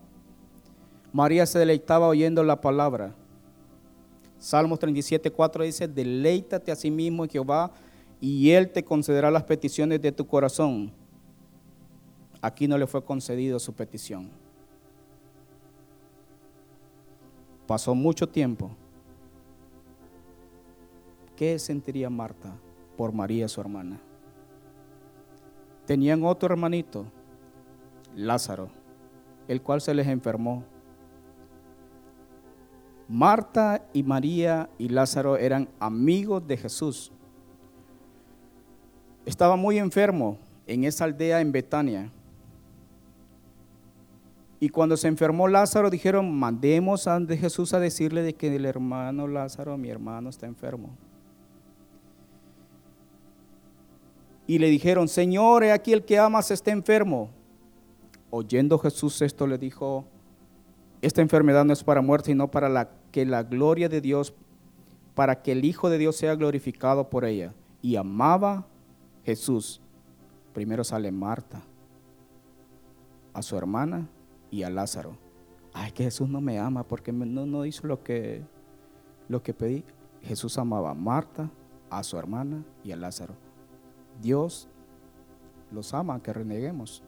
María 1.12 1.46
se 1.46 1.60
deleitaba 1.60 2.08
oyendo 2.08 2.42
la 2.42 2.60
palabra. 2.60 3.14
Salmos 4.40 4.80
37, 4.80 5.30
4 5.30 5.64
dice, 5.64 5.86
deleítate 5.86 6.72
a 6.72 6.76
sí 6.76 6.90
mismo 6.90 7.24
en 7.24 7.30
Jehová 7.30 7.70
y 8.20 8.50
Él 8.50 8.70
te 8.70 8.84
concederá 8.84 9.30
las 9.30 9.44
peticiones 9.44 10.02
de 10.02 10.12
tu 10.12 10.26
corazón 10.26 10.92
aquí 12.40 12.68
no 12.68 12.78
le 12.78 12.86
fue 12.86 13.04
concedido 13.04 13.58
su 13.58 13.72
petición. 13.72 14.30
Pasó 17.66 17.94
mucho 17.94 18.28
tiempo. 18.28 18.70
¿Qué 21.36 21.58
sentiría 21.58 22.10
Marta 22.10 22.56
por 22.96 23.12
María, 23.12 23.46
su 23.46 23.60
hermana? 23.60 24.00
Tenían 25.86 26.24
otro 26.24 26.52
hermanito, 26.52 27.06
Lázaro, 28.16 28.70
el 29.46 29.62
cual 29.62 29.80
se 29.80 29.94
les 29.94 30.06
enfermó. 30.06 30.64
Marta 33.08 33.86
y 33.92 34.02
María 34.02 34.68
y 34.78 34.88
Lázaro 34.88 35.36
eran 35.36 35.68
amigos 35.78 36.46
de 36.46 36.56
Jesús. 36.56 37.12
Estaba 39.24 39.56
muy 39.56 39.78
enfermo 39.78 40.38
en 40.66 40.84
esa 40.84 41.04
aldea 41.04 41.40
en 41.40 41.52
Betania. 41.52 42.10
Y 44.60 44.70
cuando 44.70 44.96
se 44.96 45.06
enfermó 45.06 45.46
Lázaro, 45.46 45.88
dijeron, 45.88 46.36
mandemos 46.36 47.06
a 47.06 47.20
Jesús 47.26 47.74
a 47.74 47.80
decirle 47.80 48.22
de 48.22 48.34
que 48.34 48.54
el 48.54 48.64
hermano 48.64 49.28
Lázaro, 49.28 49.76
mi 49.76 49.88
hermano, 49.88 50.30
está 50.30 50.46
enfermo. 50.46 50.90
Y 54.48 54.58
le 54.58 54.68
dijeron, 54.68 55.06
Señor, 55.08 55.62
he 55.62 55.70
aquí 55.70 55.92
el 55.92 56.04
que 56.04 56.18
amas 56.18 56.50
está 56.50 56.72
enfermo. 56.72 57.30
Oyendo 58.30 58.78
Jesús 58.78 59.22
esto, 59.22 59.46
le 59.46 59.58
dijo, 59.58 60.06
esta 61.02 61.22
enfermedad 61.22 61.64
no 61.64 61.72
es 61.72 61.84
para 61.84 62.00
muerte, 62.00 62.30
sino 62.30 62.50
para 62.50 62.68
la, 62.68 62.90
que 63.12 63.24
la 63.24 63.44
gloria 63.44 63.88
de 63.88 64.00
Dios, 64.00 64.34
para 65.14 65.40
que 65.42 65.52
el 65.52 65.64
Hijo 65.64 65.88
de 65.88 65.98
Dios 65.98 66.16
sea 66.16 66.34
glorificado 66.34 67.08
por 67.10 67.24
ella. 67.24 67.54
Y 67.80 67.94
amaba 67.94 68.66
Jesús. 69.24 69.80
Primero 70.52 70.82
sale 70.82 71.12
Marta, 71.12 71.62
a 73.32 73.42
su 73.42 73.56
hermana, 73.56 74.08
y 74.50 74.62
a 74.62 74.70
Lázaro. 74.70 75.16
Ay, 75.72 75.92
que 75.92 76.04
Jesús 76.04 76.28
no 76.28 76.40
me 76.40 76.58
ama 76.58 76.82
porque 76.82 77.12
no, 77.12 77.46
no 77.46 77.64
hizo 77.64 77.86
lo 77.86 78.02
que, 78.02 78.42
lo 79.28 79.42
que 79.42 79.54
pedí. 79.54 79.84
Jesús 80.22 80.58
amaba 80.58 80.90
a 80.90 80.94
Marta, 80.94 81.50
a 81.90 82.02
su 82.02 82.18
hermana 82.18 82.64
y 82.82 82.92
a 82.92 82.96
Lázaro. 82.96 83.34
Dios 84.20 84.68
los 85.70 85.94
ama, 85.94 86.22
que 86.22 86.32
reneguemos. 86.32 87.02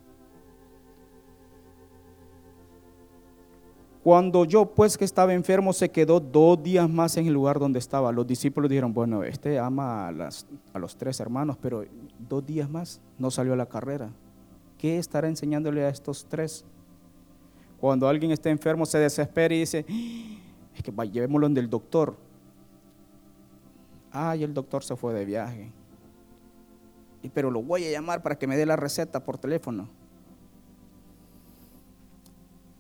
Cuando 4.03 4.47
yo, 4.47 4.65
pues 4.65 4.97
que 4.97 5.05
estaba 5.05 5.35
enfermo, 5.35 5.75
se 5.75 5.91
quedó 5.91 6.21
dos 6.21 6.63
días 6.63 6.89
más 6.89 7.19
en 7.19 7.27
el 7.27 7.35
lugar 7.35 7.59
donde 7.59 7.79
estaba. 7.79 8.11
Los 8.13 8.27
discípulos 8.27 8.71
dijeron, 8.71 8.95
bueno, 8.95 9.23
este 9.25 9.59
ama 9.59 10.09
a, 10.09 10.13
las, 10.13 10.47
a 10.73 10.79
los 10.79 10.97
tres 10.97 11.21
hermanos, 11.21 11.59
pero 11.61 11.85
dos 12.19 12.47
días 12.47 12.71
más 12.71 13.01
no 13.19 13.31
salió 13.31 13.53
a 13.53 13.57
la 13.57 13.67
carrera. 13.67 14.11
¿Qué 14.79 14.97
estará 14.97 15.29
enseñándole 15.29 15.85
a 15.85 15.91
estos 15.91 16.25
tres? 16.27 16.65
Cuando 17.81 18.07
alguien 18.07 18.31
está 18.31 18.51
enfermo 18.51 18.85
se 18.85 18.99
desespera 18.99 19.55
y 19.55 19.61
dice, 19.61 19.87
es 20.77 20.83
que 20.83 20.93
llevémoslo 21.11 21.49
del 21.49 21.71
doctor. 21.71 22.17
Ay, 24.13 24.45
el 24.45 24.53
doctor 24.53 24.85
se 24.85 24.97
fue 24.97 25.15
de 25.15 25.25
viaje. 25.25 25.73
Pero 27.33 27.51
lo 27.51 27.63
voy 27.63 27.85
a 27.87 27.91
llamar 27.91 28.23
para 28.23 28.39
que 28.39 28.47
me 28.47 28.57
dé 28.57 28.67
la 28.67 28.77
receta 28.77 29.25
por 29.25 29.39
teléfono. 29.39 29.89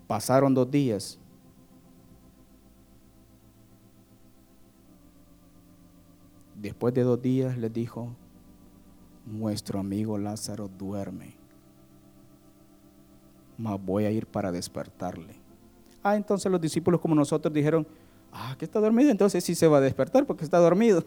Pasaron 0.07 0.53
dos 0.53 0.70
días. 0.70 1.18
Después 6.57 6.92
de 6.92 7.03
dos 7.03 7.22
días 7.22 7.57
les 7.57 7.72
dijo, 7.72 8.11
nuestro 9.24 9.78
amigo 9.78 10.18
Lázaro 10.18 10.68
duerme, 10.68 11.36
voy 13.78 14.04
a 14.04 14.11
ir 14.11 14.26
para 14.26 14.50
despertarle. 14.52 15.34
Ah, 16.02 16.16
entonces 16.16 16.50
los 16.50 16.61
discípulos 16.61 17.00
como 17.00 17.14
nosotros 17.14 17.52
dijeron, 17.52 17.86
ah, 18.32 18.56
que 18.58 18.64
está 18.64 18.80
dormido, 18.80 19.11
entonces 19.11 19.44
sí 19.44 19.54
se 19.54 19.66
va 19.66 19.78
a 19.78 19.80
despertar 19.80 20.26
porque 20.26 20.44
está 20.44 20.58
dormido. 20.58 21.04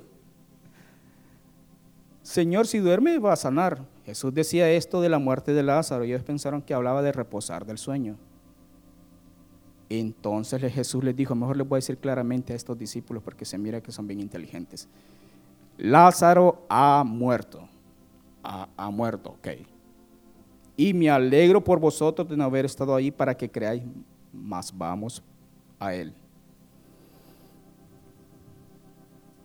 Señor, 2.21 2.67
si 2.67 2.79
duerme 2.79 3.19
va 3.19 3.33
a 3.33 3.37
sanar. 3.37 3.85
Jesús 4.05 4.33
decía 4.33 4.69
esto 4.69 5.01
de 5.01 5.09
la 5.09 5.19
muerte 5.19 5.53
de 5.53 5.63
Lázaro 5.63 6.03
ellos 6.03 6.23
pensaron 6.23 6.61
que 6.61 6.73
hablaba 6.73 7.01
de 7.01 7.11
reposar 7.11 7.65
del 7.65 7.77
sueño. 7.77 8.17
Entonces 9.89 10.61
Jesús 10.73 11.03
les 11.03 11.15
dijo, 11.15 11.35
mejor 11.35 11.57
les 11.57 11.67
voy 11.67 11.77
a 11.77 11.79
decir 11.79 11.97
claramente 11.97 12.53
a 12.53 12.55
estos 12.55 12.77
discípulos 12.77 13.23
porque 13.23 13.45
se 13.45 13.57
mira 13.57 13.81
que 13.81 13.91
son 13.91 14.07
bien 14.07 14.19
inteligentes. 14.19 14.87
Lázaro 15.77 16.65
ha 16.69 17.03
muerto. 17.05 17.67
Ha, 18.43 18.67
ha 18.75 18.89
muerto, 18.89 19.31
ok. 19.31 19.47
Y 20.75 20.93
me 20.93 21.09
alegro 21.09 21.63
por 21.63 21.79
vosotros 21.79 22.27
de 22.27 22.35
no 22.35 22.43
haber 22.43 22.65
estado 22.65 22.95
ahí 22.95 23.11
para 23.11 23.35
que 23.35 23.49
creáis, 23.49 23.83
más 24.31 24.75
vamos 24.75 25.23
a 25.79 25.93
él. 25.93 26.13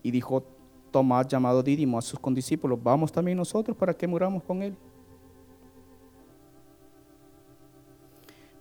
Y 0.03 0.11
dijo 0.11 0.43
Tomás, 0.91 1.27
llamado 1.27 1.63
Dídimo, 1.63 1.99
a 1.99 2.03
sus 2.03 2.19
condiscípulos, 2.19 2.83
vamos 2.83 3.13
también 3.13 3.37
nosotros 3.37 3.77
para 3.77 3.93
que 3.93 4.07
muramos 4.07 4.43
con 4.43 4.63
él. 4.63 4.75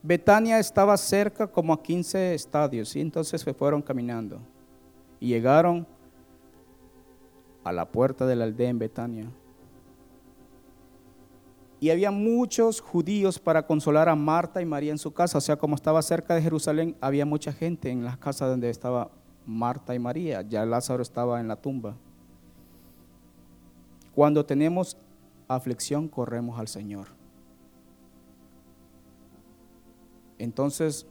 Betania 0.04 0.60
estaba 0.60 0.96
cerca 0.96 1.48
como 1.48 1.74
a 1.74 1.82
15 1.82 2.34
estadios 2.34 2.96
y 2.96 3.02
entonces 3.02 3.42
se 3.42 3.54
fueron 3.54 3.82
caminando 3.82 4.40
y 5.20 5.28
llegaron 5.28 5.86
a 7.64 7.72
la 7.72 7.86
puerta 7.86 8.26
de 8.26 8.36
la 8.36 8.46
aldea 8.46 8.70
en 8.70 8.80
Betania. 8.80 9.30
Y 11.80 11.92
había 11.92 12.10
muchos 12.10 12.82
judíos 12.82 13.38
para 13.38 13.66
consolar 13.68 14.10
a 14.10 14.16
Marta 14.16 14.62
y 14.62 14.66
María 14.66 14.92
en 14.92 14.98
su 14.98 15.14
casa. 15.14 15.38
O 15.38 15.42
sea, 15.42 15.58
como 15.58 15.76
estaba 15.76 16.02
cerca 16.02 16.34
de 16.34 16.42
Jerusalén, 16.42 16.96
había 17.02 17.26
mucha 17.26 17.54
gente 17.54 17.92
en 17.92 18.04
la 18.04 18.18
casa 18.18 18.48
donde 18.48 18.70
estaba 18.70 19.12
Marta 19.46 19.94
y 19.94 20.00
María. 20.00 20.42
Ya 20.42 20.66
Lázaro 20.66 21.04
estaba 21.04 21.40
en 21.40 21.48
la 21.48 21.56
tumba. 21.56 21.96
Cuando 24.16 24.44
tenemos 24.44 24.98
aflicción, 25.48 26.08
corremos 26.08 26.60
al 26.60 26.68
Señor. 26.68 27.10
Entonces, 30.40 31.06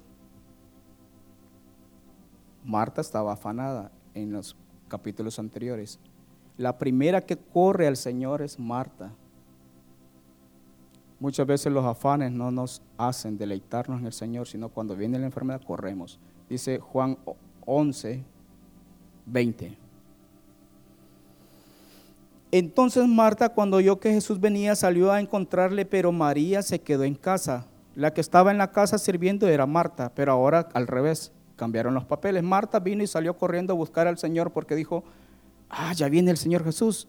Marta 2.65 3.01
estaba 3.01 3.33
afanada 3.33 3.93
en 4.15 4.33
los 4.33 4.57
capítulos 4.89 5.39
anteriores. 5.39 6.01
La 6.57 6.79
primera 6.79 7.21
que 7.21 7.37
corre 7.37 7.87
al 7.87 7.97
Señor 7.97 8.43
es 8.43 8.59
Marta. 8.59 9.13
Muchas 11.19 11.47
veces 11.47 11.73
los 11.73 11.85
afanes 11.85 12.31
no 12.31 12.51
nos 12.51 12.83
hacen 12.99 13.39
deleitarnos 13.39 14.01
en 14.01 14.07
el 14.07 14.13
Señor, 14.13 14.47
sino 14.47 14.69
cuando 14.69 14.95
viene 14.95 15.19
la 15.19 15.27
enfermedad 15.27 15.63
corremos. 15.63 16.19
Dice 16.49 16.79
Juan 16.79 17.17
11, 17.65 18.23
20. 19.27 19.79
Entonces 22.53 23.09
Marta, 23.09 23.49
cuando 23.49 23.79
oyó 23.79 23.99
que 23.99 24.13
Jesús 24.13 24.41
venía, 24.41 24.77
salió 24.77 25.11
a 25.11 25.21
encontrarle, 25.21 25.85
pero 25.85 26.13
María 26.13 26.63
se 26.63 26.81
quedó 26.81 27.05
en 27.05 27.15
casa. 27.15 27.67
La 27.95 28.13
que 28.13 28.21
estaba 28.21 28.51
en 28.51 28.59
la 28.59 28.71
casa 28.71 28.99
sirviendo 28.99 29.49
era 29.49 29.67
Marta, 29.67 30.13
pero 30.15 30.33
ahora 30.33 30.69
al 30.75 30.87
revés, 30.87 31.33
cambiaron 31.57 31.95
los 31.95 32.05
papeles. 32.05 32.43
Marta 32.43 32.79
vino 32.79 33.03
y 33.03 33.07
salió 33.07 33.37
corriendo 33.37 33.73
a 33.73 33.77
buscar 33.77 34.07
al 34.07 34.19
Señor 34.19 34.53
porque 34.53 34.77
dijo, 34.77 35.03
ah, 35.71 35.93
ya 35.95 36.09
viene 36.09 36.31
el 36.31 36.37
Señor 36.37 36.63
Jesús. 36.63 37.09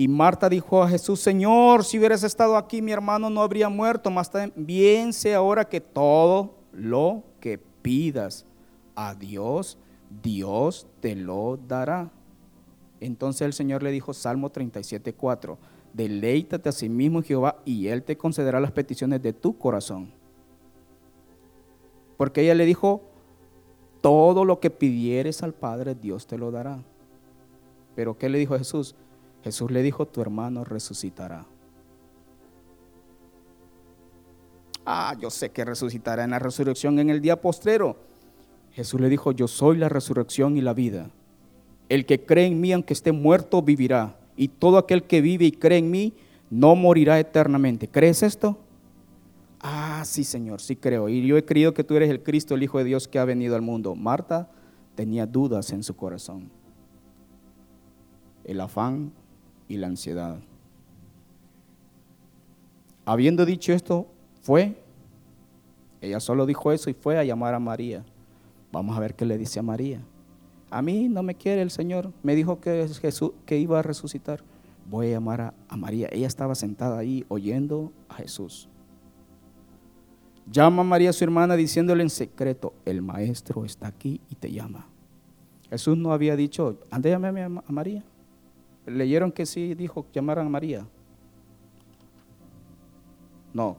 Y 0.00 0.06
Marta 0.06 0.48
dijo 0.48 0.80
a 0.80 0.88
Jesús, 0.88 1.18
Señor, 1.18 1.84
si 1.84 1.98
hubieras 1.98 2.22
estado 2.22 2.56
aquí, 2.56 2.80
mi 2.80 2.92
hermano 2.92 3.28
no 3.30 3.42
habría 3.42 3.68
muerto, 3.68 4.12
más 4.12 4.30
bien 4.54 5.12
sé 5.12 5.34
ahora 5.34 5.68
que 5.68 5.80
todo 5.80 6.54
lo 6.70 7.24
que 7.40 7.58
pidas 7.58 8.46
a 8.94 9.16
Dios, 9.16 9.76
Dios 10.22 10.86
te 11.00 11.16
lo 11.16 11.58
dará. 11.66 12.12
Entonces 13.00 13.42
el 13.42 13.52
Señor 13.52 13.82
le 13.82 13.90
dijo, 13.90 14.14
Salmo 14.14 14.50
37, 14.50 15.14
4, 15.14 15.58
deleítate 15.92 16.68
a 16.68 16.72
sí 16.72 16.88
mismo 16.88 17.20
Jehová 17.20 17.60
y 17.64 17.88
Él 17.88 18.04
te 18.04 18.16
concederá 18.16 18.60
las 18.60 18.70
peticiones 18.70 19.20
de 19.20 19.32
tu 19.32 19.58
corazón. 19.58 20.12
Porque 22.16 22.42
ella 22.42 22.54
le 22.54 22.66
dijo, 22.66 23.02
todo 24.00 24.44
lo 24.44 24.60
que 24.60 24.70
pidieres 24.70 25.42
al 25.42 25.54
Padre, 25.54 25.96
Dios 25.96 26.28
te 26.28 26.38
lo 26.38 26.52
dará. 26.52 26.84
Pero 27.96 28.16
¿qué 28.16 28.28
le 28.28 28.38
dijo 28.38 28.56
Jesús? 28.56 28.94
Jesús 29.48 29.70
le 29.70 29.82
dijo, 29.82 30.04
tu 30.04 30.20
hermano 30.20 30.62
resucitará. 30.62 31.46
Ah, 34.84 35.16
yo 35.18 35.30
sé 35.30 35.48
que 35.52 35.64
resucitará 35.64 36.22
en 36.24 36.32
la 36.32 36.38
resurrección 36.38 36.98
en 36.98 37.08
el 37.08 37.22
día 37.22 37.40
postrero. 37.40 37.96
Jesús 38.72 39.00
le 39.00 39.08
dijo, 39.08 39.32
yo 39.32 39.48
soy 39.48 39.78
la 39.78 39.88
resurrección 39.88 40.58
y 40.58 40.60
la 40.60 40.74
vida. 40.74 41.08
El 41.88 42.04
que 42.04 42.26
cree 42.26 42.44
en 42.44 42.60
mí, 42.60 42.74
aunque 42.74 42.92
esté 42.92 43.10
muerto, 43.10 43.62
vivirá. 43.62 44.18
Y 44.36 44.48
todo 44.48 44.76
aquel 44.76 45.04
que 45.04 45.22
vive 45.22 45.46
y 45.46 45.52
cree 45.52 45.78
en 45.78 45.90
mí, 45.90 46.12
no 46.50 46.76
morirá 46.76 47.18
eternamente. 47.18 47.88
¿Crees 47.88 48.22
esto? 48.22 48.58
Ah, 49.60 50.02
sí, 50.04 50.24
Señor, 50.24 50.60
sí 50.60 50.76
creo. 50.76 51.08
Y 51.08 51.26
yo 51.26 51.38
he 51.38 51.44
creído 51.46 51.72
que 51.72 51.84
tú 51.84 51.94
eres 51.94 52.10
el 52.10 52.22
Cristo, 52.22 52.54
el 52.54 52.62
Hijo 52.64 52.76
de 52.76 52.84
Dios 52.84 53.08
que 53.08 53.18
ha 53.18 53.24
venido 53.24 53.56
al 53.56 53.62
mundo. 53.62 53.94
Marta 53.94 54.50
tenía 54.94 55.24
dudas 55.24 55.70
en 55.72 55.82
su 55.82 55.96
corazón. 55.96 56.50
El 58.44 58.60
afán 58.60 59.12
y 59.68 59.76
la 59.76 59.86
ansiedad. 59.86 60.38
Habiendo 63.04 63.46
dicho 63.46 63.72
esto, 63.72 64.06
fue. 64.42 64.82
Ella 66.00 66.20
solo 66.20 66.46
dijo 66.46 66.72
eso 66.72 66.90
y 66.90 66.94
fue 66.94 67.18
a 67.18 67.24
llamar 67.24 67.54
a 67.54 67.58
María. 67.58 68.04
Vamos 68.72 68.96
a 68.96 69.00
ver 69.00 69.14
qué 69.14 69.24
le 69.24 69.38
dice 69.38 69.60
a 69.60 69.62
María. 69.62 70.02
A 70.70 70.82
mí 70.82 71.08
no 71.08 71.22
me 71.22 71.34
quiere 71.34 71.62
el 71.62 71.70
Señor. 71.70 72.12
Me 72.22 72.34
dijo 72.34 72.60
que, 72.60 72.86
Jesús, 73.00 73.32
que 73.46 73.58
iba 73.58 73.78
a 73.78 73.82
resucitar. 73.82 74.40
Voy 74.90 75.08
a 75.08 75.10
llamar 75.12 75.54
a, 75.68 75.76
María. 75.76 76.08
Ella 76.12 76.26
estaba 76.26 76.54
sentada 76.54 76.98
ahí 76.98 77.24
oyendo 77.28 77.92
a 78.08 78.14
Jesús. 78.14 78.68
Llama 80.50 80.82
a 80.82 80.84
María 80.84 81.12
su 81.12 81.24
hermana 81.24 81.56
diciéndole 81.56 82.02
en 82.02 82.10
secreto, 82.10 82.72
el 82.86 83.02
maestro 83.02 83.64
está 83.64 83.86
aquí 83.86 84.20
y 84.30 84.34
te 84.34 84.50
llama. 84.50 84.86
Jesús 85.68 85.98
no 85.98 86.12
había 86.12 86.36
dicho, 86.36 86.78
ande 86.90 87.10
llamame 87.10 87.42
a 87.42 87.48
María. 87.48 88.02
Leyeron 88.88 89.32
que 89.32 89.46
sí 89.46 89.74
dijo 89.74 90.06
llamaran 90.12 90.46
a 90.46 90.50
María. 90.50 90.86
No, 93.52 93.76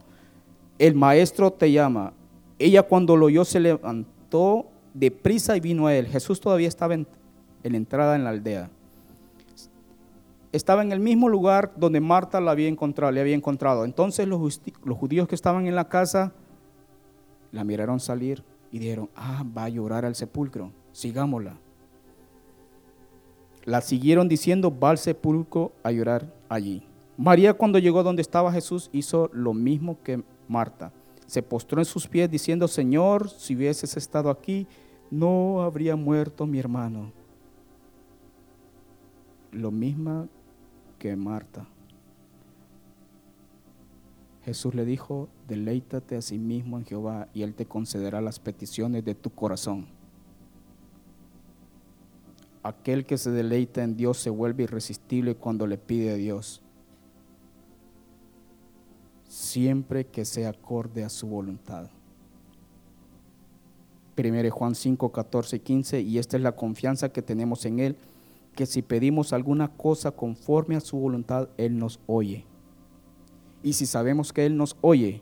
el 0.78 0.96
maestro 0.96 1.52
te 1.52 1.72
llama. 1.72 2.14
Ella 2.58 2.84
cuando 2.84 3.16
lo 3.16 3.28
oyó 3.28 3.46
se 3.46 3.60
levantó 3.60 4.68
deprisa 4.94 5.56
y 5.56 5.60
vino 5.60 5.88
a 5.88 5.96
él. 5.96 6.08
Jesús 6.08 6.40
todavía 6.40 6.68
estaba 6.68 6.94
en, 6.94 7.08
la 7.64 7.78
entrada 7.78 8.16
en 8.16 8.24
la 8.24 8.32
aldea. 8.32 8.70
Estaba 10.52 10.82
en 10.82 10.92
el 10.92 11.00
mismo 11.00 11.30
lugar 11.30 11.74
donde 11.76 12.00
Marta 12.00 12.42
la 12.42 12.52
había 12.52 12.68
encontrado, 12.68 13.12
le 13.12 13.22
había 13.22 13.36
encontrado. 13.36 13.86
Entonces 13.86 14.28
los, 14.28 14.62
los 14.84 14.98
judíos 14.98 15.28
que 15.28 15.36
estaban 15.36 15.68
en 15.68 15.76
la 15.76 15.88
casa 15.88 16.34
la 17.52 17.64
miraron 17.64 18.00
salir 18.00 18.44
y 18.72 18.80
dijeron, 18.80 19.10
ah, 19.16 19.44
va 19.58 19.66
a 19.66 19.70
llorar 19.70 20.06
al 20.06 20.16
sepulcro, 20.16 20.72
sigámosla. 20.92 21.58
La 23.70 23.82
siguieron 23.82 24.28
diciendo, 24.28 24.76
va 24.76 24.90
al 24.90 24.98
sepulcro 24.98 25.74
a 25.84 25.92
llorar 25.92 26.34
allí. 26.50 26.82
María 27.18 27.54
cuando 27.54 27.78
llegó 27.78 28.02
donde 28.02 28.24
estaba 28.24 28.52
Jesús 28.52 28.90
hizo 28.92 29.30
lo 29.32 29.54
mismo 29.54 30.02
que 30.02 30.24
Marta. 30.48 30.92
Se 31.28 31.44
postró 31.44 31.80
en 31.80 31.86
sus 31.86 32.08
pies 32.08 32.32
diciendo, 32.32 32.68
Señor, 32.68 33.30
si 33.30 33.56
hubieses 33.56 33.96
estado 33.96 34.32
aquí, 34.32 34.66
no 35.12 35.62
habría 35.62 35.96
muerto 35.96 36.48
mi 36.48 36.58
hermano. 36.58 37.12
Lo 39.52 39.70
mismo 39.70 40.28
que 40.98 41.16
Marta. 41.16 41.68
Jesús 44.46 44.74
le 44.74 44.84
dijo, 44.84 45.30
deleítate 45.48 46.16
a 46.16 46.24
sí 46.24 46.40
mismo 46.40 46.80
en 46.80 46.86
Jehová 46.86 47.28
y 47.36 47.44
Él 47.44 47.54
te 47.54 47.68
concederá 47.68 48.20
las 48.20 48.40
peticiones 48.40 49.06
de 49.06 49.14
tu 49.14 49.30
corazón. 49.30 49.99
Aquel 52.62 53.06
que 53.06 53.18
se 53.18 53.32
deleita 53.32 53.84
en 53.84 53.96
Dios 53.96 54.18
se 54.18 54.30
vuelve 54.30 54.64
irresistible 54.64 55.36
cuando 55.36 55.66
le 55.66 55.78
pide 55.78 56.12
a 56.12 56.16
Dios, 56.16 56.62
siempre 59.28 60.06
que 60.06 60.26
sea 60.26 60.50
acorde 60.50 61.04
a 61.04 61.10
su 61.10 61.28
voluntad. 61.28 61.90
1 64.18 64.52
Juan 64.52 64.76
5, 64.76 65.12
14 65.12 65.56
y 65.56 65.60
15, 65.60 66.02
y 66.02 66.18
esta 66.18 66.36
es 66.36 66.44
la 66.44 66.56
confianza 66.56 67.10
que 67.10 67.22
tenemos 67.22 67.66
en 67.66 67.80
Él, 67.80 67.96
que 68.56 68.66
si 68.66 68.82
pedimos 68.82 69.32
alguna 69.32 69.70
cosa 69.70 70.12
conforme 70.12 70.76
a 70.76 70.82
su 70.82 70.98
voluntad, 70.98 71.48
Él 71.58 71.78
nos 71.78 72.02
oye. 72.08 72.46
Y 73.64 73.74
si 73.74 73.86
sabemos 73.86 74.34
que 74.34 74.46
Él 74.46 74.58
nos 74.58 74.76
oye, 74.82 75.22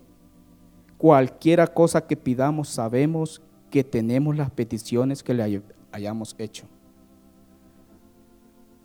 cualquiera 0.97 1.67
cosa 1.67 2.07
que 2.07 2.17
pidamos, 2.17 2.69
sabemos 2.69 3.43
que 3.69 3.83
tenemos 3.83 4.35
las 4.35 4.49
peticiones 4.49 5.21
que 5.21 5.35
le 5.35 5.61
hayamos 5.91 6.35
hecho. 6.39 6.65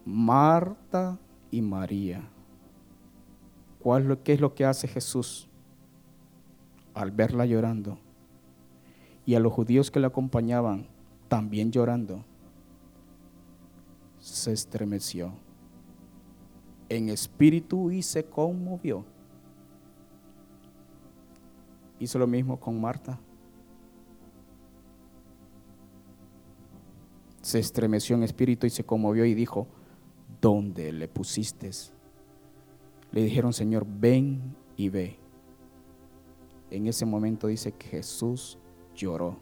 Marta 0.05 1.19
y 1.51 1.63
María. 1.63 2.29
¿Cuál, 3.79 4.19
¿Qué 4.23 4.33
es 4.33 4.41
lo 4.41 4.55
que 4.55 4.65
hace 4.65 4.89
Jesús 4.89 5.49
al 6.95 7.11
verla 7.11 7.47
llorando? 7.47 7.99
Y 9.25 9.35
a 9.35 9.41
los 9.41 9.53
judíos 9.53 9.91
que 9.91 10.01
la 10.01 10.09
acompañaban 10.09 10.89
también 11.29 11.71
llorando, 11.73 12.25
se 14.19 14.53
estremeció 14.53 15.33
en 16.89 17.09
espíritu 17.09 17.91
y 17.91 18.03
se 18.03 18.25
conmovió. 18.25 19.05
Hizo 21.99 22.19
lo 22.19 22.27
mismo 22.27 22.59
con 22.61 22.81
Marta. 22.81 23.19
Se 27.41 27.59
estremeció 27.59 28.15
en 28.17 28.23
espíritu 28.23 28.67
y 28.67 28.71
se 28.71 28.85
conmovió 28.85 29.25
y 29.25 29.35
dijo, 29.35 29.67
¿dónde 30.43 30.93
le 30.93 31.09
pusiste? 31.09 31.71
Le 33.13 33.23
dijeron, 33.23 33.55
Señor, 33.55 33.87
ven 33.89 34.55
y 34.77 34.91
ve. 34.91 35.19
En 36.71 36.87
ese 36.87 37.07
momento 37.07 37.47
dice 37.47 37.73
que 37.73 37.87
Jesús 37.87 38.59
lloró. 38.95 39.39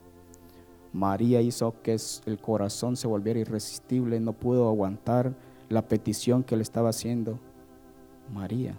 María 0.92 1.40
hizo 1.40 1.80
que 1.82 1.96
el 2.26 2.38
corazón 2.40 2.96
se 2.96 3.06
volviera 3.06 3.40
irresistible, 3.40 4.20
no 4.20 4.32
pudo 4.32 4.68
aguantar 4.68 5.34
la 5.68 5.86
petición 5.88 6.42
que 6.42 6.56
le 6.56 6.62
estaba 6.62 6.90
haciendo 6.90 7.38
María. 8.32 8.76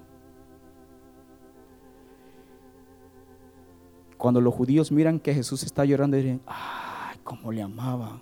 Cuando 4.18 4.42
los 4.42 4.54
judíos 4.54 4.92
miran 4.92 5.20
que 5.20 5.34
Jesús 5.34 5.64
está 5.64 5.86
llorando, 5.86 6.18
dicen, 6.18 6.42
ay, 6.46 7.18
cómo 7.24 7.52
le 7.52 7.64
amaba, 7.64 8.22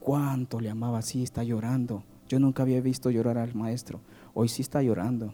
cuánto 0.00 0.60
le 0.60 0.68
amaba, 0.68 1.00
sí, 1.00 1.22
está 1.22 1.44
llorando. 1.44 2.02
Yo 2.28 2.38
nunca 2.38 2.62
había 2.62 2.80
visto 2.80 3.10
llorar 3.10 3.38
al 3.38 3.54
maestro, 3.54 4.00
hoy 4.34 4.48
sí 4.48 4.62
está 4.62 4.82
llorando. 4.82 5.32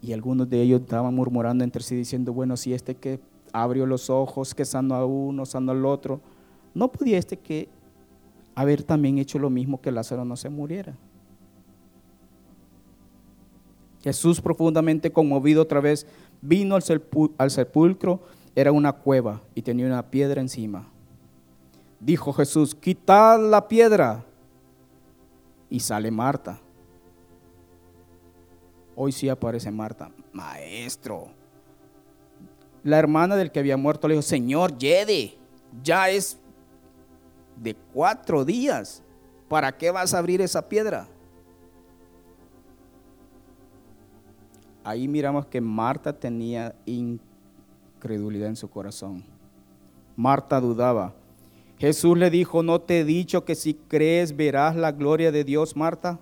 Y 0.00 0.12
algunos 0.12 0.48
de 0.50 0.60
ellos 0.60 0.82
estaban 0.82 1.14
murmurando 1.14 1.64
entre 1.64 1.82
sí 1.82 1.94
diciendo, 1.94 2.32
bueno, 2.32 2.56
si 2.56 2.74
este 2.74 2.94
que 2.94 3.20
abrió 3.52 3.86
los 3.86 4.10
ojos, 4.10 4.54
que 4.54 4.64
sanó 4.64 4.94
a 4.94 5.06
uno, 5.06 5.46
sanó 5.46 5.72
al 5.72 5.86
otro, 5.86 6.20
no 6.74 6.90
podía 6.90 7.18
este 7.18 7.38
que 7.38 7.68
haber 8.54 8.82
también 8.82 9.18
hecho 9.18 9.38
lo 9.38 9.48
mismo 9.50 9.80
que 9.80 9.92
Lázaro 9.92 10.24
no 10.24 10.36
se 10.36 10.48
muriera. 10.48 10.94
Jesús 14.02 14.40
profundamente 14.40 15.10
conmovido 15.10 15.62
otra 15.62 15.80
vez 15.80 16.06
vino 16.42 16.76
al 16.76 17.50
sepulcro, 17.50 18.20
era 18.54 18.70
una 18.72 18.92
cueva 18.92 19.40
y 19.54 19.62
tenía 19.62 19.86
una 19.86 20.10
piedra 20.10 20.40
encima. 20.42 20.86
Dijo 22.00 22.32
Jesús, 22.32 22.74
quitad 22.74 23.38
la 23.38 23.66
piedra. 23.66 24.24
Y 25.70 25.80
sale 25.80 26.10
Marta. 26.10 26.60
Hoy 28.94 29.12
sí 29.12 29.28
aparece 29.28 29.70
Marta, 29.70 30.10
maestro. 30.32 31.28
La 32.82 32.98
hermana 32.98 33.34
del 33.34 33.50
que 33.50 33.60
había 33.60 33.76
muerto 33.76 34.06
le 34.06 34.14
dijo, 34.14 34.22
Señor, 34.22 34.76
Yede, 34.76 35.36
ya 35.82 36.10
es 36.10 36.38
de 37.56 37.74
cuatro 37.92 38.44
días. 38.44 39.02
¿Para 39.48 39.76
qué 39.76 39.90
vas 39.90 40.14
a 40.14 40.18
abrir 40.18 40.40
esa 40.40 40.68
piedra? 40.68 41.08
ahí 44.84 45.08
miramos 45.08 45.46
que 45.46 45.60
Marta 45.60 46.12
tenía 46.12 46.76
incredulidad 46.84 48.48
en 48.48 48.56
su 48.56 48.68
corazón. 48.68 49.24
Marta 50.14 50.60
dudaba. 50.60 51.14
Jesús 51.78 52.16
le 52.16 52.30
dijo, 52.30 52.62
¿no 52.62 52.80
te 52.80 53.00
he 53.00 53.04
dicho 53.04 53.44
que 53.44 53.54
si 53.54 53.74
crees 53.74 54.36
verás 54.36 54.76
la 54.76 54.92
gloria 54.92 55.32
de 55.32 55.44
Dios, 55.44 55.76
Marta? 55.76 56.18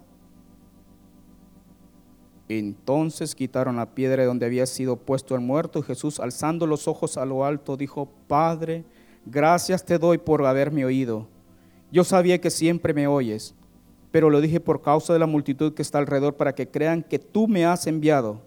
Entonces 2.49 3.35
quitaron 3.35 3.77
la 3.77 3.95
piedra 3.95 4.23
de 4.23 4.27
donde 4.27 4.47
había 4.47 4.67
sido 4.67 4.97
puesto 4.97 5.35
el 5.35 5.41
muerto 5.41 5.79
y 5.79 5.83
Jesús, 5.83 6.21
alzando 6.21 6.67
los 6.67 6.89
ojos 6.89 7.17
a 7.17 7.25
lo 7.25 7.45
alto, 7.45 7.77
dijo, 7.77 8.09
Padre, 8.27 8.85
gracias 9.25 9.85
te 9.85 9.99
doy 9.99 10.19
por 10.19 10.45
haberme 10.45 10.85
oído. 10.85 11.29
Yo 11.91 12.05
sabía 12.05 12.41
que 12.41 12.51
siempre 12.51 12.95
me 12.95 13.07
oyes, 13.07 13.55
pero 14.11 14.31
lo 14.31 14.41
dije 14.41 14.61
por 14.61 14.83
causa 14.83 15.13
de 15.13 15.19
la 15.19 15.27
multitud 15.27 15.75
que 15.75 15.83
está 15.83 15.99
alrededor 15.99 16.37
para 16.37 16.55
que 16.55 16.69
crean 16.69 17.03
que 17.03 17.19
tú 17.19 17.49
me 17.49 17.65
has 17.65 17.87
enviado 17.87 18.41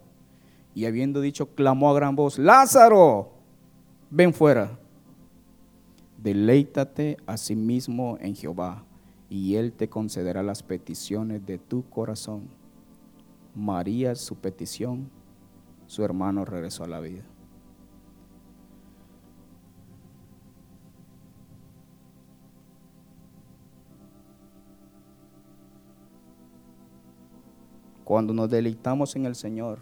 y 0.76 0.84
habiendo 0.84 1.22
dicho, 1.22 1.46
clamó 1.54 1.90
a 1.90 1.94
gran 1.94 2.14
voz, 2.14 2.38
Lázaro, 2.38 3.30
ven 4.10 4.34
fuera. 4.34 4.78
Deleítate 6.26 7.18
a 7.24 7.36
sí 7.36 7.54
mismo 7.54 8.18
en 8.20 8.34
Jehová, 8.34 8.82
y 9.30 9.54
Él 9.54 9.72
te 9.72 9.88
concederá 9.88 10.42
las 10.42 10.64
peticiones 10.64 11.46
de 11.46 11.56
tu 11.56 11.88
corazón. 11.88 12.48
María, 13.54 14.12
su 14.16 14.34
petición, 14.34 15.08
su 15.86 16.02
hermano 16.02 16.44
regresó 16.44 16.82
a 16.82 16.88
la 16.88 16.98
vida. 16.98 17.22
Cuando 28.02 28.34
nos 28.34 28.50
deleitamos 28.50 29.14
en 29.14 29.26
el 29.26 29.36
Señor, 29.36 29.78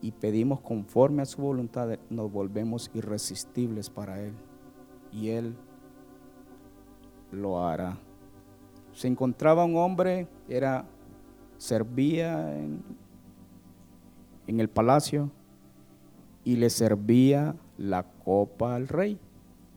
y 0.00 0.12
pedimos 0.12 0.60
conforme 0.60 1.22
a 1.22 1.26
su 1.26 1.42
voluntad, 1.42 1.98
nos 2.10 2.30
volvemos 2.30 2.92
irresistibles 2.94 3.90
para 3.90 4.22
Él. 4.22 4.34
Y 5.12 5.28
Él 5.30 5.56
lo 7.32 7.64
hará. 7.64 7.98
Se 8.92 9.08
encontraba 9.08 9.64
un 9.64 9.76
hombre, 9.76 10.26
era, 10.48 10.84
servía 11.58 12.56
en, 12.56 12.82
el 14.46 14.68
palacio 14.68 15.30
y 16.44 16.56
le 16.56 16.70
servía 16.70 17.54
la 17.78 18.02
copa 18.02 18.74
al 18.74 18.88
rey. 18.88 19.18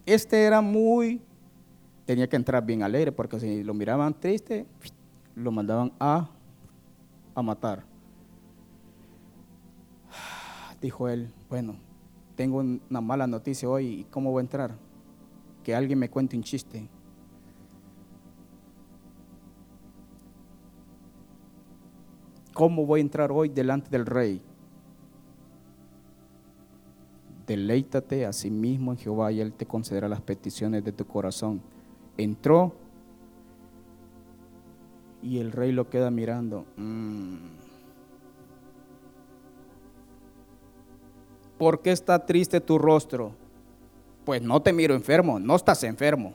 Este 0.06 0.44
era 0.44 0.62
muy, 0.62 1.22
tenía 2.06 2.28
que 2.28 2.36
entrar 2.36 2.66
bien 2.66 2.82
alegre 2.82 3.12
porque 3.12 3.40
si 3.40 3.64
lo 3.64 3.74
miraban 3.74 4.20
triste, 4.20 4.66
lo 5.36 5.52
mandaban 5.52 5.94
a, 6.00 6.30
a 7.36 7.42
matar 7.42 7.86
dijo 10.82 11.08
él, 11.08 11.32
bueno, 11.50 11.76
tengo 12.36 12.58
una 12.58 13.02
mala 13.02 13.28
noticia 13.28 13.70
hoy, 13.70 13.88
¿y 13.88 14.04
cómo 14.06 14.32
voy 14.32 14.42
a 14.42 14.42
entrar? 14.42 14.76
Que 15.64 15.74
alguien 15.74 15.99
me 15.99 16.09
cuente 16.09 16.36
un 16.36 16.43
chiste. 16.43 16.89
¿Cómo 22.53 22.86
voy 22.86 22.99
a 22.99 23.01
entrar 23.01 23.32
hoy 23.32 23.49
delante 23.49 23.89
del 23.89 24.05
rey? 24.05 24.41
Deleítate 27.47 28.26
a 28.26 28.34
sí 28.34 28.51
mismo 28.51 28.91
en 28.91 28.97
Jehová 28.97 29.32
y 29.32 29.41
Él 29.41 29.53
te 29.53 29.66
concederá 29.66 30.07
las 30.07 30.22
peticiones 30.22 30.84
de 30.84 30.91
tu 30.91 31.05
corazón. 31.05 31.61
Entró 32.18 32.76
y 35.22 35.39
el 35.39 35.51
rey 35.51 35.72
lo 35.72 35.89
queda 35.89 36.11
mirando. 36.11 36.66
Mm. 36.78 37.64
¿por 41.64 41.80
qué 41.80 41.93
está 41.93 42.26
triste 42.26 42.59
tu 42.59 42.78
rostro? 42.78 43.32
Pues 44.26 44.42
no 44.42 44.62
te 44.62 44.74
miro 44.74 44.96
enfermo, 44.96 45.40
no 45.40 45.56
estás 45.56 45.84
enfermo. 45.84 46.34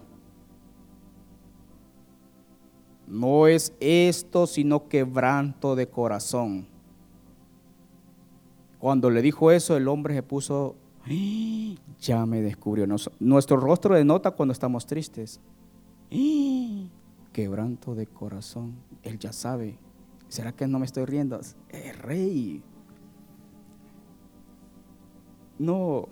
No 3.07 3.47
es 3.47 3.73
esto 3.81 4.47
sino 4.47 4.89
quebranto 4.89 5.75
de 5.75 5.89
corazón. 5.89 6.69
Cuando 8.79 9.11
le 9.11 9.23
dijo 9.23 9.51
eso, 9.51 9.77
el 9.77 9.89
hombre 9.89 10.15
se 10.15 10.23
puso 10.23 10.77
Ya 12.01 12.27
me 12.27 12.43
descubrió. 12.43 12.87
Nuestro 13.19 13.57
rostro 13.57 13.95
denota 13.95 14.31
cuando 14.33 14.53
estamos 14.53 14.87
tristes. 14.87 15.41
Quebranto 17.33 17.95
de 17.95 18.07
corazón. 18.07 18.77
Él 19.03 19.19
ya 19.19 19.33
sabe. 19.33 19.79
¿Será 20.29 20.53
que 20.53 20.67
no 20.67 20.79
me 20.79 20.87
estoy 20.87 21.07
riendo? 21.07 21.41
Eh, 21.71 21.93
rey. 21.93 22.63
No. 25.59 26.09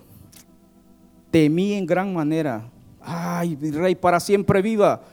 Temí 1.37 1.73
en 1.73 1.85
gran 1.85 2.11
manera. 2.11 2.67
Ay, 2.99 3.55
rey, 3.55 3.93
para 3.93 4.19
siempre 4.19 4.59
viva. 4.59 5.03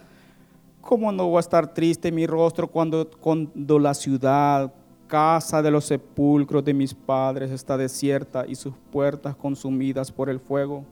¿Cómo 0.80 1.12
no 1.12 1.30
va 1.30 1.38
a 1.38 1.40
estar 1.40 1.74
triste 1.74 2.10
mi 2.10 2.26
rostro 2.26 2.66
cuando, 2.66 3.10
cuando 3.20 3.78
la 3.78 3.92
ciudad, 3.92 4.72
casa 5.06 5.60
de 5.60 5.70
los 5.70 5.84
sepulcros 5.84 6.64
de 6.64 6.72
mis 6.72 6.94
padres 6.94 7.50
está 7.50 7.76
desierta 7.76 8.46
y 8.48 8.54
sus 8.54 8.72
puertas 8.90 9.36
consumidas 9.36 10.10
por 10.10 10.30
el 10.30 10.40
fuego? 10.40 10.86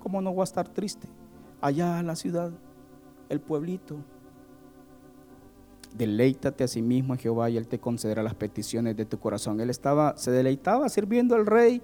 ¿Cómo 0.00 0.20
no 0.20 0.34
va 0.34 0.42
a 0.42 0.44
estar 0.44 0.68
triste? 0.68 1.08
Allá 1.62 1.98
en 1.98 2.06
la 2.06 2.14
ciudad, 2.14 2.50
el 3.30 3.40
pueblito. 3.40 3.96
Deleítate 5.96 6.64
a 6.64 6.68
sí 6.68 6.82
mismo 6.82 7.16
Jehová 7.16 7.48
y 7.48 7.56
Él 7.56 7.66
te 7.66 7.78
concederá 7.78 8.22
las 8.22 8.34
peticiones 8.34 8.98
de 8.98 9.06
tu 9.06 9.18
corazón. 9.18 9.62
Él 9.62 9.70
estaba, 9.70 10.14
se 10.18 10.30
deleitaba 10.30 10.90
sirviendo 10.90 11.34
al 11.36 11.46
rey. 11.46 11.80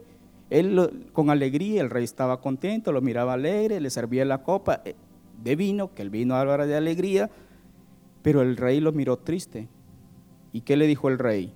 Él 0.51 1.11
con 1.13 1.31
alegría, 1.31 1.81
el 1.81 1.91
rey 1.91 2.05
estaba 2.05 2.41
contento, 2.41 2.93
lo 2.93 3.01
miraba 3.01 3.33
alegre, 3.33 3.81
le 3.81 3.91
servía 3.91 4.25
la 4.25 4.43
copa 4.43 4.81
eh, 4.85 4.95
de 5.43 5.57
vino, 5.57 5.93
que 5.93 6.03
el 6.03 6.11
vino 6.11 6.37
habla 6.37 6.67
de 6.67 6.77
alegría, 6.77 7.31
pero 8.23 8.43
el 8.43 8.57
rey 8.57 8.81
lo 8.81 8.93
miró 8.93 9.19
triste. 9.19 9.69
¿Y 10.53 10.61
qué 10.63 10.77
le 10.77 10.87
dijo 10.87 11.09
el 11.09 11.19
rey? 11.19 11.53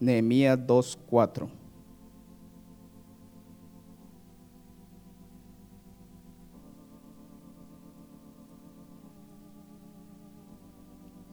Nehemías 0.00 0.58
2:4. 0.66 1.48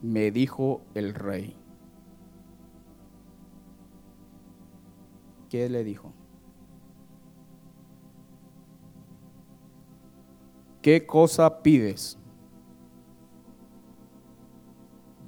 Me 0.01 0.31
dijo 0.31 0.81
el 0.95 1.13
rey. 1.13 1.62
¿Qué 5.53 5.69
le 5.69 5.83
dijo? 5.83 6.11
¿Qué 10.81 11.05
cosa 11.05 11.61
pides? 11.61 12.17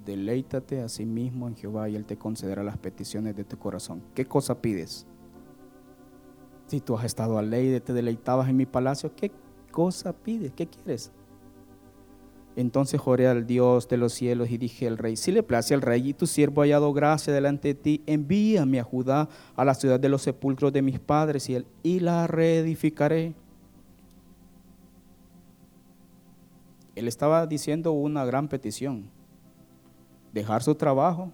Deleítate 0.04 0.82
a 0.82 0.90
sí 0.90 1.06
mismo 1.06 1.48
en 1.48 1.56
Jehová 1.56 1.90
y 1.90 1.96
Él 1.96 2.06
te 2.06 2.18
concederá 2.18 2.64
las 2.64 2.80
peticiones 2.80 3.36
de 3.36 3.44
tu 3.44 3.60
corazón. 3.60 4.02
¿Qué 4.16 4.26
cosa 4.26 4.60
pides? 4.60 5.06
Si 6.66 6.82
tú 6.82 6.98
has 6.98 7.06
estado 7.06 7.38
a 7.38 7.44
ley, 7.44 7.80
te 7.80 7.94
deleitabas 7.94 8.50
en 8.50 8.58
mi 8.58 8.66
palacio, 8.66 9.16
¿qué 9.16 9.32
cosa 9.72 10.12
pides? 10.12 10.52
¿Qué 10.54 10.66
quieres? 10.66 11.12
Entonces 12.56 13.02
oré 13.04 13.28
al 13.28 13.46
Dios 13.46 13.90
de 13.90 13.98
los 13.98 14.14
cielos 14.14 14.50
y 14.50 14.58
dije 14.58 14.88
al 14.88 14.98
rey, 14.98 15.18
si 15.18 15.32
le 15.32 15.44
place 15.44 15.74
al 15.74 15.82
rey 15.82 16.10
y 16.10 16.14
tu 16.14 16.26
siervo 16.26 16.62
ha 16.62 16.64
hallado 16.64 16.94
gracia 16.94 17.34
delante 17.34 17.70
de 17.70 17.74
ti, 17.76 18.04
envíame 18.06 18.80
a 18.80 18.84
Judá, 18.84 19.28
a 19.56 19.66
la 19.66 19.74
ciudad 19.74 20.00
de 20.00 20.08
los 20.08 20.22
sepulcros 20.22 20.72
de 20.72 20.82
mis 20.82 21.00
padres, 21.00 21.50
y, 21.50 21.56
él, 21.56 21.68
y 21.84 22.00
la 22.00 22.28
reedificaré. 22.28 23.34
Él 26.96 27.10
estaba 27.10 27.46
diciendo 27.46 27.92
una 27.92 28.24
gran 28.24 28.48
petición, 28.48 29.10
dejar 30.34 30.64
su 30.64 30.76
trabajo 30.76 31.34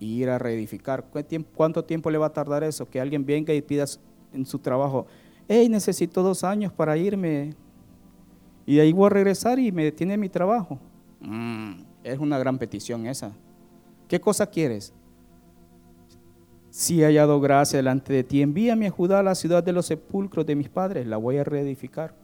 e 0.00 0.06
ir 0.06 0.28
a 0.28 0.38
reedificar. 0.40 1.06
¿Cuánto 1.54 1.84
tiempo 1.84 2.10
le 2.10 2.18
va 2.18 2.26
a 2.26 2.32
tardar 2.32 2.64
eso? 2.64 2.90
Que 2.90 3.00
alguien 3.00 3.24
venga 3.24 3.54
y 3.54 3.62
pida 3.62 3.84
en 4.32 4.44
su 4.44 4.58
trabajo, 4.58 5.06
hey, 5.46 5.68
necesito 5.68 6.24
dos 6.24 6.42
años 6.42 6.72
para 6.72 6.96
irme 6.96 7.54
y 8.66 8.78
ahí 8.78 8.92
voy 8.92 9.06
a 9.06 9.10
regresar 9.10 9.58
y 9.58 9.72
me 9.72 9.84
detiene 9.84 10.16
mi 10.16 10.28
trabajo. 10.28 10.78
Mm, 11.20 11.82
es 12.04 12.18
una 12.18 12.38
gran 12.38 12.58
petición 12.58 13.06
esa. 13.06 13.32
¿Qué 14.08 14.20
cosa 14.20 14.46
quieres? 14.46 14.92
Si 16.70 17.02
he 17.02 17.04
hallado 17.04 17.40
gracia 17.40 17.76
delante 17.76 18.12
de 18.12 18.24
ti, 18.24 18.40
envíame 18.40 18.86
a 18.86 18.90
Judá 18.90 19.18
a 19.18 19.22
la 19.22 19.34
ciudad 19.34 19.62
de 19.62 19.72
los 19.72 19.86
sepulcros 19.86 20.46
de 20.46 20.56
mis 20.56 20.68
padres, 20.68 21.06
la 21.06 21.16
voy 21.16 21.36
a 21.36 21.44
reedificar. 21.44 22.14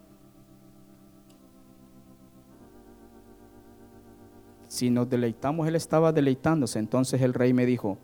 Si 4.68 4.90
nos 4.90 5.08
deleitamos, 5.08 5.66
él 5.66 5.74
estaba 5.74 6.12
deleitándose. 6.12 6.78
Entonces 6.78 7.20
el 7.22 7.34
rey 7.34 7.52
me 7.52 7.66
dijo, 7.66 7.98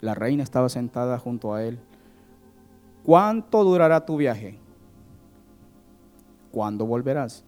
la 0.00 0.14
reina 0.14 0.42
estaba 0.42 0.68
sentada 0.68 1.18
junto 1.18 1.54
a 1.54 1.62
él. 1.62 1.78
¿Cuánto 3.04 3.62
durará 3.62 4.04
tu 4.04 4.16
viaje? 4.16 4.58
¿Cuándo 6.50 6.86
volverás? 6.86 7.44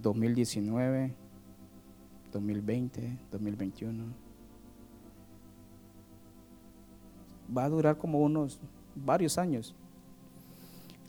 2019, 0.00 1.14
2020, 2.32 3.18
2021. 3.30 4.04
Va 7.56 7.64
a 7.64 7.68
durar 7.68 7.96
como 7.96 8.20
unos 8.20 8.60
varios 8.94 9.38
años. 9.38 9.74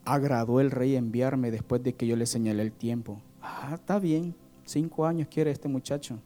Agradó 0.05 0.59
el 0.59 0.71
rey 0.71 0.95
enviarme 0.95 1.51
después 1.51 1.83
de 1.83 1.93
que 1.93 2.07
yo 2.07 2.15
le 2.15 2.25
señalé 2.25 2.63
el 2.63 2.71
tiempo. 2.71 3.21
Ah, 3.41 3.71
está 3.75 3.99
bien, 3.99 4.33
cinco 4.65 5.05
años 5.05 5.27
quiere 5.29 5.51
este 5.51 5.67
muchacho. 5.67 6.19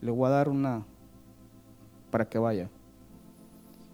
Le 0.00 0.10
voy 0.10 0.26
a 0.26 0.30
dar 0.30 0.48
una 0.48 0.84
para 2.10 2.28
que 2.28 2.38
vaya. 2.38 2.68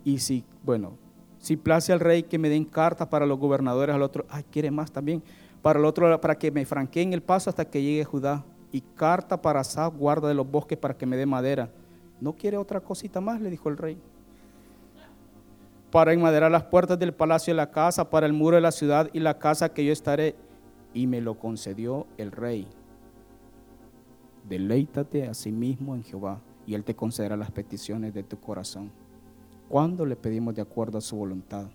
Y 0.04 0.18
si, 0.18 0.44
bueno, 0.64 0.92
si 1.38 1.56
place 1.56 1.92
al 1.92 2.00
rey 2.00 2.24
que 2.24 2.38
me 2.38 2.48
den 2.48 2.64
cartas 2.64 3.08
para 3.08 3.26
los 3.26 3.38
gobernadores 3.38 3.94
al 3.94 4.02
otro, 4.02 4.26
ay, 4.28 4.44
quiere 4.50 4.70
más 4.70 4.90
también 4.90 5.22
para 5.66 5.80
el 5.80 5.84
otro 5.84 6.20
para 6.20 6.38
que 6.38 6.52
me 6.52 6.64
franqueen 6.64 7.12
el 7.12 7.24
paso 7.24 7.50
hasta 7.50 7.64
que 7.64 7.82
llegue 7.82 8.04
Judá, 8.04 8.44
y 8.70 8.82
carta 8.82 9.42
para 9.42 9.58
Asaf, 9.58 9.92
guarda 9.96 10.28
de 10.28 10.34
los 10.34 10.48
bosques, 10.48 10.78
para 10.78 10.96
que 10.96 11.06
me 11.06 11.16
dé 11.16 11.26
madera. 11.26 11.72
¿No 12.20 12.34
quiere 12.34 12.56
otra 12.56 12.78
cosita 12.78 13.20
más? 13.20 13.40
le 13.40 13.50
dijo 13.50 13.68
el 13.68 13.76
rey. 13.76 13.98
Para 15.90 16.12
enmaderar 16.12 16.52
las 16.52 16.62
puertas 16.62 17.00
del 17.00 17.12
palacio 17.12 17.52
de 17.52 17.56
la 17.56 17.72
casa, 17.72 18.08
para 18.08 18.26
el 18.26 18.32
muro 18.32 18.54
de 18.54 18.62
la 18.62 18.70
ciudad 18.70 19.10
y 19.12 19.18
la 19.18 19.40
casa 19.40 19.68
que 19.74 19.84
yo 19.84 19.92
estaré. 19.92 20.36
Y 20.94 21.08
me 21.08 21.20
lo 21.20 21.36
concedió 21.36 22.06
el 22.16 22.30
rey. 22.30 22.68
Deleítate 24.48 25.26
a 25.26 25.34
sí 25.34 25.50
mismo 25.50 25.96
en 25.96 26.04
Jehová, 26.04 26.40
y 26.64 26.74
Él 26.74 26.84
te 26.84 26.94
concederá 26.94 27.36
las 27.36 27.50
peticiones 27.50 28.14
de 28.14 28.22
tu 28.22 28.38
corazón. 28.38 28.92
Cuando 29.68 30.06
le 30.06 30.14
pedimos 30.14 30.54
de 30.54 30.62
acuerdo 30.62 30.98
a 30.98 31.00
su 31.00 31.16
voluntad? 31.16 31.66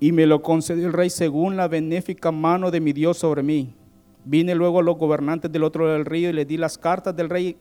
Y 0.00 0.12
me 0.12 0.24
lo 0.26 0.42
concedió 0.42 0.86
el 0.86 0.94
rey 0.94 1.10
según 1.10 1.56
la 1.56 1.68
benéfica 1.68 2.32
mano 2.32 2.70
de 2.70 2.80
mi 2.80 2.94
Dios 2.94 3.18
sobre 3.18 3.42
mí. 3.42 3.74
Vine 4.24 4.54
luego 4.54 4.80
a 4.80 4.82
los 4.82 4.96
gobernantes 4.96 5.52
del 5.52 5.62
otro 5.62 5.84
lado 5.84 5.98
del 5.98 6.06
río 6.06 6.30
y 6.30 6.32
le 6.32 6.46
di 6.46 6.56
las 6.56 6.78
cartas 6.78 7.14
del 7.14 7.28
rey 7.28 7.56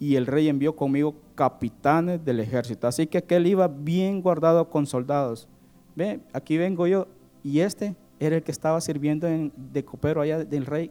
y 0.00 0.16
el 0.16 0.26
rey 0.26 0.48
envió 0.48 0.74
conmigo 0.74 1.14
capitanes 1.36 2.24
del 2.24 2.40
ejército. 2.40 2.88
Así 2.88 3.06
que 3.06 3.18
aquel 3.18 3.46
iba 3.46 3.68
bien 3.68 4.20
guardado 4.20 4.68
con 4.68 4.86
soldados. 4.86 5.48
Ve, 5.94 6.20
aquí 6.32 6.58
vengo 6.58 6.88
yo 6.88 7.06
y 7.44 7.60
este 7.60 7.94
era 8.18 8.36
el 8.36 8.42
que 8.42 8.50
estaba 8.50 8.80
sirviendo 8.80 9.28
de 9.28 9.84
copero 9.84 10.20
allá 10.20 10.44
del 10.44 10.66
rey. 10.66 10.90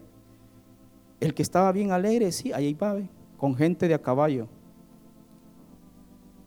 El 1.20 1.34
que 1.34 1.44
estaba 1.44 1.72
bien 1.74 1.92
alegre, 1.92 2.32
sí, 2.32 2.54
ahí 2.54 2.74
va, 2.74 2.96
con 3.38 3.56
gente 3.56 3.90
de 3.90 3.94
a 3.94 4.02
caballo. 4.02 4.48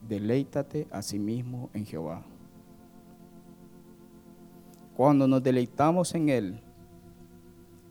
Deleítate 0.09 0.87
a 0.91 1.03
sí 1.03 1.18
mismo 1.18 1.68
en 1.75 1.85
Jehová. 1.85 2.25
Cuando 4.97 5.27
nos 5.27 5.43
deleitamos 5.43 6.15
en 6.15 6.29
Él, 6.29 6.61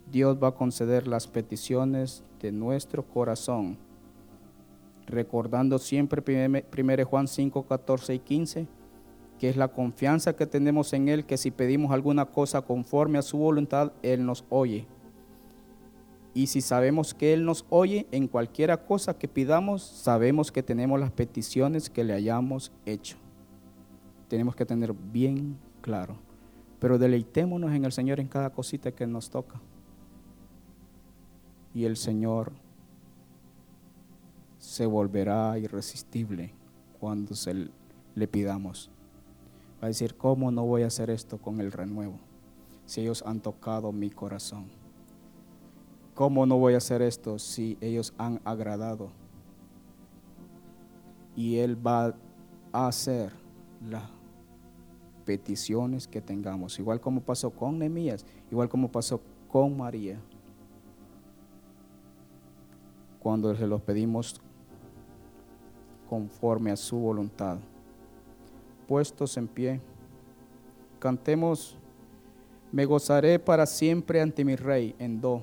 Dios 0.09 0.37
va 0.41 0.49
a 0.49 0.55
conceder 0.55 1.05
las 1.05 1.27
peticiones 1.27 2.23
de 2.39 2.51
nuestro 2.53 3.03
corazón, 3.03 3.77
recordando 5.05 5.79
siempre 5.79 6.21
1 6.21 7.05
Juan 7.05 7.27
5, 7.27 7.63
14 7.63 8.13
y 8.13 8.19
15, 8.19 8.67
que 9.37 9.49
es 9.49 9.57
la 9.57 9.67
confianza 9.67 10.35
que 10.35 10.45
tenemos 10.45 10.93
en 10.93 11.09
Él, 11.09 11.25
que 11.25 11.35
si 11.35 11.51
pedimos 11.51 11.91
alguna 11.91 12.25
cosa 12.25 12.61
conforme 12.61 13.17
a 13.17 13.21
su 13.21 13.37
voluntad, 13.37 13.91
Él 14.01 14.25
nos 14.25 14.45
oye. 14.49 14.87
Y 16.33 16.47
si 16.47 16.61
sabemos 16.61 17.13
que 17.13 17.33
Él 17.33 17.43
nos 17.43 17.65
oye 17.69 18.07
en 18.11 18.29
cualquiera 18.29 18.85
cosa 18.85 19.17
que 19.17 19.27
pidamos, 19.27 19.83
sabemos 19.83 20.53
que 20.53 20.63
tenemos 20.63 20.99
las 21.01 21.11
peticiones 21.11 21.89
que 21.89 22.05
le 22.05 22.13
hayamos 22.13 22.71
hecho. 22.85 23.17
Tenemos 24.29 24.55
que 24.55 24.65
tener 24.65 24.93
bien 24.93 25.57
claro. 25.81 26.32
Pero 26.83 26.97
deleitémonos 26.97 27.71
en 27.71 27.85
el 27.85 27.93
Señor 27.93 28.19
en 28.19 28.27
cada 28.27 28.49
cosita 28.49 28.91
que 28.91 29.07
nos 29.07 29.29
toca. 29.29 29.61
Y 31.73 31.85
el 31.85 31.95
Señor 31.95 32.51
se 34.57 34.85
volverá 34.85 35.57
irresistible 35.57 36.53
cuando 36.99 37.35
se 37.35 37.69
le 38.15 38.27
pidamos. 38.27 38.91
Va 39.81 39.85
a 39.85 39.87
decir, 39.87 40.17
¿cómo 40.17 40.51
no 40.51 40.65
voy 40.65 40.83
a 40.83 40.87
hacer 40.87 41.09
esto 41.09 41.37
con 41.37 41.61
el 41.61 41.71
renuevo? 41.71 42.19
Si 42.85 42.99
ellos 42.99 43.23
han 43.25 43.39
tocado 43.39 43.93
mi 43.93 44.09
corazón. 44.09 44.65
¿Cómo 46.15 46.45
no 46.45 46.57
voy 46.57 46.73
a 46.73 46.79
hacer 46.79 47.01
esto 47.01 47.39
si 47.39 47.77
ellos 47.79 48.13
han 48.17 48.41
agradado? 48.43 49.09
Y 51.33 51.59
Él 51.59 51.77
va 51.87 52.13
a 52.73 52.87
hacer 52.87 53.31
las 53.89 54.03
peticiones 55.25 56.07
que 56.07 56.21
tengamos, 56.21 56.79
igual 56.79 56.99
como 56.99 57.21
pasó 57.21 57.49
con 57.49 57.79
Nehemías, 57.79 58.25
igual 58.51 58.69
como 58.69 58.91
pasó 58.91 59.21
con 59.47 59.77
María. 59.77 60.19
Cuando 63.19 63.55
se 63.55 63.67
los 63.67 63.81
pedimos 63.81 64.41
conforme 66.09 66.71
a 66.71 66.75
su 66.75 66.97
voluntad. 66.97 67.57
Puestos 68.87 69.37
en 69.37 69.47
pie, 69.47 69.81
cantemos, 70.99 71.77
me 72.71 72.85
gozaré 72.85 73.39
para 73.39 73.65
siempre 73.65 74.21
ante 74.21 74.43
mi 74.43 74.55
rey 74.55 74.95
en 74.99 75.21
do, 75.21 75.41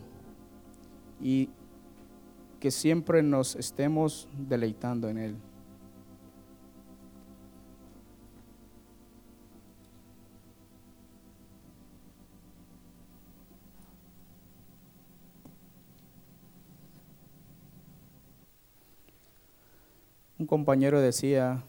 y 1.21 1.49
que 2.61 2.71
siempre 2.71 3.23
nos 3.23 3.57
estemos 3.57 4.29
deleitando 4.49 5.09
en 5.09 5.19
él. 5.19 5.37
Un 20.41 20.47
compañero 20.47 21.03
decía, 21.03 21.63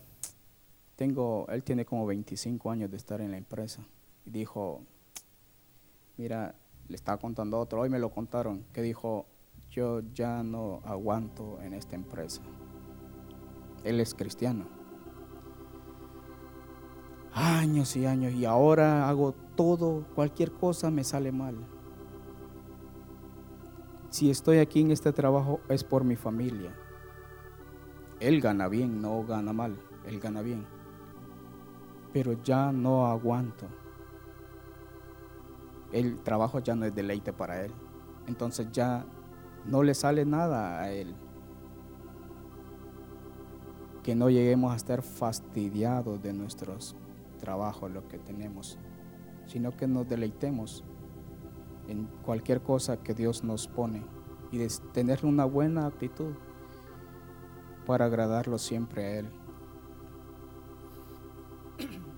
tengo, 0.95 1.45
él 1.49 1.61
tiene 1.61 1.83
como 1.83 2.05
25 2.05 2.71
años 2.71 2.89
de 2.89 2.95
estar 2.95 3.19
en 3.19 3.31
la 3.31 3.37
empresa, 3.37 3.85
y 4.25 4.29
dijo, 4.29 4.79
mira, 6.15 6.55
le 6.87 6.95
estaba 6.95 7.17
contando 7.17 7.57
a 7.57 7.59
otro, 7.59 7.81
hoy 7.81 7.89
me 7.89 7.99
lo 7.99 8.11
contaron, 8.11 8.63
que 8.71 8.81
dijo, 8.81 9.25
yo 9.71 9.99
ya 10.13 10.41
no 10.41 10.79
aguanto 10.85 11.59
en 11.61 11.73
esta 11.73 11.97
empresa. 11.97 12.41
Él 13.83 13.99
es 13.99 14.15
cristiano. 14.15 14.63
Años 17.33 17.97
y 17.97 18.05
años, 18.05 18.33
y 18.33 18.45
ahora 18.45 19.09
hago 19.09 19.33
todo, 19.57 20.05
cualquier 20.15 20.53
cosa 20.53 20.89
me 20.89 21.03
sale 21.03 21.33
mal. 21.33 21.57
Si 24.11 24.31
estoy 24.31 24.59
aquí 24.59 24.79
en 24.79 24.91
este 24.91 25.11
trabajo 25.11 25.59
es 25.67 25.83
por 25.83 26.05
mi 26.05 26.15
familia 26.15 26.73
él 28.21 28.39
gana 28.39 28.67
bien, 28.67 29.01
no 29.01 29.23
gana 29.25 29.51
mal, 29.51 29.75
él 30.05 30.19
gana 30.19 30.43
bien. 30.43 30.65
Pero 32.13 32.33
ya 32.43 32.71
no 32.71 33.07
aguanto. 33.07 33.65
El 35.91 36.21
trabajo 36.21 36.59
ya 36.59 36.75
no 36.75 36.85
es 36.85 36.93
deleite 36.93 37.33
para 37.33 37.65
él. 37.65 37.71
Entonces 38.27 38.67
ya 38.71 39.05
no 39.65 39.81
le 39.81 39.95
sale 39.95 40.23
nada 40.23 40.79
a 40.79 40.91
él. 40.91 41.15
Que 44.03 44.13
no 44.13 44.29
lleguemos 44.29 44.71
a 44.71 44.75
estar 44.75 45.01
fastidiados 45.01 46.21
de 46.21 46.33
nuestros 46.33 46.95
trabajos, 47.39 47.91
lo 47.91 48.07
que 48.07 48.19
tenemos, 48.19 48.77
sino 49.47 49.75
que 49.75 49.87
nos 49.87 50.07
deleitemos 50.07 50.83
en 51.87 52.05
cualquier 52.23 52.61
cosa 52.61 52.97
que 52.97 53.15
Dios 53.15 53.43
nos 53.43 53.67
pone 53.67 54.03
y 54.51 54.59
de 54.59 54.71
tener 54.93 55.25
una 55.25 55.45
buena 55.45 55.87
actitud 55.87 56.33
para 57.85 58.05
agradarlo 58.05 58.57
siempre 58.57 59.05
a 59.05 59.19
Él. 59.19 59.29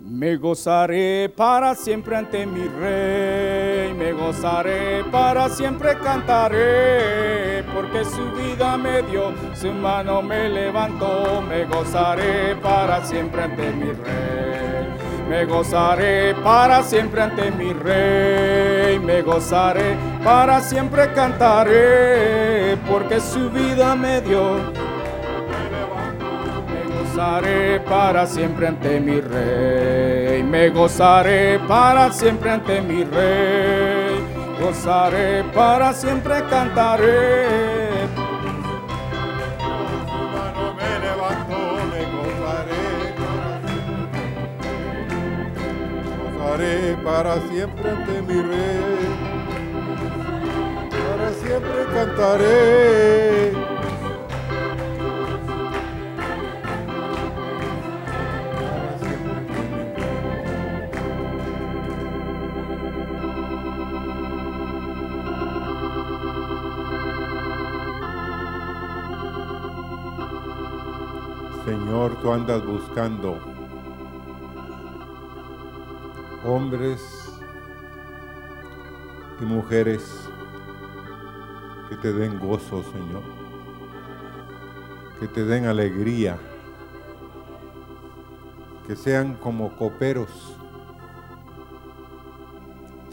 Me 0.00 0.36
gozaré 0.36 1.32
para 1.34 1.74
siempre 1.74 2.16
ante 2.16 2.46
mi 2.46 2.68
rey, 2.68 3.94
me 3.94 4.12
gozaré 4.12 5.02
para 5.10 5.48
siempre 5.48 5.98
cantaré, 5.98 7.64
porque 7.74 8.04
su 8.04 8.30
vida 8.32 8.76
me 8.76 9.00
dio, 9.02 9.32
su 9.54 9.72
mano 9.72 10.20
me 10.20 10.50
levantó, 10.50 11.40
me 11.48 11.64
gozaré 11.64 12.54
para 12.56 13.02
siempre 13.02 13.44
ante 13.44 13.72
mi 13.72 13.92
rey. 13.92 14.74
Me 15.28 15.46
gozaré 15.46 16.34
para 16.44 16.82
siempre 16.82 17.22
ante 17.22 17.50
mi 17.50 17.72
rey, 17.72 18.98
me 18.98 19.22
gozaré 19.22 19.96
para 20.22 20.60
siempre 20.60 21.10
cantaré, 21.14 22.43
porque 22.76 23.20
su 23.20 23.50
vida 23.50 23.94
me 23.94 24.20
dio. 24.20 24.56
Me 26.68 27.02
gozaré 27.02 27.80
para 27.80 28.26
siempre 28.26 28.66
ante 28.68 29.00
mi 29.00 29.20
rey, 29.20 30.42
me 30.42 30.70
gozaré 30.70 31.60
para 31.68 32.12
siempre 32.12 32.50
ante 32.50 32.80
mi 32.80 33.04
rey, 33.04 34.18
gozaré 34.60 35.44
para 35.54 35.92
siempre 35.92 36.42
cantaré. 36.50 37.84
para 47.04 47.40
siempre 47.48 47.90
ante 47.90 48.22
mi 48.22 48.40
rey 48.40 49.03
siempre 51.44 51.84
cantaré. 51.92 53.52
Señor, 71.64 72.16
tú 72.20 72.32
andas 72.32 72.64
buscando 72.64 73.38
hombres 76.44 77.00
y 79.40 79.44
mujeres 79.44 80.28
que 81.88 81.96
te 81.96 82.12
den 82.12 82.38
gozo, 82.38 82.82
Señor. 82.82 83.22
Que 85.20 85.28
te 85.28 85.44
den 85.44 85.66
alegría. 85.66 86.38
Que 88.86 88.96
sean 88.96 89.34
como 89.34 89.76
coperos. 89.76 90.56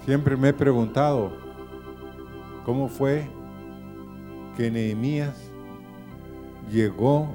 Siempre 0.05 0.36
me 0.36 0.49
he 0.49 0.53
preguntado 0.53 1.32
cómo 2.65 2.89
fue 2.89 3.30
que 4.57 4.72
Nehemías 4.72 5.51
llegó 6.72 7.30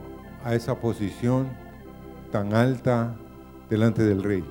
a 0.45 0.55
esa 0.55 0.81
posición 0.81 1.49
tan 2.31 2.55
alta 2.55 3.15
delante 3.71 4.03
del 4.03 4.23
rey. 4.23 4.45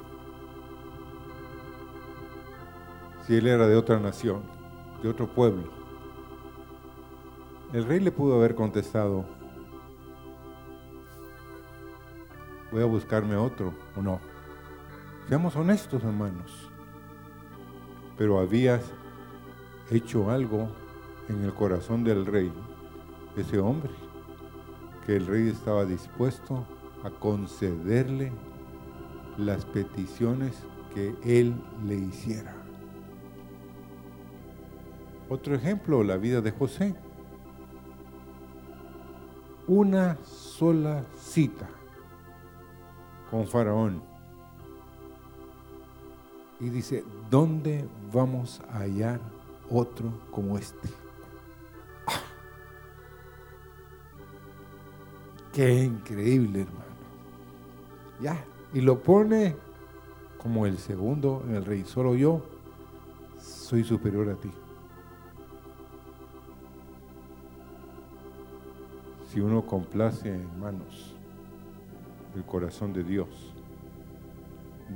Si 3.25 3.35
él 3.35 3.47
era 3.47 3.67
de 3.67 3.75
otra 3.75 3.99
nación, 3.99 4.43
de 5.01 5.09
otro 5.09 5.27
pueblo. 5.27 5.84
El 7.75 7.83
rey 7.83 7.99
le 7.99 8.09
pudo 8.09 8.35
haber 8.35 8.55
contestado, 8.55 9.25
voy 12.71 12.81
a 12.81 12.85
buscarme 12.85 13.35
otro 13.35 13.73
o 13.97 14.01
no. 14.01 14.21
Seamos 15.27 15.57
honestos, 15.57 16.01
hermanos. 16.01 16.71
Pero 18.17 18.39
había 18.39 18.79
hecho 19.91 20.31
algo 20.31 20.69
en 21.27 21.43
el 21.43 21.53
corazón 21.53 22.05
del 22.05 22.25
rey, 22.25 22.49
ese 23.35 23.59
hombre, 23.59 23.91
que 25.05 25.17
el 25.17 25.27
rey 25.27 25.49
estaba 25.49 25.83
dispuesto 25.83 26.65
a 27.03 27.09
concederle 27.09 28.31
las 29.37 29.65
peticiones 29.65 30.63
que 30.93 31.13
él 31.25 31.53
le 31.85 31.95
hiciera. 31.95 32.55
Otro 35.27 35.55
ejemplo, 35.55 36.03
la 36.03 36.15
vida 36.15 36.39
de 36.39 36.51
José 36.51 36.95
una 39.67 40.17
sola 40.23 41.03
cita 41.17 41.67
con 43.29 43.47
Faraón. 43.47 44.01
Y 46.59 46.69
dice, 46.69 47.03
¿dónde 47.29 47.85
vamos 48.13 48.61
a 48.69 48.79
hallar 48.79 49.19
otro 49.69 50.09
como 50.31 50.57
este? 50.57 50.87
¡Ah! 52.07 52.21
Qué 55.51 55.83
increíble, 55.83 56.61
hermano. 56.61 56.85
Ya, 58.21 58.41
y 58.73 58.81
lo 58.81 59.01
pone 59.01 59.55
como 60.41 60.65
el 60.65 60.77
segundo 60.77 61.43
en 61.47 61.55
el 61.55 61.65
rey. 61.65 61.83
Solo 61.85 62.15
yo 62.15 62.41
soy 63.41 63.83
superior 63.83 64.29
a 64.29 64.35
ti. 64.35 64.51
Si 69.35 69.41
uno 69.41 69.65
complace, 69.65 70.29
hermanos, 70.29 71.13
el 72.37 72.45
corazón 72.45 72.93
de 72.93 73.03
Dios, 73.03 73.27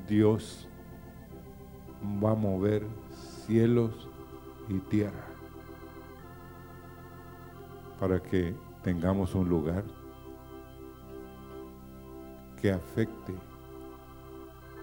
Dios 0.08 0.66
va 2.24 2.32
a 2.32 2.36
mover 2.36 2.88
cielos 3.46 4.08
y 4.70 4.76
tierra 4.76 5.26
para 8.00 8.22
que 8.22 8.56
tengamos 8.82 9.36
un 9.36 9.50
lugar 9.50 9.84
que 12.62 12.72
afecte 12.72 13.34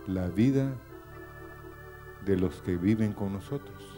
la 0.07 0.29
vida 0.29 0.71
de 2.27 2.37
los 2.37 2.61
que 2.61 2.77
viven 2.77 3.15
con 3.15 3.33
nosotros. 3.33 3.96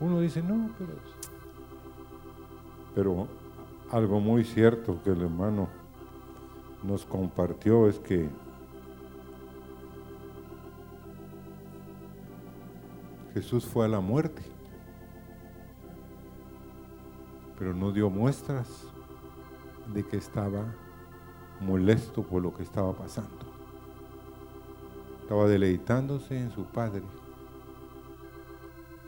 Uno 0.00 0.20
dice, 0.20 0.42
no, 0.42 0.70
pero... 0.78 0.92
Pero 2.94 3.28
algo 3.90 4.20
muy 4.20 4.44
cierto 4.44 5.00
que 5.02 5.10
el 5.10 5.22
hermano 5.22 5.68
nos 6.82 7.04
compartió 7.04 7.88
es 7.88 7.98
que 7.98 8.28
Jesús 13.34 13.66
fue 13.66 13.84
a 13.84 13.88
la 13.88 14.00
muerte, 14.00 14.42
pero 17.58 17.74
no 17.74 17.92
dio 17.92 18.08
muestras 18.08 18.66
de 19.92 20.02
que 20.06 20.16
estaba 20.16 20.64
molesto 21.60 22.22
por 22.22 22.42
lo 22.42 22.54
que 22.54 22.62
estaba 22.62 22.94
pasando. 22.94 23.44
Estaba 25.20 25.46
deleitándose 25.48 26.38
en 26.38 26.50
su 26.50 26.64
Padre. 26.64 27.02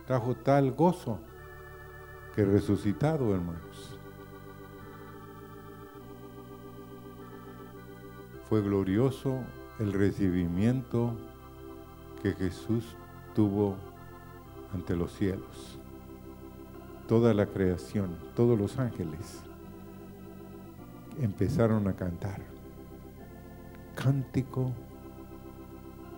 Trajo 0.09 0.35
tal 0.37 0.73
gozo 0.73 1.19
que 2.35 2.43
resucitado, 2.43 3.35
hermanos. 3.35 3.99
Fue 8.49 8.63
glorioso 8.63 9.41
el 9.79 9.93
recibimiento 9.93 11.13
que 12.23 12.33
Jesús 12.33 12.97
tuvo 13.35 13.77
ante 14.73 14.97
los 14.97 15.13
cielos. 15.13 15.79
Toda 17.07 17.35
la 17.35 17.45
creación, 17.45 18.17
todos 18.35 18.59
los 18.59 18.79
ángeles 18.79 19.43
empezaron 21.21 21.87
a 21.87 21.93
cantar. 21.93 22.41
Cántico 23.95 24.73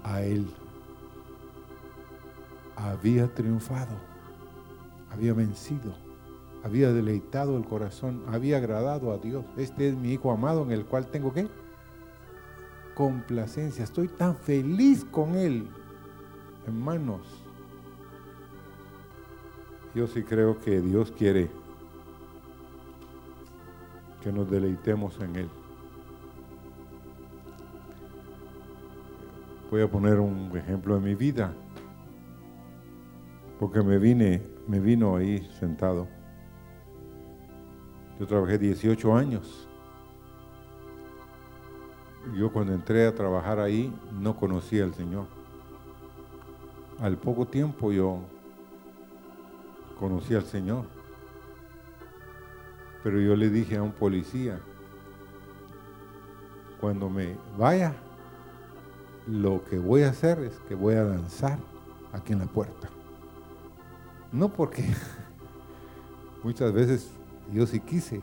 a 0.04 0.22
Él. 0.22 0.46
Había 2.80 3.28
triunfado, 3.34 3.94
había 5.12 5.34
vencido, 5.34 5.92
había 6.64 6.92
deleitado 6.92 7.58
el 7.58 7.64
corazón, 7.64 8.24
había 8.26 8.56
agradado 8.56 9.12
a 9.12 9.18
Dios. 9.18 9.44
Este 9.58 9.88
es 9.88 9.96
mi 9.96 10.12
Hijo 10.12 10.32
amado 10.32 10.62
en 10.62 10.72
el 10.72 10.86
cual 10.86 11.06
tengo 11.06 11.32
que 11.32 11.48
complacencia. 12.94 13.84
Estoy 13.84 14.08
tan 14.08 14.34
feliz 14.34 15.04
con 15.04 15.36
Él, 15.36 15.68
hermanos. 16.66 17.20
Yo 19.94 20.06
sí 20.06 20.22
creo 20.22 20.58
que 20.60 20.80
Dios 20.80 21.12
quiere 21.12 21.50
que 24.22 24.32
nos 24.32 24.50
deleitemos 24.50 25.18
en 25.20 25.36
Él. 25.36 25.48
Voy 29.70 29.82
a 29.82 29.90
poner 29.90 30.18
un 30.18 30.50
ejemplo 30.56 30.94
de 30.94 31.00
mi 31.00 31.14
vida, 31.14 31.54
porque 33.60 33.82
me 33.82 33.98
vine, 33.98 34.42
me 34.66 34.80
vino 34.80 35.16
ahí 35.16 35.46
sentado. 35.60 36.08
Yo 38.18 38.26
trabajé 38.26 38.56
18 38.56 39.14
años. 39.14 39.68
Yo 42.34 42.50
cuando 42.50 42.72
entré 42.72 43.06
a 43.06 43.14
trabajar 43.14 43.60
ahí 43.60 43.94
no 44.18 44.34
conocía 44.34 44.84
al 44.84 44.94
Señor. 44.94 45.26
Al 47.00 47.18
poco 47.18 47.46
tiempo 47.46 47.92
yo 47.92 48.20
conocí 49.98 50.34
al 50.34 50.44
Señor. 50.44 50.86
Pero 53.02 53.20
yo 53.20 53.36
le 53.36 53.50
dije 53.50 53.76
a 53.76 53.82
un 53.82 53.92
policía, 53.92 54.58
cuando 56.80 57.10
me 57.10 57.36
vaya, 57.58 57.94
lo 59.26 59.62
que 59.64 59.78
voy 59.78 60.04
a 60.04 60.08
hacer 60.08 60.38
es 60.38 60.58
que 60.60 60.74
voy 60.74 60.94
a 60.94 61.04
danzar 61.04 61.58
aquí 62.14 62.32
en 62.32 62.38
la 62.38 62.46
puerta. 62.46 62.88
No 64.32 64.48
porque 64.48 64.84
muchas 66.42 66.72
veces 66.72 67.10
yo 67.52 67.66
sí 67.66 67.80
quise 67.80 68.20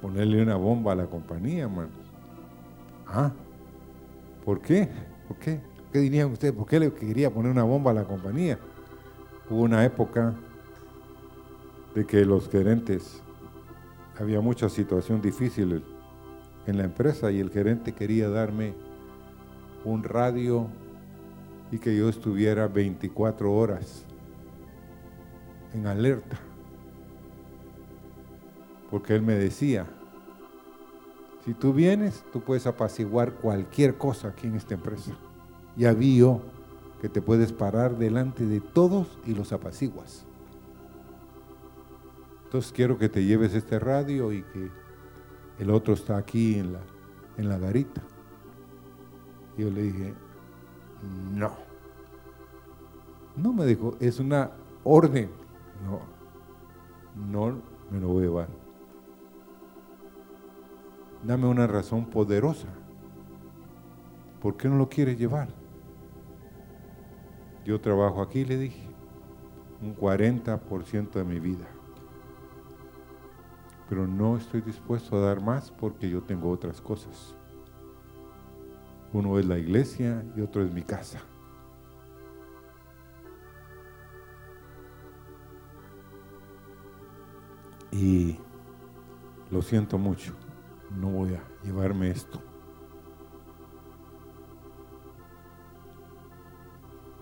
ponerle 0.00 0.42
una 0.42 0.56
bomba 0.56 0.92
a 0.92 0.96
la 0.96 1.06
compañía, 1.06 1.64
hermanos. 1.64 1.92
Ah, 3.06 3.32
¿por 4.44 4.60
qué? 4.60 4.88
¿Por 5.28 5.36
qué? 5.36 5.60
¿Qué 5.92 5.98
dirían 5.98 6.32
ustedes? 6.32 6.54
¿Por 6.54 6.66
qué 6.66 6.80
le 6.80 6.92
quería 6.92 7.30
poner 7.30 7.52
una 7.52 7.64
bomba 7.64 7.90
a 7.90 7.94
la 7.94 8.04
compañía? 8.04 8.58
Hubo 9.50 9.62
una 9.62 9.84
época 9.84 10.34
de 11.94 12.06
que 12.06 12.24
los 12.24 12.48
gerentes, 12.48 13.22
había 14.18 14.40
mucha 14.40 14.68
situación 14.68 15.20
difícil 15.20 15.84
en 16.66 16.78
la 16.78 16.84
empresa 16.84 17.30
y 17.30 17.40
el 17.40 17.50
gerente 17.50 17.92
quería 17.92 18.28
darme 18.30 18.72
un 19.84 20.02
radio 20.02 20.68
y 21.70 21.78
que 21.78 21.96
yo 21.96 22.08
estuviera 22.08 22.68
24 22.68 23.52
horas 23.52 24.06
en 25.74 25.86
alerta. 25.86 26.38
Porque 28.90 29.14
él 29.14 29.22
me 29.22 29.34
decía, 29.34 29.86
si 31.44 31.54
tú 31.54 31.72
vienes, 31.72 32.24
tú 32.32 32.40
puedes 32.40 32.66
apaciguar 32.66 33.32
cualquier 33.32 33.96
cosa 33.96 34.28
aquí 34.28 34.46
en 34.46 34.56
esta 34.56 34.74
empresa. 34.74 35.12
Ya 35.76 35.92
vi 35.92 36.22
que 37.00 37.08
te 37.08 37.22
puedes 37.22 37.52
parar 37.52 37.96
delante 37.96 38.46
de 38.46 38.60
todos 38.60 39.18
y 39.26 39.34
los 39.34 39.52
apaciguas. 39.52 40.24
Entonces 42.44 42.70
quiero 42.70 42.98
que 42.98 43.08
te 43.08 43.24
lleves 43.24 43.54
este 43.54 43.78
radio 43.78 44.32
y 44.32 44.42
que 44.42 44.70
el 45.58 45.70
otro 45.70 45.94
está 45.94 46.16
aquí 46.16 46.58
en 46.58 46.74
la, 46.74 46.80
en 47.38 47.48
la 47.48 47.58
garita. 47.58 48.02
Yo 49.56 49.70
le 49.70 49.82
dije, 49.82 50.14
no. 51.34 51.52
No 53.36 53.52
me 53.52 53.66
dijo, 53.66 53.96
es 54.00 54.20
una 54.20 54.50
orden. 54.84 55.30
No, 55.84 56.00
no 57.16 57.62
me 57.90 58.00
lo 58.00 58.08
voy 58.08 58.24
a 58.24 58.26
llevar. 58.26 58.48
Dame 61.22 61.46
una 61.46 61.66
razón 61.66 62.06
poderosa. 62.06 62.68
¿Por 64.40 64.56
qué 64.56 64.68
no 64.68 64.76
lo 64.76 64.88
quieres 64.88 65.18
llevar? 65.18 65.48
Yo 67.64 67.80
trabajo 67.80 68.22
aquí, 68.22 68.44
le 68.44 68.58
dije, 68.58 68.88
un 69.80 69.94
40% 69.94 71.12
de 71.12 71.24
mi 71.24 71.38
vida. 71.38 71.66
Pero 73.88 74.06
no 74.06 74.36
estoy 74.36 74.62
dispuesto 74.62 75.16
a 75.16 75.20
dar 75.20 75.40
más 75.40 75.70
porque 75.70 76.08
yo 76.10 76.22
tengo 76.22 76.50
otras 76.50 76.80
cosas. 76.80 77.36
Uno 79.12 79.38
es 79.38 79.46
la 79.46 79.58
iglesia 79.58 80.24
y 80.34 80.40
otro 80.40 80.64
es 80.64 80.72
mi 80.72 80.82
casa. 80.82 81.20
Y 87.92 88.38
lo 89.50 89.60
siento 89.60 89.98
mucho, 89.98 90.32
no 90.98 91.10
voy 91.10 91.34
a 91.34 91.44
llevarme 91.62 92.10
esto. 92.10 92.40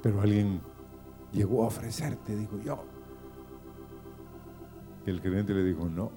Pero 0.02 0.20
alguien 0.20 0.60
llegó 1.32 1.64
a 1.64 1.66
ofrecerte, 1.66 2.36
digo 2.36 2.58
yo. 2.60 2.84
Y 5.04 5.10
el 5.10 5.20
gerente 5.20 5.52
le 5.52 5.64
dijo, 5.64 5.88
no, 5.88 6.12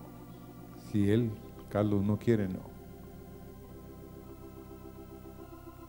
si 0.92 1.10
él, 1.10 1.32
Carlos, 1.70 2.04
no 2.04 2.20
quiere, 2.20 2.48
no. 2.48 2.62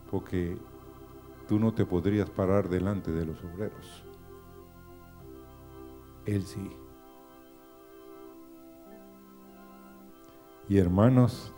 Porque 0.09 0.57
tú 1.47 1.59
no 1.59 1.73
te 1.73 1.85
podrías 1.85 2.29
parar 2.29 2.67
delante 2.67 3.11
de 3.11 3.25
los 3.25 3.43
obreros. 3.43 4.03
Él 6.25 6.43
sí. 6.43 6.71
Y 10.67 10.77
hermanos, 10.77 11.53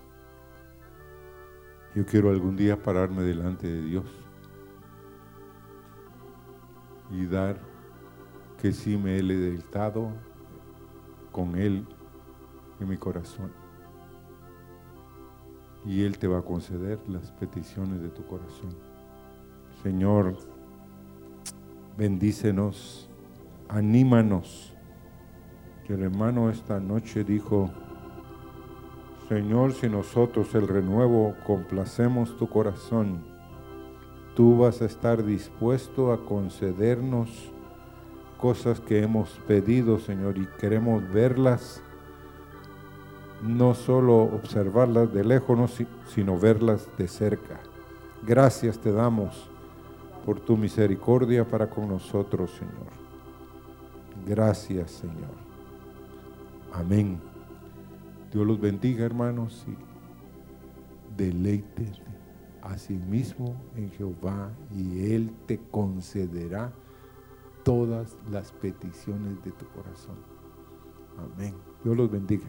yo 1.96 2.06
quiero 2.06 2.30
algún 2.30 2.56
día 2.58 2.82
pararme 2.82 3.24
delante 3.24 3.68
de 3.68 3.82
Dios 3.82 4.06
y 7.10 7.26
dar 7.26 7.58
que 8.62 8.74
sí 8.74 8.98
me 8.98 9.14
he 9.14 9.24
deleitado 9.24 10.12
con 11.32 11.56
Él 11.56 11.86
en 12.80 12.90
mi 12.90 12.98
corazón. 12.98 13.52
Y 15.86 16.04
Él 16.04 16.18
te 16.18 16.28
va 16.28 16.40
a 16.40 16.42
conceder 16.42 17.00
las 17.08 17.32
peticiones 17.32 18.02
de 18.02 18.10
tu 18.10 18.26
corazón. 18.26 18.76
Señor, 19.84 20.36
bendícenos, 21.98 23.10
anímanos. 23.70 24.74
Que 25.86 25.94
el 25.94 26.04
hermano 26.04 26.50
esta 26.50 26.82
noche 26.82 27.24
dijo, 27.24 27.72
Señor, 29.30 29.74
si 29.74 29.90
nosotros 29.90 30.56
el 30.56 30.68
renuevo 30.68 31.36
complacemos 31.46 32.38
tu 32.38 32.48
corazón, 32.48 33.20
tú 34.36 34.58
vas 34.58 34.82
a 34.82 34.86
estar 34.86 35.26
dispuesto 35.26 36.14
a 36.14 36.26
concedernos 36.26 37.52
cosas 38.38 38.80
que 38.80 39.02
hemos 39.02 39.30
pedido, 39.48 40.00
Señor, 40.00 40.38
y 40.38 40.48
queremos 40.60 41.04
verlas 41.12 41.82
no 43.44 43.76
solo 43.76 44.18
observarlas 44.24 45.14
de 45.14 45.24
lejos, 45.24 45.84
sino 46.08 46.40
verlas 46.40 46.88
de 46.98 47.08
cerca. 47.08 47.60
Gracias 48.26 48.80
te 48.80 48.92
damos 48.92 49.50
por 50.26 50.40
tu 50.40 50.56
misericordia 50.58 51.46
para 51.46 51.70
con 51.70 51.90
nosotros, 51.90 52.52
Señor. 52.52 52.92
Gracias, 54.26 54.92
Señor. 54.92 55.36
Amén. 56.74 57.27
Dios 58.32 58.46
los 58.46 58.60
bendiga, 58.60 59.06
hermanos, 59.06 59.66
y 59.68 61.18
deleítete 61.18 62.04
a 62.62 62.78
sí 62.78 62.94
mismo 62.94 63.56
en 63.76 63.90
Jehová, 63.92 64.52
y 64.76 65.14
Él 65.14 65.32
te 65.46 65.60
concederá 65.72 66.74
todas 67.64 68.18
las 68.30 68.52
peticiones 68.52 69.44
de 69.44 69.52
tu 69.52 69.66
corazón. 69.70 70.18
Amén. 71.18 71.54
Dios 71.84 71.96
los 71.96 72.12
bendiga. 72.12 72.48